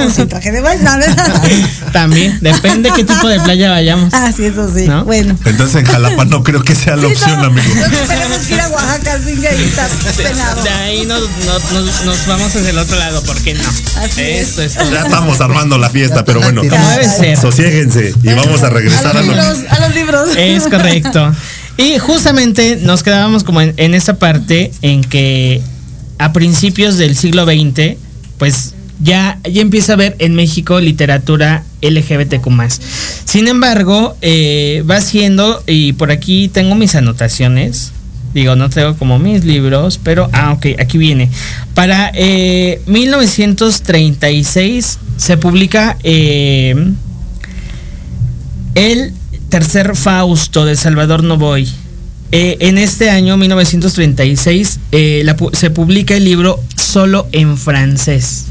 O 0.06 0.10
sin 0.12 0.28
traje 0.28 0.52
de 0.52 0.62
baño. 0.62 0.82
También, 1.92 2.38
depende 2.42 2.92
qué 2.96 3.04
tipo 3.04 3.28
de 3.28 3.40
playa 3.40 3.72
vayamos. 3.72 4.14
Ah, 4.14 4.32
sí, 4.36 4.46
eso 4.46 4.72
sí. 4.74 4.88
¿No? 4.88 5.04
Bueno. 5.06 5.38
Entonces 5.46 5.76
en 5.78 5.86
Jalapa 5.86 6.26
no 6.26 6.44
creo 6.44 6.64
que 6.64 6.76
sea 6.76 6.96
la 6.96 7.08
Sí, 7.08 7.14
opción, 7.14 7.40
no, 7.42 7.48
amigo. 7.48 7.68
nosotros 7.76 8.08
tenemos 8.08 8.38
que 8.40 8.54
ir 8.54 8.62
a 8.62 8.70
Oaxaca, 8.70 9.14
así 9.14 9.36
que 9.40 9.48
ahí 9.48 9.64
está 9.64 9.88
penado. 10.16 10.64
De 10.64 10.70
ahí 10.70 11.06
nos, 11.06 11.22
nos, 11.46 11.72
nos- 11.72 12.06
nos 12.06 12.28
vamos 12.28 12.56
hacia 12.56 12.70
el 12.70 12.78
otro 12.78 12.98
lado, 12.98 13.22
¿por 13.24 13.40
qué 13.42 13.54
no? 13.56 13.64
Así 14.02 14.22
es. 14.22 14.50
Esto 14.50 14.62
es 14.64 14.74
todo. 14.76 14.92
Ya 14.92 15.02
estamos 15.02 15.42
armando 15.42 15.78
la 15.78 15.90
fiesta, 15.90 16.24
pero 16.26 16.42
bueno. 16.42 16.62
Como 16.68 16.90
debe 16.90 17.06
ser. 17.10 17.38
Sosiéguense 17.38 18.14
y 18.24 18.34
vamos 18.34 18.62
a 18.64 18.68
A 18.68 18.70
regresar 18.70 19.18
a 19.18 19.22
los 19.22 19.26
lo 19.28 19.34
libros, 19.44 19.60
a 19.70 19.80
los 19.80 19.96
libros. 19.96 20.30
Es 20.36 20.64
correcto. 20.64 21.32
Y 21.78 21.98
justamente 21.98 22.78
nos 22.78 23.04
quedábamos 23.04 23.44
como 23.44 23.62
en, 23.62 23.74
en 23.78 23.94
esta 23.94 24.20
parte 24.20 24.72
en 24.82 25.02
que 25.02 25.62
a 26.20 26.34
principios 26.34 26.98
del 26.98 27.16
siglo 27.16 27.46
XX, 27.46 27.96
pues 28.38 28.74
ya, 29.00 29.40
ya 29.44 29.62
empieza 29.62 29.94
a 29.94 29.96
haber 29.96 30.16
en 30.20 30.36
México 30.36 30.80
literatura 30.80 31.64
LGBTQ 31.82 32.48
Sin 33.26 33.48
embargo, 33.48 34.16
eh, 34.22 34.84
va 34.90 35.02
siendo, 35.02 35.64
y 35.68 35.94
por 35.94 36.12
aquí 36.12 36.48
tengo 36.48 36.76
mis 36.76 36.94
anotaciones, 36.96 37.92
digo, 38.34 38.56
no 38.56 38.70
tengo 38.70 38.96
como 38.96 39.20
mis 39.20 39.44
libros, 39.44 40.00
pero, 40.02 40.30
ah, 40.32 40.54
ok, 40.54 40.68
aquí 40.80 40.98
viene. 40.98 41.30
Para 41.74 42.12
eh, 42.14 42.82
1936 42.86 45.00
se 45.18 45.38
publica 45.38 45.98
eh, 46.04 46.94
el 48.76 49.14
tercer 49.54 49.95
Fausto 49.95 50.66
de 50.66 50.76
Salvador 50.76 51.22
Novoy. 51.22 51.70
Eh, 52.32 52.58
en 52.62 52.80
este 52.80 53.12
año, 53.12 53.38
1936, 53.38 54.80
eh, 54.91 55.22
la 55.26 55.36
se 55.54 55.70
publica 55.70 56.16
el 56.16 56.26
libro 56.26 56.60
solo 56.76 57.28
en 57.32 57.56
francés. 57.56 58.45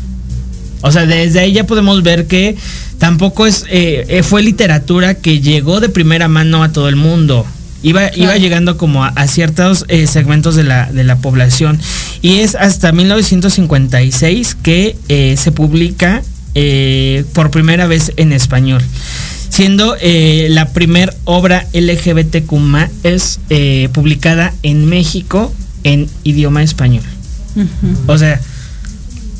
O 0.81 0.93
sea, 0.93 1.05
desde 1.05 1.41
ahí 1.41 1.55
ya 1.55 1.67
podemos 1.67 2.05
ver 2.05 2.29
que 2.29 2.55
tampoco 2.99 3.49
es 3.49 3.65
eh, 3.69 4.23
fue 4.23 4.45
literatura 4.45 5.15
que 5.15 5.41
llegó 5.41 5.81
de 5.81 5.89
primera 5.89 6.29
mano 6.29 6.63
a 6.63 6.71
todo 6.71 6.89
el 6.89 6.95
mundo. 6.95 7.45
Iba, 7.83 8.17
iba 8.17 8.37
llegando 8.37 8.77
como 8.77 9.03
a, 9.03 9.09
a 9.09 9.27
ciertos 9.27 9.85
segmentos 10.07 10.55
de 10.55 10.63
la, 10.63 10.93
de 10.93 11.03
la 11.03 11.17
población. 11.17 11.81
Y 12.21 12.39
es 12.39 12.55
hasta 12.55 12.93
1956 12.93 14.57
que 14.63 14.97
se 15.37 15.51
publica 15.51 16.23
por 17.33 17.51
primera 17.51 17.89
vez 17.89 18.13
en 18.19 18.31
español. 18.31 18.85
Siendo 19.53 19.97
eh, 20.01 20.47
la 20.49 20.73
primer 20.73 21.15
obra 21.25 21.67
LGBTQ 21.75 22.55
es 23.03 23.39
eh, 23.51 23.91
publicada 23.93 24.55
en 24.63 24.87
México 24.87 25.53
en 25.85 26.09
idioma 26.25 26.63
español. 26.63 27.05
O 28.07 28.17
sea, 28.17 28.41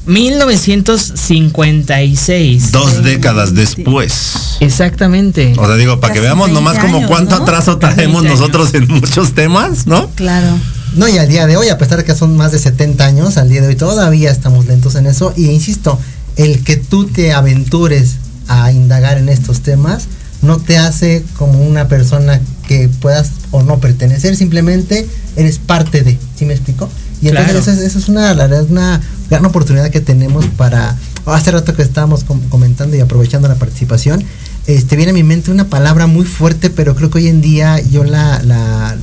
1956. 0.05 2.73
Dos 2.73 3.03
décadas 3.03 3.55
después. 3.55 4.59
Exactamente. 4.61 5.55
O 5.57 5.67
sea, 5.67 5.77
digo, 5.77 5.99
para 5.99 6.13
que 6.13 6.21
veamos 6.21 6.49
20 6.49 6.61
nomás 6.61 6.79
como 6.79 6.99
años, 6.99 7.09
cuánto 7.09 7.39
¿no? 7.39 7.45
atraso 7.45 7.79
traemos 7.79 8.23
20 8.23 8.39
nosotros 8.39 8.75
en 8.75 8.89
muchos 8.89 9.33
temas, 9.33 9.87
¿no? 9.87 10.11
Claro. 10.11 10.59
No, 10.95 11.09
y 11.09 11.17
al 11.17 11.31
día 11.31 11.47
de 11.47 11.57
hoy, 11.57 11.71
a 11.71 11.79
pesar 11.79 11.97
de 11.97 12.05
que 12.05 12.15
son 12.15 12.37
más 12.37 12.53
de 12.53 12.59
70 12.59 13.03
años, 13.03 13.39
al 13.39 13.49
día 13.49 13.63
de 13.63 13.69
hoy 13.69 13.77
todavía 13.77 14.31
estamos 14.31 14.67
lentos 14.67 14.95
en 14.97 15.07
eso. 15.07 15.33
Y 15.39 15.47
insisto, 15.47 15.99
el 16.37 16.63
que 16.65 16.77
tú 16.77 17.07
te 17.07 17.33
aventures 17.33 18.17
a 18.49 18.73
indagar 18.73 19.19
en 19.19 19.29
estos 19.29 19.61
temas 19.61 20.09
no 20.43 20.59
te 20.59 20.77
hace 20.77 21.25
como 21.39 21.63
una 21.63 21.87
persona 21.87 22.41
que 22.67 22.89
puedas 22.89 23.31
o 23.53 23.63
no 23.63 23.79
pertenecer, 23.79 24.37
simplemente 24.37 25.07
eres 25.37 25.59
parte 25.59 26.03
de, 26.03 26.19
¿sí 26.37 26.47
me 26.47 26.53
explico? 26.55 26.89
Y 27.21 27.29
entonces 27.29 27.55
eso, 27.57 27.71
es, 27.71 27.79
eso 27.79 27.99
es 28.01 28.09
una, 28.09 28.35
la 28.35 28.49
verdad, 28.49 28.67
una 28.69 29.01
gran 29.31 29.45
oportunidad 29.45 29.91
que 29.91 30.01
tenemos 30.01 30.47
para, 30.47 30.97
hace 31.27 31.53
rato 31.53 31.75
que 31.75 31.83
estábamos 31.83 32.25
com- 32.25 32.41
comentando 32.49 32.97
y 32.97 33.01
aprovechando 33.01 33.47
la 33.47 33.55
participación, 33.55 34.25
este 34.67 34.97
viene 34.97 35.11
a 35.11 35.15
mi 35.15 35.23
mente 35.23 35.53
una 35.53 35.69
palabra 35.69 36.09
muy 36.09 36.25
fuerte, 36.25 36.71
pero 36.71 36.97
creo 36.97 37.11
que 37.11 37.19
hoy 37.19 37.29
en 37.29 37.41
día 37.41 37.81
yo 37.81 38.03
la, 38.03 38.43
la, 38.43 38.97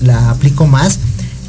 la 0.00 0.30
aplico 0.30 0.66
más, 0.66 0.98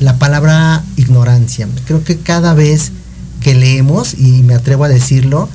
la 0.02 0.20
palabra 0.20 0.84
ignorancia. 0.98 1.70
Creo 1.86 2.04
que 2.04 2.18
cada 2.18 2.54
vez 2.54 2.92
que 3.40 3.56
leemos, 3.56 4.14
y 4.16 4.44
me 4.44 4.56
atrevo 4.56 4.84
a 4.84 4.90
decirlo, 4.90 5.48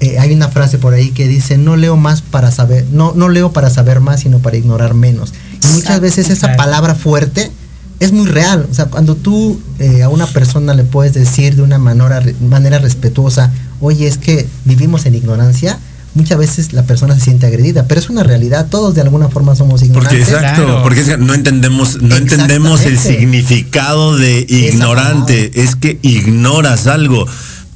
eh, 0.00 0.18
hay 0.18 0.32
una 0.32 0.48
frase 0.48 0.78
por 0.78 0.94
ahí 0.94 1.10
que 1.10 1.28
dice, 1.28 1.58
no 1.58 1.76
leo 1.76 1.96
más 1.96 2.22
para 2.22 2.50
saber, 2.50 2.86
no, 2.92 3.12
no 3.14 3.28
leo 3.28 3.52
para 3.52 3.70
saber 3.70 4.00
más, 4.00 4.20
sino 4.20 4.38
para 4.38 4.56
ignorar 4.56 4.94
menos. 4.94 5.32
Y 5.52 5.66
muchas 5.66 5.78
Exacto. 5.80 6.00
veces 6.02 6.30
esa 6.30 6.56
palabra 6.56 6.94
fuerte 6.94 7.50
es 8.00 8.12
muy 8.12 8.26
real. 8.26 8.66
O 8.70 8.74
sea, 8.74 8.86
cuando 8.86 9.14
tú 9.14 9.60
eh, 9.78 10.02
a 10.02 10.08
una 10.08 10.26
persona 10.26 10.72
le 10.74 10.84
puedes 10.84 11.12
decir 11.12 11.54
de 11.56 11.62
una 11.62 11.78
manera, 11.78 12.22
manera 12.40 12.78
respetuosa, 12.78 13.52
oye, 13.80 14.06
es 14.06 14.16
que 14.16 14.46
vivimos 14.64 15.04
en 15.04 15.14
ignorancia, 15.16 15.78
muchas 16.14 16.38
veces 16.38 16.72
la 16.72 16.82
persona 16.84 17.14
se 17.14 17.20
siente 17.20 17.46
agredida, 17.46 17.84
pero 17.86 18.00
es 18.00 18.08
una 18.08 18.22
realidad, 18.22 18.68
todos 18.70 18.94
de 18.94 19.02
alguna 19.02 19.28
forma 19.28 19.54
somos 19.54 19.80
Porque 19.82 19.86
ignorantes. 19.86 20.28
exacto, 20.28 20.64
Claro. 20.64 20.82
porque 20.82 21.00
es 21.02 21.08
que 21.08 21.18
no 21.18 21.34
entendemos, 21.34 22.00
no 22.00 22.16
entendemos 22.16 22.80
el 22.86 22.98
significado 22.98 24.16
de 24.16 24.46
ignorante, 24.48 25.50
es 25.62 25.76
que 25.76 25.98
ignoras 26.02 26.86
algo. 26.86 27.26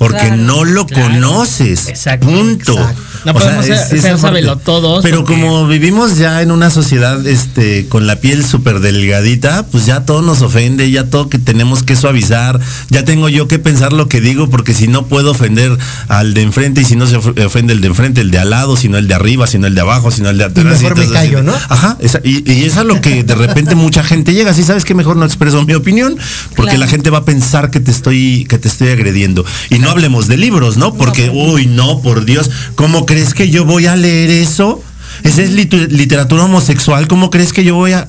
Porque 0.04 0.26
Claro. 0.26 0.36
no 0.36 0.64
lo 0.64 0.86
Claro. 0.86 1.04
conoces. 1.14 1.88
Exacto. 1.88 2.26
Punto. 2.26 2.72
Exacto. 2.78 3.02
No 3.24 3.32
podemos 3.32 3.64
ser- 3.64 3.78
ser 3.78 3.98
esa 3.98 4.08
parte. 4.08 4.20
sabelotodos 4.20 5.02
Pero 5.02 5.24
porque- 5.24 5.32
como 5.40 5.66
vivimos 5.66 6.18
ya 6.18 6.42
en 6.42 6.50
una 6.50 6.68
sociedad 6.70 7.26
este 7.26 7.86
con 7.88 8.06
la 8.06 8.16
piel 8.16 8.44
súper 8.44 8.80
delgadita, 8.80 9.66
pues 9.70 9.86
ya 9.86 10.04
todo 10.04 10.20
nos 10.22 10.42
ofende, 10.42 10.90
ya 10.90 11.04
todo 11.08 11.28
que 11.30 11.38
tenemos 11.38 11.82
que 11.82 11.96
suavizar, 11.96 12.60
ya 12.90 13.04
tengo 13.04 13.28
yo 13.30 13.48
que 13.48 13.58
pensar 13.58 13.92
lo 13.94 14.08
que 14.08 14.20
digo, 14.20 14.50
porque 14.50 14.74
si 14.74 14.88
no 14.88 15.06
puedo 15.06 15.30
ofender 15.30 15.76
al 16.08 16.34
de 16.34 16.42
enfrente, 16.42 16.82
y 16.82 16.84
si 16.84 16.96
no 16.96 17.06
se 17.06 17.16
of- 17.16 17.38
ofende 17.44 17.72
el 17.72 17.80
de 17.80 17.86
enfrente, 17.88 18.20
el 18.20 18.30
de 18.30 18.38
al 18.38 18.50
lado, 18.50 18.76
sino 18.76 18.98
el 18.98 19.08
de 19.08 19.14
arriba, 19.14 19.46
sino 19.46 19.66
el 19.66 19.74
de 19.74 19.80
abajo, 19.80 20.10
sino 20.10 20.28
el 20.28 20.36
de 20.38 20.44
atrás. 20.44 20.64
mejor 20.64 20.80
y 20.80 20.82
me 20.82 20.88
entonces 20.88 21.16
así 21.16 21.28
callo, 21.30 21.42
¿no? 21.42 21.54
Ajá, 21.68 21.96
esa- 22.00 22.20
y, 22.22 22.50
y 22.50 22.64
es 22.64 22.76
a 22.76 22.84
lo 22.84 23.00
que 23.00 23.22
de 23.24 23.34
repente 23.34 23.74
mucha 23.74 24.02
gente 24.04 24.34
llega, 24.34 24.52
si 24.52 24.64
sabes 24.64 24.84
que 24.84 24.94
mejor 24.94 25.16
no 25.16 25.24
expreso 25.24 25.64
mi 25.64 25.74
opinión, 25.74 26.16
porque 26.56 26.72
Claro. 26.72 26.80
la 26.80 26.86
gente 26.88 27.08
va 27.10 27.18
a 27.18 27.24
pensar 27.24 27.70
que 27.70 27.80
te 27.80 27.90
estoy, 27.90 28.44
que 28.48 28.58
te 28.58 28.68
estoy 28.68 28.88
agrediendo. 28.88 29.44
Y 29.70 29.78
no 29.78 29.93
hablemos 29.94 30.28
de 30.28 30.36
libros, 30.36 30.76
¿no? 30.76 30.94
Porque, 30.94 31.30
uy, 31.30 31.66
no, 31.66 32.00
por 32.00 32.24
Dios, 32.24 32.50
¿cómo 32.74 33.06
crees 33.06 33.32
que 33.32 33.48
yo 33.48 33.64
voy 33.64 33.86
a 33.86 33.96
leer 33.96 34.30
eso? 34.30 34.82
Esa 35.22 35.42
es 35.42 35.50
literatura 35.52 36.44
homosexual, 36.44 37.08
¿cómo 37.08 37.30
crees 37.30 37.52
que 37.52 37.64
yo 37.64 37.76
voy 37.76 37.92
a... 37.92 38.08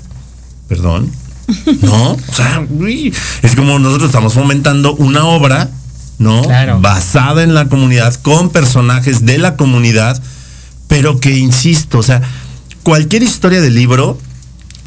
Perdón. 0.67 1.11
¿No? 1.81 2.17
O 2.27 2.33
sea, 2.33 2.65
uy, 2.69 3.13
es 3.43 3.55
como 3.55 3.77
nosotros 3.79 4.09
estamos 4.09 4.33
fomentando 4.33 4.95
una 4.95 5.25
obra, 5.25 5.69
¿no? 6.17 6.41
Claro. 6.41 6.81
Basada 6.81 7.43
en 7.43 7.53
la 7.53 7.69
comunidad, 7.69 8.15
con 8.15 8.49
personajes 8.49 9.25
de 9.25 9.37
la 9.37 9.55
comunidad, 9.55 10.21
pero 10.87 11.19
que, 11.19 11.37
insisto, 11.37 11.99
o 11.99 12.03
sea, 12.03 12.21
cualquier 12.83 13.23
historia 13.23 13.61
de 13.61 13.69
libro, 13.69 14.17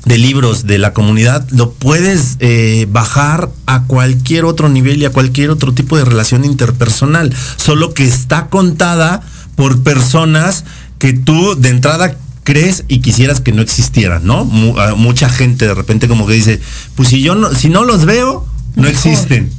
de 0.04 0.18
libros 0.18 0.66
de 0.66 0.78
la 0.78 0.92
comunidad, 0.92 1.46
lo 1.50 1.72
puedes 1.72 2.36
eh, 2.40 2.86
bajar 2.90 3.50
a 3.66 3.84
cualquier 3.84 4.44
otro 4.44 4.68
nivel 4.68 5.02
y 5.02 5.04
a 5.04 5.10
cualquier 5.10 5.50
otro 5.50 5.74
tipo 5.74 5.96
de 5.96 6.04
relación 6.04 6.44
interpersonal, 6.44 7.34
solo 7.56 7.94
que 7.94 8.04
está 8.04 8.46
contada 8.46 9.22
por 9.54 9.82
personas 9.82 10.64
que 10.98 11.12
tú 11.12 11.56
de 11.58 11.70
entrada 11.70 12.16
crees 12.44 12.84
y 12.88 13.00
quisieras 13.00 13.40
que 13.40 13.52
no 13.52 13.60
existieran, 13.60 14.24
¿no? 14.24 14.44
Mucha 14.44 15.28
gente 15.28 15.66
de 15.66 15.74
repente 15.74 16.08
como 16.08 16.26
que 16.26 16.34
dice, 16.34 16.60
pues 16.94 17.10
si 17.10 17.20
yo 17.20 17.34
no, 17.34 17.54
si 17.54 17.68
no 17.68 17.84
los 17.84 18.06
veo, 18.06 18.46
no 18.74 18.88
existen. 18.88 19.50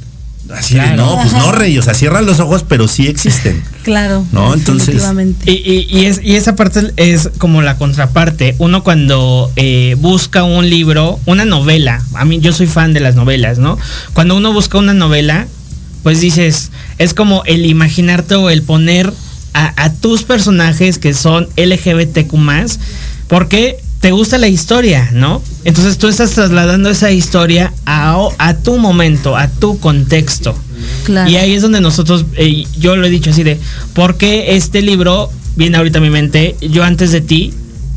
Así 0.52 0.74
de, 0.74 0.96
no, 0.96 1.14
pues 1.20 1.32
no, 1.32 1.52
rey, 1.52 1.78
o 1.78 1.82
sea, 1.82 1.94
cierran 1.94 2.26
los 2.26 2.40
ojos, 2.40 2.64
pero 2.68 2.88
sí 2.88 3.06
existen. 3.06 3.62
Claro. 3.82 4.26
No, 4.30 4.52
entonces-. 4.52 4.96
Y, 5.46 5.52
y- 5.52 5.86
y 5.90 6.04
es, 6.04 6.20
y 6.22 6.36
esa 6.36 6.54
parte 6.54 6.92
es 6.96 7.30
como 7.38 7.62
la 7.62 7.78
contraparte. 7.78 8.54
Uno 8.58 8.84
cuando 8.84 9.50
eh, 9.56 9.96
busca 9.98 10.42
un 10.44 10.68
libro, 10.68 11.18
una 11.24 11.44
novela, 11.46 12.02
a 12.14 12.24
mí 12.26 12.40
yo 12.40 12.52
soy 12.52 12.66
fan 12.66 12.92
de 12.92 13.00
las 13.00 13.14
novelas, 13.14 13.58
¿no? 13.58 13.78
Cuando 14.12 14.36
uno 14.36 14.52
busca 14.52 14.76
una 14.76 14.92
novela, 14.92 15.46
pues 16.02 16.20
dices, 16.20 16.70
es 16.98 17.14
como 17.14 17.42
el 17.46 17.64
imaginarte 17.64 18.34
o 18.34 18.50
el 18.50 18.62
poner 18.62 19.10
a, 19.54 19.82
a 19.82 19.92
tus 19.94 20.24
personajes 20.24 20.98
que 20.98 21.14
son 21.14 21.48
LGBTQ 21.56 22.34
porque 23.28 23.78
te 24.00 24.12
gusta 24.12 24.38
la 24.38 24.48
historia, 24.48 25.10
¿no? 25.12 25.42
Entonces 25.64 25.98
tú 25.98 26.08
estás 26.08 26.30
trasladando 26.30 26.88
esa 26.88 27.10
historia 27.10 27.72
a, 27.84 28.28
a 28.38 28.54
tu 28.54 28.78
momento, 28.78 29.36
a 29.36 29.48
tu 29.48 29.78
contexto. 29.78 30.54
Claro. 31.04 31.30
Y 31.30 31.36
ahí 31.36 31.54
es 31.54 31.62
donde 31.62 31.82
nosotros, 31.82 32.24
eh, 32.36 32.64
yo 32.78 32.96
lo 32.96 33.06
he 33.06 33.10
dicho 33.10 33.30
así 33.30 33.42
de, 33.42 33.58
¿por 33.92 34.16
qué 34.16 34.56
este 34.56 34.80
libro, 34.80 35.30
viene 35.56 35.76
ahorita 35.76 35.98
a 35.98 36.02
mi 36.02 36.08
mente, 36.08 36.56
yo 36.62 36.82
antes 36.82 37.12
de 37.12 37.20
ti, 37.20 37.52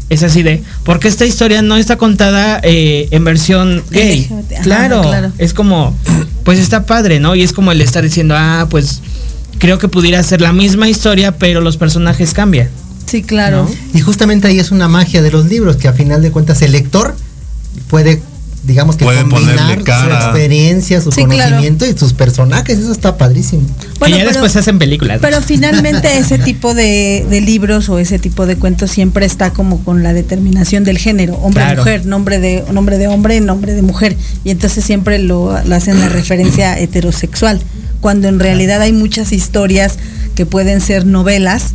es 0.09 0.23
así 0.23 0.43
de, 0.43 0.61
¿por 0.83 0.99
qué 0.99 1.07
esta 1.07 1.25
historia 1.25 1.61
no 1.61 1.77
está 1.77 1.97
contada 1.97 2.59
eh, 2.63 3.07
en 3.11 3.23
versión 3.23 3.81
gay? 3.89 4.29
Ajá, 4.29 4.61
claro, 4.61 5.01
claro. 5.01 5.31
es 5.37 5.53
como, 5.53 5.97
pues 6.43 6.59
está 6.59 6.85
padre, 6.85 7.21
¿no? 7.21 7.33
Y 7.33 7.43
es 7.43 7.53
como 7.53 7.71
el 7.71 7.79
estar 7.79 8.03
diciendo, 8.03 8.35
ah, 8.37 8.67
pues 8.69 9.01
creo 9.57 9.77
que 9.77 9.87
pudiera 9.87 10.21
ser 10.23 10.41
la 10.41 10.51
misma 10.51 10.89
historia, 10.89 11.37
pero 11.37 11.61
los 11.61 11.77
personajes 11.77 12.33
cambian. 12.33 12.69
Sí, 13.13 13.21
claro. 13.21 13.65
¿no? 13.69 13.75
Y 13.93 14.01
justamente 14.01 14.47
ahí 14.47 14.57
es 14.57 14.71
una 14.71 14.87
magia 14.87 15.21
de 15.21 15.29
los 15.29 15.45
libros, 15.45 15.75
que 15.75 15.87
a 15.87 15.93
final 15.93 16.23
de 16.23 16.31
cuentas 16.31 16.63
el 16.63 16.71
lector 16.71 17.15
puede, 17.87 18.19
digamos 18.63 18.95
que 18.95 19.05
combinar 19.05 19.83
su 19.83 20.09
experiencia, 20.09 20.99
su 20.99 21.11
Sí, 21.11 21.23
claro. 21.25 21.43
conocimiento 21.51 21.85
y 21.85 21.95
sus 21.95 22.13
personajes, 22.13 22.79
eso 22.79 22.91
está 22.91 23.15
padrísimo. 23.15 23.61
Bueno, 23.99 24.15
y 24.15 24.17
ya 24.17 24.23
pero- 24.23 24.31
después 24.31 24.51
se 24.51 24.57
hacen 24.59 24.79
películas. 24.79 25.17
¿no? 25.17 25.21
Pero 25.21 25.41
finalmente 25.45 26.17
ese 26.17 26.39
tipo 26.39 26.73
de, 26.73 27.23
de 27.29 27.41
libros 27.41 27.87
o 27.89 27.99
ese 27.99 28.17
tipo 28.17 28.47
de 28.47 28.55
cuentos 28.55 28.89
siempre 28.89 29.27
está 29.27 29.51
como 29.51 29.83
con 29.83 30.01
la 30.01 30.11
determinación 30.13 30.83
del 30.83 30.97
género, 30.97 31.35
hombre-mujer, 31.35 32.07
nombre 32.07 32.39
de, 32.39 32.63
nombre 32.71 32.97
de 32.97 33.07
hombre, 33.09 33.39
nombre 33.41 33.73
de 33.75 33.83
mujer. 33.83 34.17
Y 34.43 34.49
entonces 34.49 34.83
siempre 34.83 35.19
lo, 35.19 35.55
lo 35.63 35.75
hacen 35.75 35.99
la 35.99 36.09
referencia 36.09 36.79
heterosexual, 36.79 37.61
cuando 38.01 38.27
en 38.27 38.39
realidad 38.39 38.81
hay 38.81 38.91
muchas 38.91 39.31
historias 39.33 39.99
que 40.33 40.47
pueden 40.47 40.81
ser 40.81 41.05
novelas 41.05 41.73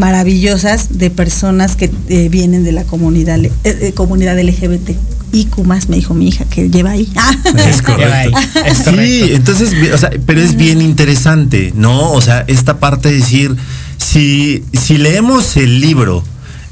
maravillosas 0.00 0.98
de 0.98 1.10
personas 1.10 1.76
que 1.76 1.90
eh, 2.08 2.28
vienen 2.30 2.64
de 2.64 2.72
la 2.72 2.84
comunidad, 2.84 3.38
eh, 3.44 3.52
eh, 3.64 3.92
comunidad 3.94 4.40
LGBT. 4.40 4.90
IQ 5.32 5.58
más 5.64 5.88
me 5.88 5.96
dijo 5.96 6.12
mi 6.14 6.26
hija 6.26 6.44
que 6.46 6.70
lleva 6.70 6.92
ahí. 6.92 7.08
Es 7.68 7.82
correcto. 7.90 8.38
Es 8.66 8.78
Sí, 8.78 8.84
correcto. 8.84 9.36
entonces, 9.36 9.74
o 9.94 9.98
sea, 9.98 10.10
pero 10.26 10.40
es 10.40 10.56
bien 10.56 10.80
interesante, 10.80 11.72
¿no? 11.76 12.12
O 12.12 12.20
sea, 12.20 12.44
esta 12.48 12.80
parte 12.80 13.10
de 13.10 13.16
decir, 13.16 13.54
si, 13.98 14.64
si 14.72 14.96
leemos 14.96 15.56
el 15.56 15.80
libro 15.80 16.24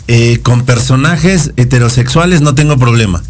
eh, 0.09 0.41
con 0.43 0.65
personajes 0.65 1.53
heterosexuales, 1.57 2.41
no 2.41 2.55
tengo 2.55 2.79
problema. 2.79 3.23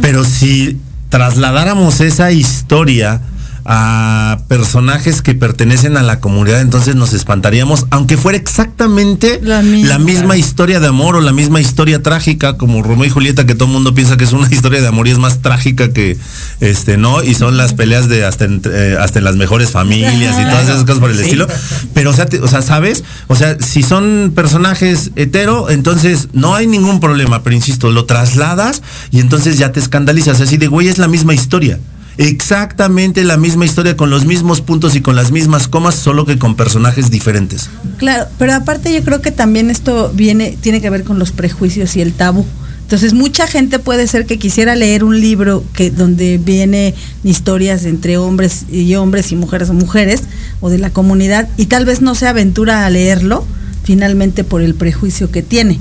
Pero 0.00 0.24
si 0.24 0.78
trasladáramos 1.10 2.00
esa 2.00 2.32
historia 2.32 3.20
a 3.64 4.38
personajes 4.48 5.22
que 5.22 5.34
pertenecen 5.34 5.96
a 5.96 6.02
la 6.02 6.20
comunidad, 6.20 6.60
entonces 6.60 6.94
nos 6.94 7.12
espantaríamos, 7.12 7.86
aunque 7.90 8.16
fuera 8.16 8.36
exactamente 8.38 9.40
La 9.42 9.62
misma. 9.62 9.88
la 9.88 9.98
misma 9.98 10.36
historia 10.36 10.80
de 10.80 10.86
amor 10.88 11.16
o 11.16 11.20
la 11.20 11.32
misma 11.32 11.60
historia 11.60 12.02
trágica, 12.02 12.56
como 12.56 12.82
Romeo 12.82 13.04
y 13.06 13.10
Julieta, 13.10 13.46
que 13.46 13.54
todo 13.54 13.66
el 13.66 13.72
mundo 13.74 13.94
piensa 13.94 14.16
que 14.16 14.24
es 14.24 14.32
una 14.32 14.48
historia 14.50 14.80
de 14.80 14.88
amor 14.88 15.08
y 15.08 15.10
es 15.12 15.18
más 15.18 15.40
trágica 15.42 15.92
que, 15.92 16.16
este, 16.60 16.96
¿no? 16.96 17.22
Y 17.22 17.34
son 17.34 17.56
las 17.56 17.74
peleas 17.74 18.08
de 18.08 18.24
hasta, 18.24 18.44
entre- 18.44 18.92
eh, 18.92 18.96
hasta 18.98 19.18
en 19.18 19.24
las 19.24 19.36
mejores 19.36 19.70
familias 19.70 20.36
y 20.40 20.44
todas 20.44 20.64
esas 20.64 20.82
cosas 20.82 20.98
por 20.98 21.10
el 21.10 21.16
Sí. 21.18 21.24
estilo. 21.24 21.46
Pero, 21.94 22.10
o 22.10 22.14
sea, 22.14 22.26
te- 22.26 22.40
o 22.40 22.48
sea, 22.48 22.62
¿sabes? 22.62 23.04
O 23.28 23.36
sea, 23.36 23.56
si 23.60 23.82
son 23.82 24.32
personajes 24.34 25.10
hetero, 25.16 25.70
entonces 25.70 26.28
no 26.32 26.54
hay 26.54 26.66
ningún 26.66 27.00
problema, 27.00 27.42
pero 27.42 27.54
insisto, 27.56 27.90
lo 27.90 28.04
trasladas 28.06 28.82
y 29.10 29.20
entonces 29.20 29.58
ya 29.58 29.72
te 29.72 29.80
escandalizas. 29.80 30.40
Así 30.40 30.56
de, 30.56 30.66
güey, 30.68 30.88
es 30.88 30.98
la 30.98 31.08
misma 31.08 31.34
historia. 31.34 31.78
Exactamente 32.18 33.24
la 33.24 33.36
misma 33.36 33.64
historia 33.64 33.96
con 33.96 34.10
los 34.10 34.26
mismos 34.26 34.60
puntos 34.60 34.94
y 34.96 35.00
con 35.00 35.16
las 35.16 35.32
mismas 35.32 35.68
comas, 35.68 35.94
solo 35.94 36.26
que 36.26 36.38
con 36.38 36.56
personajes 36.56 37.10
diferentes. 37.10 37.70
Claro, 37.98 38.26
pero 38.38 38.54
aparte 38.54 38.92
yo 38.92 39.02
creo 39.02 39.22
que 39.22 39.30
también 39.32 39.70
esto 39.70 40.12
viene, 40.14 40.56
tiene 40.60 40.80
que 40.80 40.90
ver 40.90 41.04
con 41.04 41.18
los 41.18 41.32
prejuicios 41.32 41.96
y 41.96 42.02
el 42.02 42.12
tabú. 42.12 42.44
Entonces 42.82 43.14
mucha 43.14 43.46
gente 43.46 43.78
puede 43.78 44.06
ser 44.06 44.26
que 44.26 44.38
quisiera 44.38 44.76
leer 44.76 45.02
un 45.02 45.18
libro 45.18 45.64
que 45.72 45.90
donde 45.90 46.36
viene 46.36 46.94
historias 47.24 47.86
entre 47.86 48.18
hombres 48.18 48.66
y 48.70 48.94
hombres 48.96 49.32
y 49.32 49.36
mujeres 49.36 49.70
o 49.70 49.72
mujeres 49.72 50.24
o 50.60 50.68
de 50.68 50.76
la 50.76 50.90
comunidad 50.90 51.48
y 51.56 51.66
tal 51.66 51.86
vez 51.86 52.02
no 52.02 52.14
se 52.14 52.26
aventura 52.26 52.84
a 52.84 52.90
leerlo 52.90 53.46
finalmente 53.82 54.44
por 54.44 54.60
el 54.60 54.74
prejuicio 54.74 55.30
que 55.30 55.42
tiene. 55.42 55.78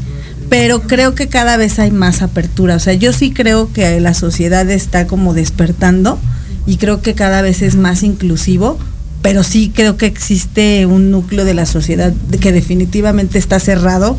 Pero 0.51 0.81
creo 0.81 1.15
que 1.15 1.29
cada 1.29 1.55
vez 1.55 1.79
hay 1.79 1.91
más 1.91 2.21
apertura. 2.21 2.75
O 2.75 2.79
sea, 2.79 2.93
yo 2.93 3.13
sí 3.13 3.31
creo 3.31 3.71
que 3.71 4.01
la 4.01 4.13
sociedad 4.13 4.69
está 4.69 5.07
como 5.07 5.33
despertando 5.33 6.19
y 6.65 6.75
creo 6.75 7.01
que 7.01 7.13
cada 7.13 7.41
vez 7.41 7.61
es 7.61 7.77
más 7.77 8.03
inclusivo, 8.03 8.77
pero 9.21 9.43
sí 9.43 9.71
creo 9.73 9.95
que 9.95 10.07
existe 10.07 10.85
un 10.85 11.09
núcleo 11.09 11.45
de 11.45 11.53
la 11.53 11.65
sociedad 11.65 12.11
que 12.41 12.51
definitivamente 12.51 13.37
está 13.37 13.61
cerrado, 13.61 14.17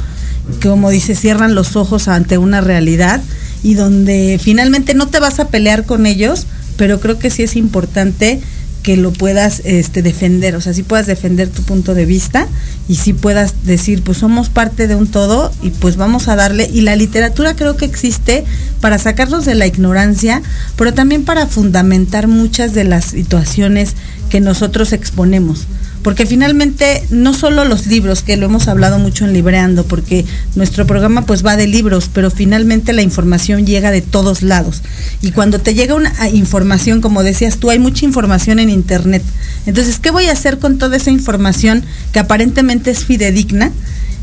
como 0.62 0.88
dice, 0.88 1.14
cierran 1.14 1.54
los 1.54 1.76
ojos 1.76 2.08
ante 2.08 2.38
una 2.38 2.62
realidad 2.62 3.20
y 3.62 3.74
donde 3.74 4.40
finalmente 4.42 4.94
no 4.94 5.08
te 5.08 5.20
vas 5.20 5.38
a 5.38 5.48
pelear 5.48 5.84
con 5.84 6.06
ellos, 6.06 6.46
pero 6.78 6.98
creo 6.98 7.18
que 7.18 7.28
sí 7.28 7.42
es 7.42 7.56
importante 7.56 8.40
que 8.82 8.96
lo 8.96 9.12
puedas 9.12 9.62
este, 9.64 10.02
defender, 10.02 10.56
o 10.56 10.60
sea, 10.60 10.74
sí 10.74 10.82
puedas 10.82 11.06
defender 11.06 11.48
tu 11.48 11.62
punto 11.62 11.94
de 11.94 12.04
vista 12.04 12.48
y 12.88 12.96
sí 12.96 13.12
puedas 13.12 13.64
decir, 13.64 14.02
pues 14.02 14.18
somos 14.18 14.48
parte 14.48 14.88
de 14.88 14.96
un 14.96 15.06
todo 15.06 15.52
y 15.62 15.70
pues 15.70 15.96
vamos 15.96 16.28
a 16.28 16.36
darle, 16.36 16.68
y 16.72 16.80
la 16.80 16.96
literatura 16.96 17.54
creo 17.54 17.76
que 17.76 17.84
existe 17.84 18.44
para 18.80 18.98
sacarnos 18.98 19.44
de 19.44 19.54
la 19.54 19.66
ignorancia, 19.66 20.42
pero 20.76 20.92
también 20.92 21.24
para 21.24 21.46
fundamentar 21.46 22.26
muchas 22.26 22.74
de 22.74 22.84
las 22.84 23.06
situaciones 23.06 23.94
que 24.30 24.40
nosotros 24.40 24.92
exponemos. 24.92 25.66
Porque 26.02 26.26
finalmente 26.26 27.02
no 27.10 27.32
solo 27.32 27.64
los 27.64 27.86
libros, 27.86 28.22
que 28.22 28.36
lo 28.36 28.46
hemos 28.46 28.68
hablado 28.68 28.98
mucho 28.98 29.24
en 29.24 29.32
Libreando, 29.32 29.84
porque 29.84 30.24
nuestro 30.56 30.86
programa 30.86 31.26
pues 31.26 31.44
va 31.44 31.56
de 31.56 31.66
libros, 31.66 32.10
pero 32.12 32.30
finalmente 32.30 32.92
la 32.92 33.02
información 33.02 33.66
llega 33.66 33.90
de 33.90 34.02
todos 34.02 34.42
lados. 34.42 34.82
Y 35.20 35.30
cuando 35.30 35.60
te 35.60 35.74
llega 35.74 35.94
una 35.94 36.12
ah, 36.18 36.28
información, 36.28 37.00
como 37.00 37.22
decías 37.22 37.58
tú, 37.58 37.70
hay 37.70 37.78
mucha 37.78 38.04
información 38.04 38.58
en 38.58 38.70
internet. 38.70 39.22
Entonces, 39.66 39.98
¿qué 39.98 40.10
voy 40.10 40.26
a 40.26 40.32
hacer 40.32 40.58
con 40.58 40.78
toda 40.78 40.96
esa 40.96 41.10
información 41.10 41.84
que 42.12 42.18
aparentemente 42.18 42.90
es 42.90 43.04
fidedigna? 43.04 43.72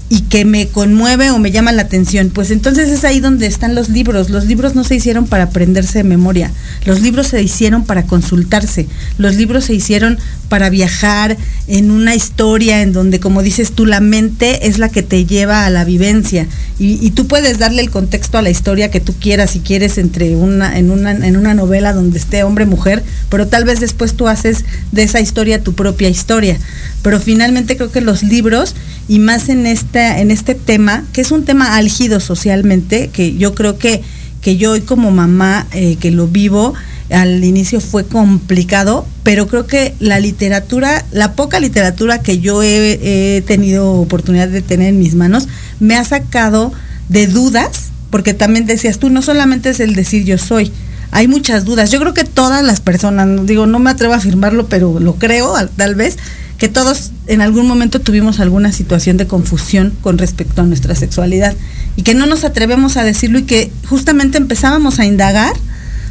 y 0.09 0.21
que 0.21 0.43
me 0.43 0.67
conmueve 0.67 1.30
o 1.30 1.38
me 1.38 1.51
llama 1.51 1.71
la 1.71 1.84
atención, 1.84 2.32
pues 2.32 2.49
entonces 2.49 2.89
es 2.89 3.03
ahí 3.03 3.19
donde 3.19 3.45
están 3.45 3.75
los 3.75 3.89
libros. 3.89 4.32
Los 4.32 4.45
libros 4.45 4.73
no 4.73 4.84
se 4.84 4.95
hicieron 4.95 5.27
para 5.27 5.45
aprenderse 5.45 5.99
de 5.99 6.03
memoria, 6.03 6.51
los 6.86 7.01
libros 7.01 7.27
se 7.27 7.41
hicieron 7.41 7.86
para 7.86 8.03
consultarse, 8.03 8.88
los 9.19 9.36
libros 9.36 9.65
se 9.65 9.75
hicieron 9.75 10.17
para 10.50 10.70
viajar 10.70 11.38
en 11.68 11.91
una 11.91 12.16
historia 12.16 12.82
en 12.82 12.91
donde, 12.91 13.20
como 13.20 13.43
dices 13.43 13.72
tú, 13.72 13.86
la 13.86 14.02
mente 14.02 14.68
es 14.68 14.80
la 14.80 14.89
que 14.89 15.04
te 15.04 15.26
lleva 15.26 15.66
a 15.66 15.70
la 15.70 15.86
vivencia 15.86 16.47
y, 16.82 17.12
tú 17.12 17.28
puedes 17.28 17.60
darle 17.60 17.82
el 17.82 17.89
contexto 17.89 18.38
a 18.38 18.41
la 18.41 18.50
historia 18.50 18.89
que 18.89 19.02
tú 19.02 19.14
quieras, 19.14 19.52
si 19.52 19.60
quieres, 19.60 19.97
entre 19.97 20.38
una, 20.38 20.78
en, 20.78 20.91
una, 20.91 21.12
en 21.12 21.36
una 21.36 21.54
novela 21.54 21.91
donde 21.91 22.18
esté 22.18 22.43
hombre-mujer, 22.43 23.04
pero 23.28 23.47
tal 23.47 23.66
vez 23.66 23.82
después 23.82 24.14
tú 24.14 24.30
haces 24.30 24.64
de 24.93 25.04
esa 25.04 25.20
historia 25.20 25.62
tu 25.62 25.74
propia 25.74 26.08
historia. 26.08 26.58
Pero 27.02 27.20
finalmente 27.20 27.76
creo 27.76 27.91
que 27.91 28.00
los 28.00 28.24
libros, 28.24 28.76
y 29.10 29.20
más 29.20 29.50
en, 29.50 29.66
esta, 29.66 30.22
en 30.22 30.32
este 30.32 30.56
tema, 30.56 31.04
que 31.12 31.20
es 31.20 31.32
un 31.32 31.43
tema 31.43 31.76
álgido 31.76 32.22
socialmente, 32.22 33.10
que 33.10 33.36
yo 33.36 33.54
creo 33.56 33.78
que, 33.78 34.02
que 34.41 34.56
yo 34.56 34.72
hoy 34.72 34.82
como 34.82 35.12
mamá 35.12 35.68
eh, 35.74 35.97
que 36.00 36.12
lo 36.12 36.28
vivo, 36.28 36.76
al 37.12 37.43
inicio 37.43 37.82
fue 37.82 38.05
complicado, 38.05 39.05
pero 39.24 39.47
creo 39.47 39.66
que 39.66 39.95
la 39.99 40.20
literatura, 40.20 41.05
la 41.12 41.34
poca 41.34 41.60
literatura 41.60 42.22
que 42.22 42.39
yo 42.39 42.62
he, 42.64 43.43
tenido 43.47 43.93
oportunidad 43.93 44.47
de 44.47 44.62
tener 44.62 44.89
en 44.89 44.99
mis 44.99 45.16
manos, 45.16 45.47
me 45.80 45.95
ha 45.95 46.03
sacado 46.03 46.72
de 47.10 47.28
dudas, 47.28 47.89
porque 48.10 48.34
también 48.34 48.66
decías 48.66 48.99
tú, 48.99 49.10
no 49.10 49.22
solamente 49.22 49.70
es 49.70 49.80
el 49.80 49.95
decir 49.95 50.24
yo 50.24 50.38
soy, 50.38 50.72
hay 51.12 51.28
muchas 51.28 51.66
dudas. 51.66 51.89
Yo 51.89 51.99
creo 51.99 52.14
que 52.14 52.24
todas 52.24 52.64
las 52.64 52.82
personas, 52.82 53.45
digo, 53.47 53.66
no 53.66 53.80
me 53.80 53.89
atrevo 53.89 54.14
a 54.14 54.18
afirmarlo, 54.18 54.68
pero 54.68 54.99
lo 54.99 55.16
creo, 55.16 55.55
al- 55.55 55.70
tal 55.70 55.95
vez, 55.95 56.18
que 56.60 56.68
todos 56.68 57.12
en 57.26 57.41
algún 57.41 57.68
momento 57.68 58.01
tuvimos 58.01 58.39
alguna 58.39 58.72
situación 58.72 59.18
de 59.18 59.26
confusión 59.26 59.93
con 60.01 60.18
respecto 60.18 60.62
a 60.62 60.66
nuestra 60.66 60.93
sexualidad 60.93 61.55
y 61.95 62.03
que 62.03 62.14
no 62.14 62.26
nos 62.26 62.43
atrevemos 62.43 62.97
a 62.97 63.03
decirlo 63.03 63.39
y 63.39 63.43
que 63.43 63.72
justamente 63.88 64.38
empezábamos 64.38 64.99
a 64.99 65.05
indagar, 65.05 65.53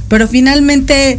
pero 0.09 0.27
finalmente, 0.27 1.19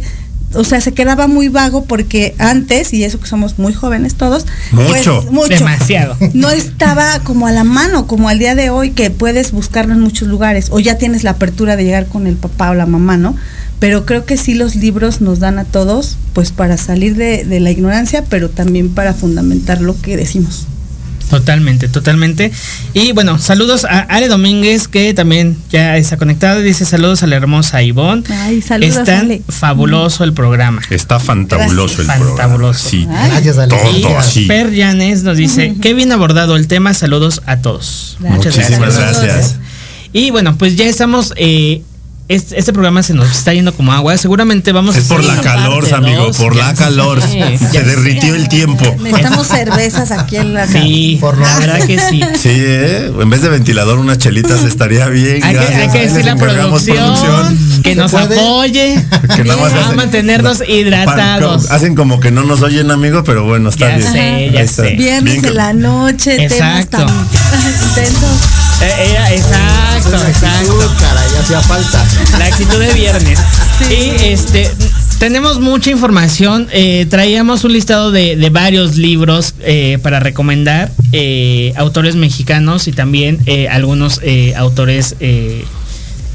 o 0.54 0.64
sea, 0.64 0.80
se 0.80 0.92
quedaba 0.92 1.26
muy 1.28 1.48
vago 1.48 1.84
porque 1.84 2.34
antes, 2.38 2.92
y 2.92 3.04
eso 3.04 3.20
que 3.20 3.28
somos 3.28 3.58
muy 3.58 3.72
jóvenes 3.72 4.14
todos, 4.16 4.46
Mucho. 4.72 5.20
pues, 5.22 5.30
mucho 5.30 5.48
Demasiado. 5.48 6.16
no 6.34 6.50
estaba 6.50 7.20
como 7.20 7.46
a 7.46 7.52
la 7.52 7.64
mano, 7.64 8.06
como 8.06 8.28
al 8.28 8.38
día 8.38 8.54
de 8.54 8.70
hoy, 8.70 8.90
que 8.90 9.10
puedes 9.10 9.52
buscarlo 9.52 9.94
en 9.94 10.00
muchos 10.00 10.28
lugares, 10.28 10.68
o 10.70 10.80
ya 10.80 10.98
tienes 10.98 11.22
la 11.24 11.30
apertura 11.32 11.76
de 11.76 11.84
llegar 11.84 12.06
con 12.06 12.26
el 12.26 12.36
papá 12.36 12.70
o 12.70 12.74
la 12.74 12.86
mamá, 12.86 13.16
¿no? 13.16 13.36
Pero 13.78 14.04
creo 14.04 14.26
que 14.26 14.36
sí 14.36 14.54
los 14.54 14.76
libros 14.76 15.22
nos 15.22 15.38
dan 15.38 15.58
a 15.58 15.64
todos, 15.64 16.18
pues 16.34 16.52
para 16.52 16.76
salir 16.76 17.16
de, 17.16 17.44
de 17.44 17.60
la 17.60 17.70
ignorancia, 17.70 18.24
pero 18.28 18.50
también 18.50 18.90
para 18.90 19.14
fundamentar 19.14 19.80
lo 19.80 19.98
que 20.00 20.16
decimos. 20.18 20.66
Totalmente, 21.30 21.88
totalmente. 21.88 22.50
Y 22.92 23.12
bueno, 23.12 23.38
saludos 23.38 23.84
a 23.84 24.00
Ale 24.00 24.26
Domínguez, 24.28 24.88
que 24.88 25.14
también 25.14 25.56
ya 25.70 25.96
está 25.96 26.16
conectada. 26.16 26.58
Dice 26.58 26.84
saludos 26.84 27.22
a 27.22 27.28
la 27.28 27.36
hermosa 27.36 27.82
Ivonne. 27.82 28.24
Ay, 28.28 28.60
saludos, 28.60 28.96
Está 28.96 29.20
Ale. 29.20 29.42
fabuloso 29.48 30.24
el 30.24 30.32
programa. 30.32 30.82
Está 30.90 31.20
fantabuloso 31.20 32.00
el 32.00 32.06
Gracias. 32.08 32.16
programa. 32.26 32.36
Fantabuloso. 32.36 32.88
Sí. 32.88 33.06
Ay. 33.08 33.30
Gracias, 33.30 33.58
Ale. 33.58 33.76
Todo 34.02 34.18
así. 34.18 34.46
Per 34.46 34.72
Llanes 34.72 35.22
nos 35.22 35.36
dice, 35.36 35.76
qué 35.80 35.94
bien 35.94 36.10
abordado 36.10 36.56
el 36.56 36.66
tema, 36.66 36.92
saludos 36.94 37.42
a 37.46 37.58
todos. 37.58 38.16
Gracias. 38.18 38.56
Muchísimas 38.56 38.96
gracias. 38.98 39.56
Y 40.12 40.32
bueno, 40.32 40.58
pues 40.58 40.74
ya 40.74 40.86
estamos, 40.86 41.32
eh, 41.36 41.82
este, 42.32 42.58
este 42.58 42.72
programa 42.72 43.02
se 43.02 43.12
nos 43.12 43.28
está 43.30 43.52
yendo 43.52 43.74
como 43.74 43.92
agua, 43.92 44.16
seguramente 44.16 44.70
vamos 44.72 44.96
Es 44.96 45.06
a 45.06 45.08
por 45.14 45.24
la 45.24 45.40
calor, 45.40 45.92
amigo, 45.94 46.26
dos. 46.26 46.36
por 46.36 46.54
la 46.54 46.72
calor. 46.74 47.20
Sí, 47.20 47.40
Se 47.58 47.82
derritió 47.82 48.34
el 48.36 48.48
tiempo. 48.48 48.84
Necesitamos 49.00 49.48
cervezas 49.48 50.10
aquí 50.12 50.36
en 50.36 50.54
la 50.54 50.66
Sí, 50.66 51.18
Por 51.20 51.38
la 51.38 51.58
verdad 51.58 51.80
que 51.86 51.98
sí. 51.98 52.22
Sí, 52.40 52.50
¿eh? 52.52 53.10
en 53.20 53.30
vez 53.30 53.42
de 53.42 53.48
ventilador, 53.48 53.98
unas 53.98 54.18
chelitas 54.18 54.62
estaría 54.64 55.06
bien. 55.08 55.42
Hay 55.42 55.54
que, 55.54 55.58
hay 55.60 55.88
que 55.88 55.98
Ahí 55.98 56.04
les 56.04 56.12
decirle 56.14 56.30
a 56.30 56.34
encargamos 56.34 56.82
producción, 56.84 57.58
que 57.82 57.90
¿Se 57.90 57.96
nos 57.96 58.12
puede? 58.12 58.38
apoye 58.38 59.04
Que 59.36 59.44
nada 59.44 59.60
más 59.60 59.72
a 59.72 59.80
hacen- 59.86 59.96
mantenernos 59.96 60.62
hidratados. 60.68 61.70
Hacen 61.70 61.94
como 61.96 62.20
que 62.20 62.30
no 62.30 62.44
nos 62.44 62.62
oyen, 62.62 62.90
amigo, 62.92 63.24
pero 63.24 63.44
bueno, 63.44 63.70
está 63.70 63.88
Ya 63.90 63.96
bien. 63.96 64.12
sé, 64.12 64.50
ya 64.52 64.60
está. 64.60 64.82
sé. 64.84 64.90
Viernes 64.94 65.24
Bien 65.24 65.42
de 65.42 65.50
la 65.50 65.72
noche, 65.72 66.44
Exacto. 66.44 66.98
temas 66.98 67.10
tan 67.10 67.88
intensos. 67.88 68.69
Eh, 68.82 69.10
era- 69.10 69.32
exacto, 69.34 70.16
exacto. 70.26 70.78
Caray, 71.00 71.28
hacía 71.40 71.60
falta. 71.62 72.04
La 72.38 72.46
actitud 72.46 72.78
de 72.78 72.92
viernes. 72.94 73.38
Y 73.90 74.24
este 74.24 74.70
tenemos 75.18 75.60
mucha 75.60 75.90
información. 75.90 76.66
eh, 76.72 77.06
traíamos 77.10 77.64
un 77.64 77.74
listado 77.74 78.10
de, 78.10 78.36
de 78.36 78.50
varios 78.50 78.96
libros 78.96 79.54
eh, 79.60 79.98
para 80.02 80.18
recomendar. 80.20 80.90
eh, 81.12 81.72
autores 81.76 82.14
mexicanos 82.16 82.86
y 82.88 82.92
también 82.92 83.40
eh, 83.46 83.68
algunos 83.68 84.20
eh, 84.22 84.54
autores 84.56 85.16
eh, 85.20 85.64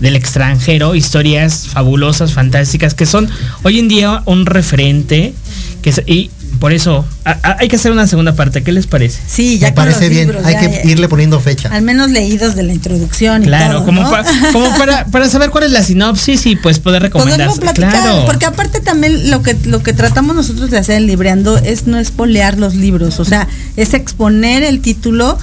del 0.02 0.16
extranjero. 0.16 0.93
Historias 0.93 1.68
fabulosas, 1.70 2.34
fantásticas, 2.34 2.93
que 2.93 3.06
son 3.08 3.28
hoy 3.64 3.80
en 3.80 3.88
día 3.88 4.22
un 4.26 4.46
referente. 4.46 5.34
Que 5.82 5.89
es- 5.89 6.02
y 6.06 6.30
por 6.66 6.74
eso 6.74 7.05
a- 7.26 7.38
a- 7.43 7.57
hay 7.59 7.68
que 7.68 7.76
hacer 7.76 7.91
una 7.91 8.07
segunda 8.07 8.34
parte. 8.34 8.63
¿Qué 8.63 8.72
les 8.72 8.88
parece? 8.88 9.22
Sí, 9.28 9.59
ya 9.59 9.68
Me 9.68 9.76
con 9.76 9.84
parece 9.84 9.99
los 10.01 10.09
bien. 10.09 10.28
libros, 10.30 10.43
Hay 10.47 10.53
ya, 10.55 10.61
que 10.82 10.82
irle 10.89 11.07
poniendo 11.07 11.39
fecha. 11.39 11.70
Al 11.70 11.84
menos 11.84 12.09
leídos 12.09 12.55
de 12.55 12.63
la 12.63 12.74
introducción 12.74 13.43
y 13.43 13.45
Claro, 13.45 13.74
todo, 13.76 13.86
como, 13.86 14.01
¿no? 14.01 14.09
pa- 14.09 14.24
como 14.51 14.76
para, 14.76 15.05
para 15.05 15.30
saber 15.30 15.51
cuál 15.51 15.66
es 15.66 15.72
la 15.72 15.84
sinopsis 15.84 16.43
y 16.47 16.55
pues 16.55 16.80
poder 16.80 17.03
recomendar. 17.03 17.51
Claro. 17.76 18.24
porque 18.26 18.47
aparte 18.47 18.80
también 18.80 19.30
lo 19.30 19.43
que 19.43 19.55
lo 19.66 19.84
que 19.84 19.93
tratamos 19.93 20.36
nosotros 20.36 20.72
de 20.72 20.80
hacer 20.80 20.95
en 20.97 21.05
Libreando 21.05 21.55
es 21.59 21.86
no 21.86 21.99
espolear 21.99 22.57
los 22.57 22.74
libros, 22.74 23.20
o 23.20 23.26
sea, 23.26 23.47
es 23.78 23.93
exponer 23.93 24.63
el 24.63 24.80
título 24.82 25.38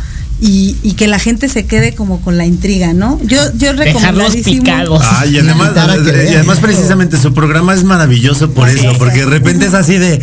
y, 0.45 0.77
y 0.83 0.95
que 0.95 1.07
la 1.07 1.21
gente 1.21 1.49
se 1.49 1.67
quede 1.67 1.95
como 1.95 2.21
con 2.21 2.37
la 2.37 2.45
intriga, 2.45 2.93
¿no? 2.93 3.21
Yo 3.23 3.39
yo 3.55 3.75
Dejarlos 3.75 4.33
recomendadísimo. 4.33 4.65
picados. 4.65 5.01
Ah, 5.05 5.25
y 5.25 5.39
además, 5.39 5.69
Invitar 5.69 5.91
a 5.91 6.03
que 6.03 6.31
y 6.33 6.35
además 6.35 6.59
precisamente 6.59 7.17
su 7.17 7.33
programa 7.33 7.75
es 7.75 7.85
maravilloso 7.85 8.51
por 8.51 8.69
eso, 8.69 8.93
porque 8.99 9.21
de 9.21 9.27
repente 9.27 9.67
es 9.67 9.75
así 9.75 9.99
de 9.99 10.21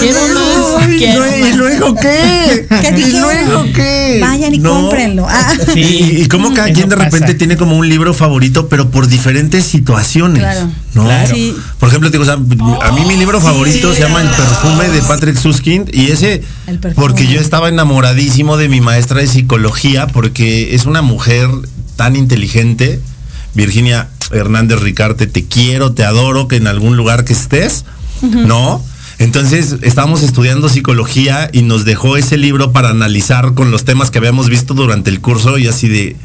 Quiero 0.00 0.20
más, 0.28 0.65
Ay, 0.78 0.96
quiero 0.98 1.24
¿y 1.46 1.52
luego 1.54 1.94
qué? 1.94 2.66
¿Qué 2.68 2.94
¿Y 3.00 3.12
luego 3.18 3.64
qué? 3.74 4.18
Vayan 4.20 4.54
y 4.54 4.58
No. 4.58 4.70
cómprenlo. 4.82 5.26
Ah. 5.28 5.54
Sí. 5.74 5.80
Y, 5.80 6.22
y 6.22 6.28
como 6.28 6.52
cada 6.54 6.68
Eso 6.68 6.76
quien 6.76 6.88
de 6.88 6.96
repente 6.96 7.26
pasa. 7.26 7.38
tiene 7.38 7.56
como 7.56 7.76
un 7.76 7.88
libro 7.88 8.14
favorito, 8.14 8.68
pero 8.68 8.90
por 8.90 9.06
diferentes 9.08 9.64
situaciones. 9.64 10.42
Claro. 10.42 10.68
¿no? 10.94 11.04
Claro. 11.04 11.34
Sí. 11.34 11.54
Por 11.78 11.88
ejemplo, 11.88 12.10
te 12.10 12.18
digo, 12.18 12.22
o 12.22 12.26
sea, 12.26 12.34
a 12.88 12.92
mí 12.92 13.04
mi 13.06 13.16
libro 13.16 13.40
favorito 13.40 13.92
se 13.94 14.00
llama 14.00 14.22
El 14.22 14.28
perfume 14.28 14.88
de 14.88 15.02
Patrick 15.02 15.36
Suskind 15.36 15.94
y 15.94 16.10
ese 16.10 16.42
porque 16.94 17.26
yo 17.26 17.40
estaba 17.40 17.68
enamoradísimo 17.68 18.56
de 18.56 18.68
mi 18.68 18.80
maestra 18.80 19.20
de 19.20 19.26
psicología 19.26 20.06
porque 20.06 20.74
es 20.74 20.86
una 20.86 21.02
mujer 21.02 21.48
tan 21.96 22.16
inteligente, 22.16 23.00
Virginia 23.54 24.08
Hernández 24.32 24.80
Ricarte, 24.80 25.26
te 25.26 25.44
quiero, 25.46 25.92
te 25.92 26.04
adoro, 26.04 26.48
que 26.48 26.56
en 26.56 26.66
algún 26.66 26.96
lugar 26.96 27.24
que 27.24 27.32
estés, 27.32 27.84
¿no? 28.22 28.82
Entonces 29.18 29.76
estábamos 29.82 30.22
estudiando 30.22 30.68
psicología 30.68 31.48
y 31.52 31.62
nos 31.62 31.84
dejó 31.84 32.16
ese 32.16 32.36
libro 32.36 32.72
para 32.72 32.90
analizar 32.90 33.54
con 33.54 33.70
los 33.70 33.84
temas 33.84 34.10
que 34.10 34.18
habíamos 34.18 34.48
visto 34.50 34.74
durante 34.74 35.08
el 35.10 35.20
curso 35.20 35.56
y 35.58 35.66
así 35.68 35.88
de, 35.88 36.16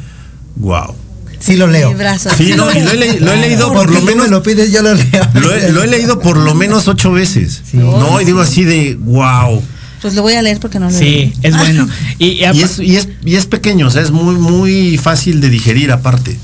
wow. 0.57 0.93
Sí 1.39 1.55
lo 1.55 1.65
leo. 1.67 1.95
Sí, 2.37 2.53
no, 2.55 2.71
y 2.71 2.81
lo 2.81 2.91
he, 2.91 2.97
le- 2.97 3.19
lo 3.19 3.31
he 3.33 3.37
leído 3.37 3.73
por 3.73 3.89
lo 3.89 3.99
tú 3.99 4.05
me 4.05 4.11
menos. 4.11 4.29
lo 4.29 4.43
pides, 4.43 4.71
yo 4.71 4.83
lo 4.83 4.93
leo. 4.93 5.27
Lo 5.35 5.53
he, 5.55 5.71
lo 5.71 5.83
he 5.83 5.87
leído 5.87 6.19
por 6.19 6.37
lo 6.37 6.53
menos 6.53 6.87
ocho 6.87 7.11
veces. 7.11 7.61
No, 7.73 8.19
y 8.21 8.25
digo 8.25 8.41
así 8.41 8.63
de 8.63 8.95
wow. 8.99 9.61
Pues 10.01 10.13
lo 10.15 10.21
voy 10.23 10.33
a 10.33 10.41
leer 10.41 10.59
porque 10.59 10.77
no 10.79 10.89
lo 10.89 10.97
Sí, 10.97 11.31
es 11.43 11.55
bueno. 11.57 11.87
Y, 12.19 12.27
y 12.31 12.43
a, 12.43 12.53
Y 12.53 12.61
es, 12.61 12.79
y 12.79 12.95
es, 12.97 13.07
y 13.23 13.35
es 13.35 13.45
pequeño, 13.45 13.87
o 13.87 13.89
sea, 13.89 14.01
es 14.01 14.11
muy, 14.11 14.35
muy 14.35 14.97
fácil 14.97 15.41
de 15.41 15.49
digerir 15.49 15.91
aparte. 15.91 16.37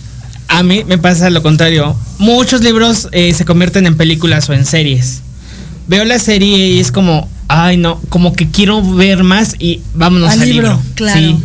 a 0.47 0.63
mí 0.63 0.83
me 0.87 0.97
pasa 0.97 1.29
lo 1.29 1.43
contrario. 1.43 1.95
Muchos 2.19 2.61
libros 2.61 3.09
eh, 3.11 3.33
se 3.35 3.45
convierten 3.45 3.85
en 3.85 3.97
películas 3.97 4.49
o 4.49 4.53
en 4.53 4.65
series. 4.65 5.21
Veo 5.87 6.03
la 6.05 6.19
serie 6.19 6.69
y 6.69 6.79
es 6.79 6.91
como, 6.91 7.29
ay 7.47 7.77
no, 7.77 7.99
como 8.09 8.33
que 8.33 8.49
quiero 8.49 8.81
ver 8.95 9.23
más 9.23 9.55
y 9.59 9.81
vámonos 9.93 10.31
al, 10.31 10.41
Al 10.41 10.49
libro, 10.49 10.67
libro. 10.73 10.83
claro. 10.95 11.19
Sí. 11.19 11.37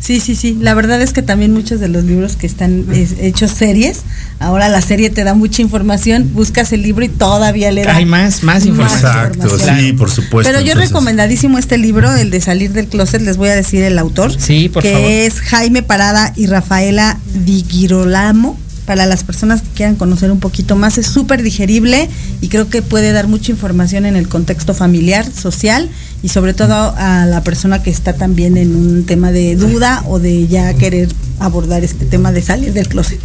Sí, 0.00 0.20
sí, 0.20 0.36
sí. 0.36 0.56
La 0.60 0.74
verdad 0.74 1.02
es 1.02 1.12
que 1.12 1.22
también 1.22 1.52
muchos 1.52 1.80
de 1.80 1.88
los 1.88 2.04
libros 2.04 2.36
que 2.36 2.46
están 2.46 2.84
es- 2.92 3.16
hechos 3.20 3.50
series, 3.50 4.02
ahora 4.38 4.68
la 4.68 4.80
serie 4.80 5.10
te 5.10 5.24
da 5.24 5.34
mucha 5.34 5.60
información, 5.60 6.30
buscas 6.34 6.72
el 6.72 6.82
libro 6.82 7.04
y 7.04 7.08
todavía 7.08 7.72
le 7.72 7.82
da 7.82 7.96
Hay 7.96 8.04
más, 8.06 8.44
más 8.44 8.64
información. 8.64 9.00
Exacto, 9.10 9.38
información. 9.42 9.78
sí, 9.80 9.92
por 9.94 10.08
supuesto. 10.10 10.48
Pero 10.52 10.64
yo 10.64 10.70
entonces- 10.72 10.90
recomendadísimo 10.90 11.58
este 11.58 11.78
libro, 11.78 12.14
el 12.14 12.30
de 12.30 12.40
Salir 12.40 12.70
del 12.72 12.86
Closet, 12.86 13.20
les 13.22 13.36
voy 13.36 13.48
a 13.48 13.56
decir 13.56 13.82
el 13.82 13.98
autor. 13.98 14.32
Sí, 14.40 14.68
por 14.68 14.84
que 14.84 14.92
favor. 14.92 15.10
es 15.10 15.40
Jaime 15.40 15.82
Parada 15.82 16.32
y 16.36 16.46
Rafaela 16.46 17.18
Di 17.44 17.64
Girolamo. 17.68 18.56
Para 18.88 19.04
las 19.04 19.22
personas 19.22 19.60
que 19.60 19.68
quieran 19.68 19.96
conocer 19.96 20.32
un 20.32 20.40
poquito 20.40 20.74
más, 20.74 20.96
es 20.96 21.06
súper 21.06 21.42
digerible 21.42 22.08
y 22.40 22.48
creo 22.48 22.70
que 22.70 22.80
puede 22.80 23.12
dar 23.12 23.28
mucha 23.28 23.52
información 23.52 24.06
en 24.06 24.16
el 24.16 24.30
contexto 24.30 24.72
familiar, 24.72 25.30
social 25.30 25.90
y 26.22 26.28
sobre 26.28 26.54
todo 26.54 26.94
a 26.96 27.26
la 27.26 27.44
persona 27.44 27.82
que 27.82 27.90
está 27.90 28.14
también 28.14 28.56
en 28.56 28.74
un 28.74 29.04
tema 29.04 29.30
de 29.30 29.56
duda 29.56 30.02
o 30.06 30.18
de 30.18 30.46
ya 30.46 30.72
querer 30.72 31.10
abordar 31.38 31.84
este 31.84 32.06
tema 32.06 32.32
de 32.32 32.40
salir 32.40 32.72
del 32.72 32.88
closet. 32.88 33.20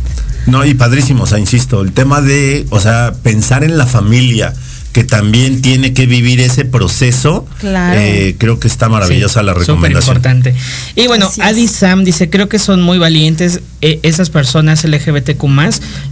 No, 0.48 0.66
y 0.66 0.74
padrísimo, 0.74 1.24
o 1.24 1.28
sea, 1.28 1.40
insisto, 1.40 1.80
el 1.80 1.94
tema 1.94 2.20
de, 2.20 2.66
o 2.70 2.82
sea, 2.82 3.14
pensar 3.24 3.64
en 3.64 3.78
la 3.78 3.86
familia 3.86 4.54
que 4.94 5.04
también 5.04 5.62
tiene 5.62 5.94
que 5.94 6.06
vivir 6.06 6.40
ese 6.40 6.66
proceso, 6.66 7.46
Claro. 7.60 8.00
eh, 8.00 8.36
creo 8.38 8.60
que 8.60 8.68
está 8.68 8.88
maravillosa 8.90 9.40
Sí, 9.42 9.46
la 9.48 9.54
súper 9.54 9.68
recomendación. 9.68 10.18
importante. 10.18 10.56
Y 10.96 11.08
bueno. 11.08 11.30
Adi 11.42 11.68
Sam 11.68 12.04
dice, 12.04 12.30
creo 12.30 12.48
que 12.48 12.60
son 12.60 12.82
muy 12.82 13.00
valientes 13.00 13.60
eh, 13.82 14.00
esas 14.04 14.30
personas 14.30 14.84
LGBTQ 14.86 15.44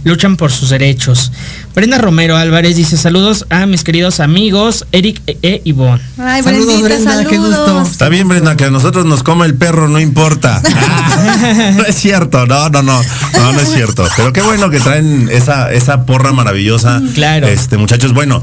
luchan 0.04 0.36
por 0.36 0.50
sus 0.52 0.70
derechos. 0.70 1.30
Brenda 1.74 1.96
Romero 1.98 2.36
Álvarez 2.36 2.76
dice, 2.76 2.96
saludos 2.96 3.46
a 3.50 3.64
mis 3.66 3.84
queridos 3.84 4.20
amigos 4.20 4.84
Eric 4.92 5.22
e, 5.26 5.38
e 5.42 5.62
Ivonne. 5.64 6.02
Ay, 6.18 6.42
Saludos, 6.42 6.82
Brendita, 6.82 7.12
Brenda, 7.14 7.30
qué 7.30 7.38
gusto. 7.38 7.64
saludos. 7.64 7.90
Está 7.92 8.08
bien, 8.08 8.28
Brenda, 8.28 8.56
que 8.56 8.64
a 8.64 8.70
nosotros 8.70 9.06
nos 9.06 9.22
come 9.22 9.46
el 9.46 9.54
perro, 9.54 9.88
no 9.88 10.00
importa. 10.00 10.60
Ah, 10.74 11.72
no 11.76 11.84
es 11.84 11.94
cierto, 11.96 12.46
no, 12.46 12.68
no, 12.68 12.82
no, 12.82 13.00
no, 13.34 13.52
no 13.52 13.60
es 13.60 13.68
cierto. 13.72 14.04
Pero 14.16 14.32
qué 14.32 14.42
bueno 14.42 14.70
que 14.70 14.80
traen 14.80 15.28
esa, 15.30 15.72
esa 15.72 16.04
porra 16.04 16.32
maravillosa. 16.32 17.00
Claro. 17.14 17.46
Este, 17.46 17.76
muchachos, 17.76 18.12
bueno. 18.12 18.42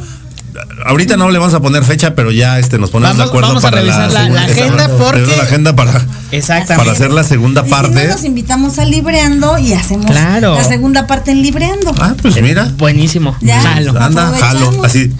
Ahorita 0.85 1.17
no 1.17 1.29
le 1.29 1.37
vamos 1.39 1.53
a 1.53 1.59
poner 1.61 1.83
fecha, 1.83 2.15
pero 2.15 2.31
ya 2.31 2.57
este 2.59 2.77
nos 2.77 2.89
ponemos 2.89 3.17
Vamos- 3.17 3.25
de 3.25 3.29
acuerdo 3.29 3.47
vamos 3.49 3.63
a 3.63 3.69
para 3.69 3.81
revisar 3.81 4.11
la- 4.11 4.21
segunda- 4.21 4.41
la 4.47 4.51
agenda 4.53 4.83
esa- 4.85 4.97
porque- 4.97 5.35
la 5.37 5.43
agenda 5.43 5.75
para, 5.75 6.05
Exactamente. 6.31 6.75
para 6.77 6.91
hacer 6.91 7.11
la 7.11 7.23
segunda 7.23 7.61
Y 7.61 7.65
si 7.65 7.69
parte. 7.71 8.07
no, 8.07 8.13
nos 8.13 8.23
invitamos 8.23 8.79
a 8.79 8.85
Libreando 8.85 9.57
y 9.57 9.73
hacemos 9.73 10.05
Claro. 10.07 10.55
la 10.55 10.63
segunda 10.63 11.07
parte 11.07 11.31
en 11.31 11.41
Libreando. 11.41 11.93
Ah, 11.99 12.15
pues 12.21 12.41
mira. 12.41 12.71
Buenísimo. 12.77 13.35
Ya. 13.41 13.61
Jalo. 13.61 13.99
Anda, 14.01 14.31
jalo. 14.39 14.83
Así. 14.83 15.11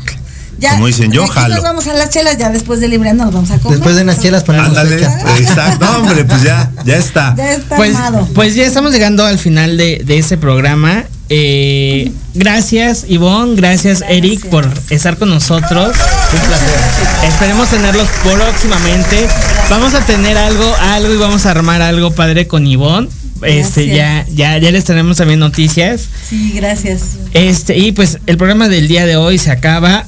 Ya, 0.59 0.71
como 0.71 0.87
dicen, 0.87 1.09
yo 1.11 1.25
jalo. 1.25 1.55
Nos 1.55 1.63
vamos 1.63 1.87
a 1.87 1.93
las 1.93 2.09
chelas, 2.09 2.37
ya 2.37 2.49
después 2.49 2.81
de 2.81 2.89
Libreando 2.89 3.23
nos 3.23 3.33
vamos 3.33 3.49
a 3.51 3.59
comer. 3.59 3.77
Después 3.77 3.95
de 3.95 4.01
unas 4.01 4.19
chelas 4.21 4.43
ponemos 4.43 4.67
Ándale. 4.69 4.95
Exacto. 5.37 5.85
No, 5.85 5.97
hombre, 5.99 6.25
pues 6.25 6.43
ya, 6.43 6.69
ya 6.83 6.97
está. 6.97 7.33
Ya 7.37 7.53
está 7.53 7.77
Pues, 7.77 7.95
armado. 7.95 8.27
pues 8.35 8.55
ya 8.55 8.65
estamos 8.65 8.91
llegando 8.91 9.25
al 9.25 9.37
final 9.39 9.77
de, 9.77 10.01
de 10.03 10.17
este 10.17 10.37
programa. 10.37 11.05
Eh, 11.31 12.11
gracias 12.33 13.05
Ivonne, 13.07 13.55
gracias, 13.55 14.03
Eric 14.09 14.47
por 14.47 14.67
estar 14.89 15.17
con 15.17 15.29
nosotros. 15.29 15.95
Un 15.95 16.47
placer. 16.47 16.79
Esperemos 17.27 17.69
tenerlos 17.69 18.07
próximamente. 18.23 19.27
Vamos 19.69 19.93
a 19.93 20.05
tener 20.05 20.37
algo, 20.37 20.75
algo 20.81 21.13
y 21.13 21.17
vamos 21.17 21.45
a 21.45 21.51
armar 21.51 21.81
algo 21.81 22.11
padre 22.11 22.47
con 22.47 22.65
Ivonne. 22.65 23.07
Este, 23.43 23.87
ya, 23.87 24.15
Gracias. 24.15 24.35
ya, 24.35 24.57
ya 24.57 24.71
les 24.71 24.83
tenemos 24.85 25.17
también 25.17 25.39
noticias. 25.39 26.07
Sí, 26.27 26.53
gracias. 26.55 27.01
Este, 27.33 27.77
y 27.77 27.91
pues 27.91 28.17
el 28.25 28.37
programa 28.37 28.67
del 28.67 28.87
día 28.87 29.05
de 29.05 29.15
hoy 29.15 29.37
se 29.37 29.51
acaba. 29.51 30.05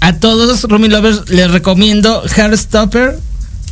A 0.00 0.14
todos, 0.14 0.64
Rumi 0.64 0.88
Lovers, 0.88 1.28
les 1.28 1.50
recomiendo 1.50 2.22
Heartstopper. 2.26 3.18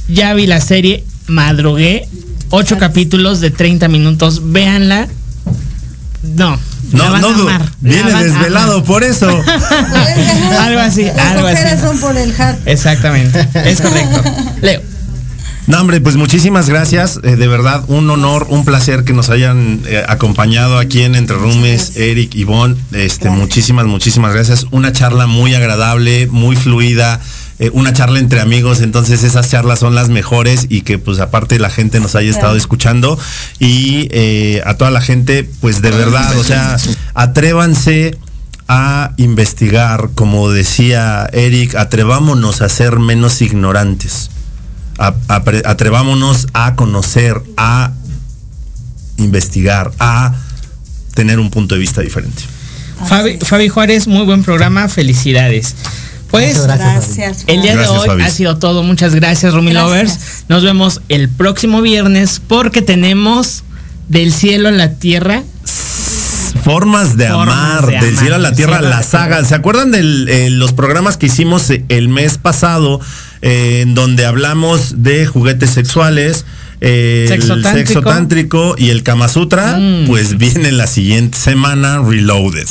Ya 0.08 0.34
vi 0.34 0.46
la 0.46 0.60
serie, 0.60 1.04
madrugué. 1.26 2.08
Ocho 2.50 2.78
capítulos 2.78 3.40
de 3.40 3.50
30 3.50 3.88
minutos. 3.88 4.52
Véanla. 4.52 5.08
No. 6.22 6.58
No, 6.92 7.18
no, 7.18 7.46
viene 7.80 8.12
desvelado 8.22 8.74
amar. 8.74 8.84
por 8.84 9.04
eso. 9.04 9.28
algo 10.60 10.80
así, 10.80 11.04
Las 11.04 11.32
algo 11.32 11.46
así. 11.48 11.80
son 11.80 11.98
por 11.98 12.16
el 12.16 12.34
hard. 12.40 12.56
Exactamente, 12.66 13.48
es 13.64 13.80
correcto. 13.80 14.22
Leo. 14.62 14.80
No, 15.66 15.80
hombre, 15.80 15.98
pues 16.02 16.16
muchísimas 16.16 16.68
gracias. 16.68 17.18
eh, 17.22 17.36
de 17.36 17.48
verdad, 17.48 17.84
un 17.88 18.10
honor, 18.10 18.46
un 18.50 18.66
placer 18.66 19.04
que 19.04 19.14
nos 19.14 19.30
hayan 19.30 19.80
eh, 19.86 20.04
acompañado 20.06 20.78
aquí 20.78 21.02
en 21.02 21.14
Entre 21.14 21.36
Rumes, 21.36 21.96
Eric, 21.96 22.34
Ivonne. 22.34 22.76
Este, 22.92 23.30
muchísimas, 23.30 23.86
muchísimas 23.86 24.34
gracias. 24.34 24.66
Una 24.72 24.92
charla 24.92 25.26
muy 25.26 25.54
agradable, 25.54 26.26
muy 26.26 26.54
fluida. 26.54 27.18
Eh, 27.58 27.70
una 27.72 27.92
charla 27.92 28.18
entre 28.18 28.40
amigos, 28.40 28.80
entonces 28.80 29.22
esas 29.22 29.48
charlas 29.50 29.78
son 29.78 29.94
las 29.94 30.08
mejores 30.08 30.66
y 30.68 30.80
que 30.82 30.98
pues 30.98 31.20
aparte 31.20 31.58
la 31.58 31.70
gente 31.70 32.00
nos 32.00 32.14
haya 32.14 32.30
estado 32.30 32.56
escuchando 32.56 33.18
y 33.60 34.08
eh, 34.10 34.62
a 34.66 34.74
toda 34.74 34.90
la 34.90 35.00
gente 35.00 35.48
pues 35.60 35.80
de 35.82 35.90
verdad, 35.90 36.36
o 36.38 36.44
sea, 36.44 36.76
atrévanse 37.14 38.18
a 38.66 39.12
investigar, 39.18 40.10
como 40.14 40.50
decía 40.50 41.28
Eric, 41.32 41.74
atrevámonos 41.74 42.62
a 42.62 42.68
ser 42.68 42.98
menos 42.98 43.42
ignorantes 43.42 44.30
a- 44.98 45.12
atrevámonos 45.66 46.46
a 46.54 46.74
conocer, 46.76 47.42
a 47.56 47.92
investigar, 49.18 49.92
a 49.98 50.34
tener 51.14 51.38
un 51.38 51.50
punto 51.50 51.74
de 51.74 51.80
vista 51.80 52.00
diferente. 52.00 52.42
Fabi, 53.08 53.38
Fabi 53.38 53.68
Juárez, 53.68 54.06
muy 54.06 54.24
buen 54.24 54.42
programa. 54.44 54.88
Felicidades. 54.88 55.74
Pues, 56.30 56.58
Muchas 56.58 56.66
gracias. 56.78 57.16
Gracias. 57.16 57.44
El 57.46 57.62
día 57.62 57.76
de 57.76 57.86
hoy 57.86 58.06
Fabi. 58.08 58.22
ha 58.22 58.30
sido 58.30 58.58
todo. 58.58 58.82
Muchas 58.82 59.14
gracias, 59.14 59.54
Rumi 59.54 59.72
Gracias. 59.72 59.90
Lovers. 59.90 60.44
Nos 60.48 60.62
vemos 60.64 61.00
el 61.08 61.28
próximo 61.28 61.80
viernes 61.82 62.40
porque 62.46 62.82
tenemos 62.82 63.62
del 64.08 64.32
cielo 64.32 64.68
a 64.68 64.72
la 64.72 64.94
tierra. 64.94 65.42
Formas 66.64 67.16
de 67.18 67.28
Formas 67.28 67.54
amar, 67.54 67.86
de 67.86 67.92
del 67.92 68.04
amar, 68.08 68.20
cielo 68.20 68.34
a 68.36 68.38
la 68.38 68.52
tierra, 68.52 68.80
la 68.80 69.02
saga. 69.02 69.44
¿Se 69.44 69.54
acuerdan 69.54 69.90
de 69.92 70.48
los 70.50 70.72
programas 70.72 71.16
que 71.18 71.26
hicimos 71.26 71.68
eh, 71.70 71.84
el 71.88 72.08
mes 72.08 72.38
pasado 72.38 73.00
eh, 73.42 73.80
en 73.82 73.94
donde 73.94 74.24
hablamos 74.24 75.02
de 75.02 75.26
juguetes 75.26 75.70
sexuales? 75.70 76.44
eh, 76.80 77.26
Sexo 77.28 77.54
el 77.54 77.62
tántrico. 77.62 77.86
sexo 77.92 78.02
tántrico 78.02 78.74
y 78.78 78.90
el 78.90 79.02
Kama 79.02 79.28
Sutra, 79.28 79.76
Mm. 79.78 80.06
pues 80.06 80.36
viene 80.38 80.72
la 80.72 80.86
siguiente 80.86 81.38
semana 81.38 82.00
Reloaded. 82.02 82.66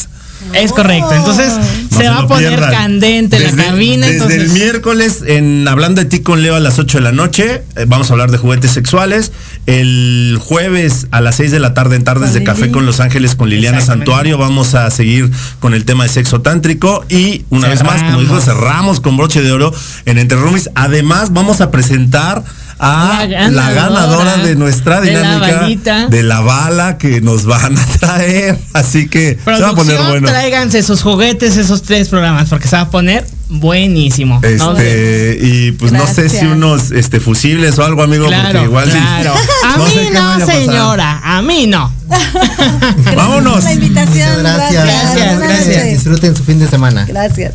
Es 0.54 0.72
correcto. 0.72 1.12
Entonces 1.14 1.48
No 1.54 1.98
se 1.98 2.04
se 2.04 2.10
va 2.10 2.20
a 2.20 2.28
poner 2.28 2.50
pierdan. 2.50 2.72
candente 2.72 3.40
Desde- 3.40 3.58
la 3.58 3.66
cabina. 3.66 4.08
Desde 4.08 4.18
entonces, 4.24 4.42
el 4.44 4.50
miércoles 4.50 5.20
en 5.26 5.68
Hablando 5.68 6.02
de 6.02 6.06
ti 6.06 6.20
con 6.20 6.42
Leo 6.42 6.56
a 6.56 6.60
las 6.60 6.78
8 6.80 6.98
de 6.98 7.04
la 7.04 7.12
noche, 7.12 7.64
eh, 7.76 7.86
vamos 7.88 8.10
a 8.10 8.14
hablar 8.14 8.30
de 8.32 8.38
juguetes 8.38 8.72
sexuales. 8.72 9.32
El 9.66 10.38
jueves 10.42 11.08
a 11.12 11.22
las 11.22 11.36
6 11.36 11.52
de 11.52 11.60
la 11.60 11.74
tarde 11.74 11.96
en 11.96 12.04
Tardes 12.04 12.32
Con 12.32 12.40
de 12.40 12.44
Café 12.44 12.72
con 12.72 12.86
Los 12.86 13.00
Ángeles 13.00 13.36
con 13.36 13.50
Liliana. 13.50 13.82
Santuario, 13.82 14.38
vamos 14.38 14.76
a 14.76 14.90
seguir 14.92 15.32
con 15.60 15.74
el 15.74 15.86
tema 15.86 16.04
de 16.04 16.10
sexo 16.10 16.42
tántrico 16.42 17.06
y 17.10 17.46
una 17.50 17.68
vez 17.70 17.84
más, 17.84 18.04
como 18.04 18.20
dijo, 18.20 18.40
Cerramos. 18.42 19.00
con 19.00 19.18
broche 19.18 19.42
de 19.42 19.52
oro 19.52 19.74
en 20.06 20.18
Entre 20.18 20.38
Roomies. 20.38 20.70
Además, 20.76 21.32
vamos 21.34 21.62
a 21.62 21.72
presentar 21.72 22.44
a 22.80 23.26
La 23.30 23.50
la 23.50 23.72
ganadora 23.72 24.38
de 24.38 24.56
nuestra 24.56 25.02
de 25.02 25.12
la 25.14 25.36
dinámica 25.36 26.08
de 26.08 26.24
la 26.24 26.42
bala 26.42 26.98
que 26.98 27.22
nos 27.22 27.46
van 27.46 27.78
a 27.78 27.86
traer. 28.00 28.58
Así 28.74 29.08
que 29.08 29.38
se 29.44 29.62
va 29.62 29.70
a 29.70 29.76
poner 29.76 29.98
bueno. 30.04 30.28
tráiganse 30.28 30.84
sus 30.84 31.02
juguetes, 31.02 31.58
esos 31.58 31.84
tres 31.84 32.10
programas, 32.10 32.50
porque 32.50 32.68
se 32.68 32.76
va 32.76 32.84
a 32.84 32.90
poner 32.90 33.26
buenísimo. 33.50 34.42
¿no? 34.42 34.72
Este, 34.78 35.38
y 35.42 35.72
pues 35.74 35.92
no 35.92 36.06
sé 36.08 36.30
si 36.30 36.46
unos 36.46 36.92
este, 36.92 37.20
fusibles 37.20 37.78
o 37.80 37.86
algo, 37.86 38.02
amigo, 38.04 38.26
porque 38.26 38.40
Claro, 38.40 38.64
igual. 38.64 38.86
sí. 38.92 38.98
claro. 38.98 39.34
A 39.74 39.78
No 39.78 39.86
mí 39.86 39.96
no, 40.12 40.46
señora, 40.46 41.22
a 41.24 41.42
mí 41.42 41.68
no. 41.68 41.92
Vámonos. 43.16 43.54
por 43.56 43.64
la 43.64 43.74
invitación. 43.74 44.40
Gracias. 44.40 44.84
Gracias, 44.86 45.40
gracias. 45.40 45.86
Disfruten 45.86 46.36
su 46.36 46.44
fin 46.44 46.60
de 46.60 46.68
semana. 46.68 47.06
Gracias. 47.08 47.54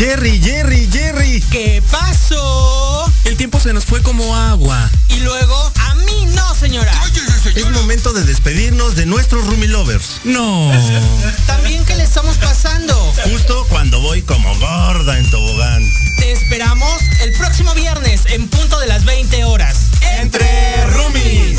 Jerry, 0.00 0.40
Jerry, 0.42 0.88
Jerry. 0.90 1.44
¿Qué 1.50 1.82
pasó? 1.90 3.12
El 3.24 3.36
tiempo 3.36 3.60
se 3.60 3.74
nos 3.74 3.84
fue 3.84 4.00
como 4.00 4.34
agua. 4.34 4.90
Y 5.08 5.20
luego, 5.20 5.72
a 5.78 5.94
mí 5.94 6.24
no, 6.34 6.54
señora. 6.54 6.90
¡Cállese, 6.90 7.60
Es 7.60 7.70
momento 7.70 8.14
de 8.14 8.24
despedirnos 8.24 8.96
de 8.96 9.04
nuestros 9.04 9.44
Rumi 9.44 9.66
Lovers. 9.66 10.22
No. 10.24 10.72
También 11.46 11.84
que 11.84 11.96
le 11.96 12.04
estamos 12.04 12.38
pasando. 12.38 12.94
Justo 13.24 13.66
cuando 13.68 14.00
voy 14.00 14.22
como 14.22 14.58
gorda 14.58 15.18
en 15.18 15.30
tobogán. 15.30 15.84
Te 16.16 16.32
esperamos 16.32 17.02
el 17.20 17.32
próximo 17.34 17.74
viernes 17.74 18.22
en 18.30 18.48
punto 18.48 18.80
de 18.80 18.86
las 18.86 19.04
20 19.04 19.44
horas. 19.44 19.76
Entre 20.18 20.86
Rumis. 20.86 21.58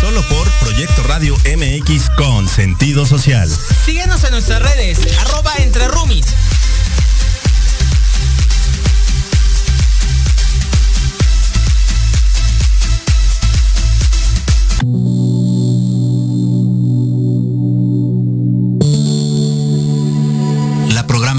Solo 0.00 0.26
por 0.28 0.50
Proyecto 0.60 1.02
Radio 1.02 1.36
MX 1.44 2.08
con 2.16 2.48
sentido 2.48 3.04
social. 3.04 3.46
Síguenos 3.84 4.24
en 4.24 4.30
nuestras 4.30 4.62
redes, 4.62 5.00
arroba 5.20 5.52
entre 5.58 5.86
roomies. 5.88 6.24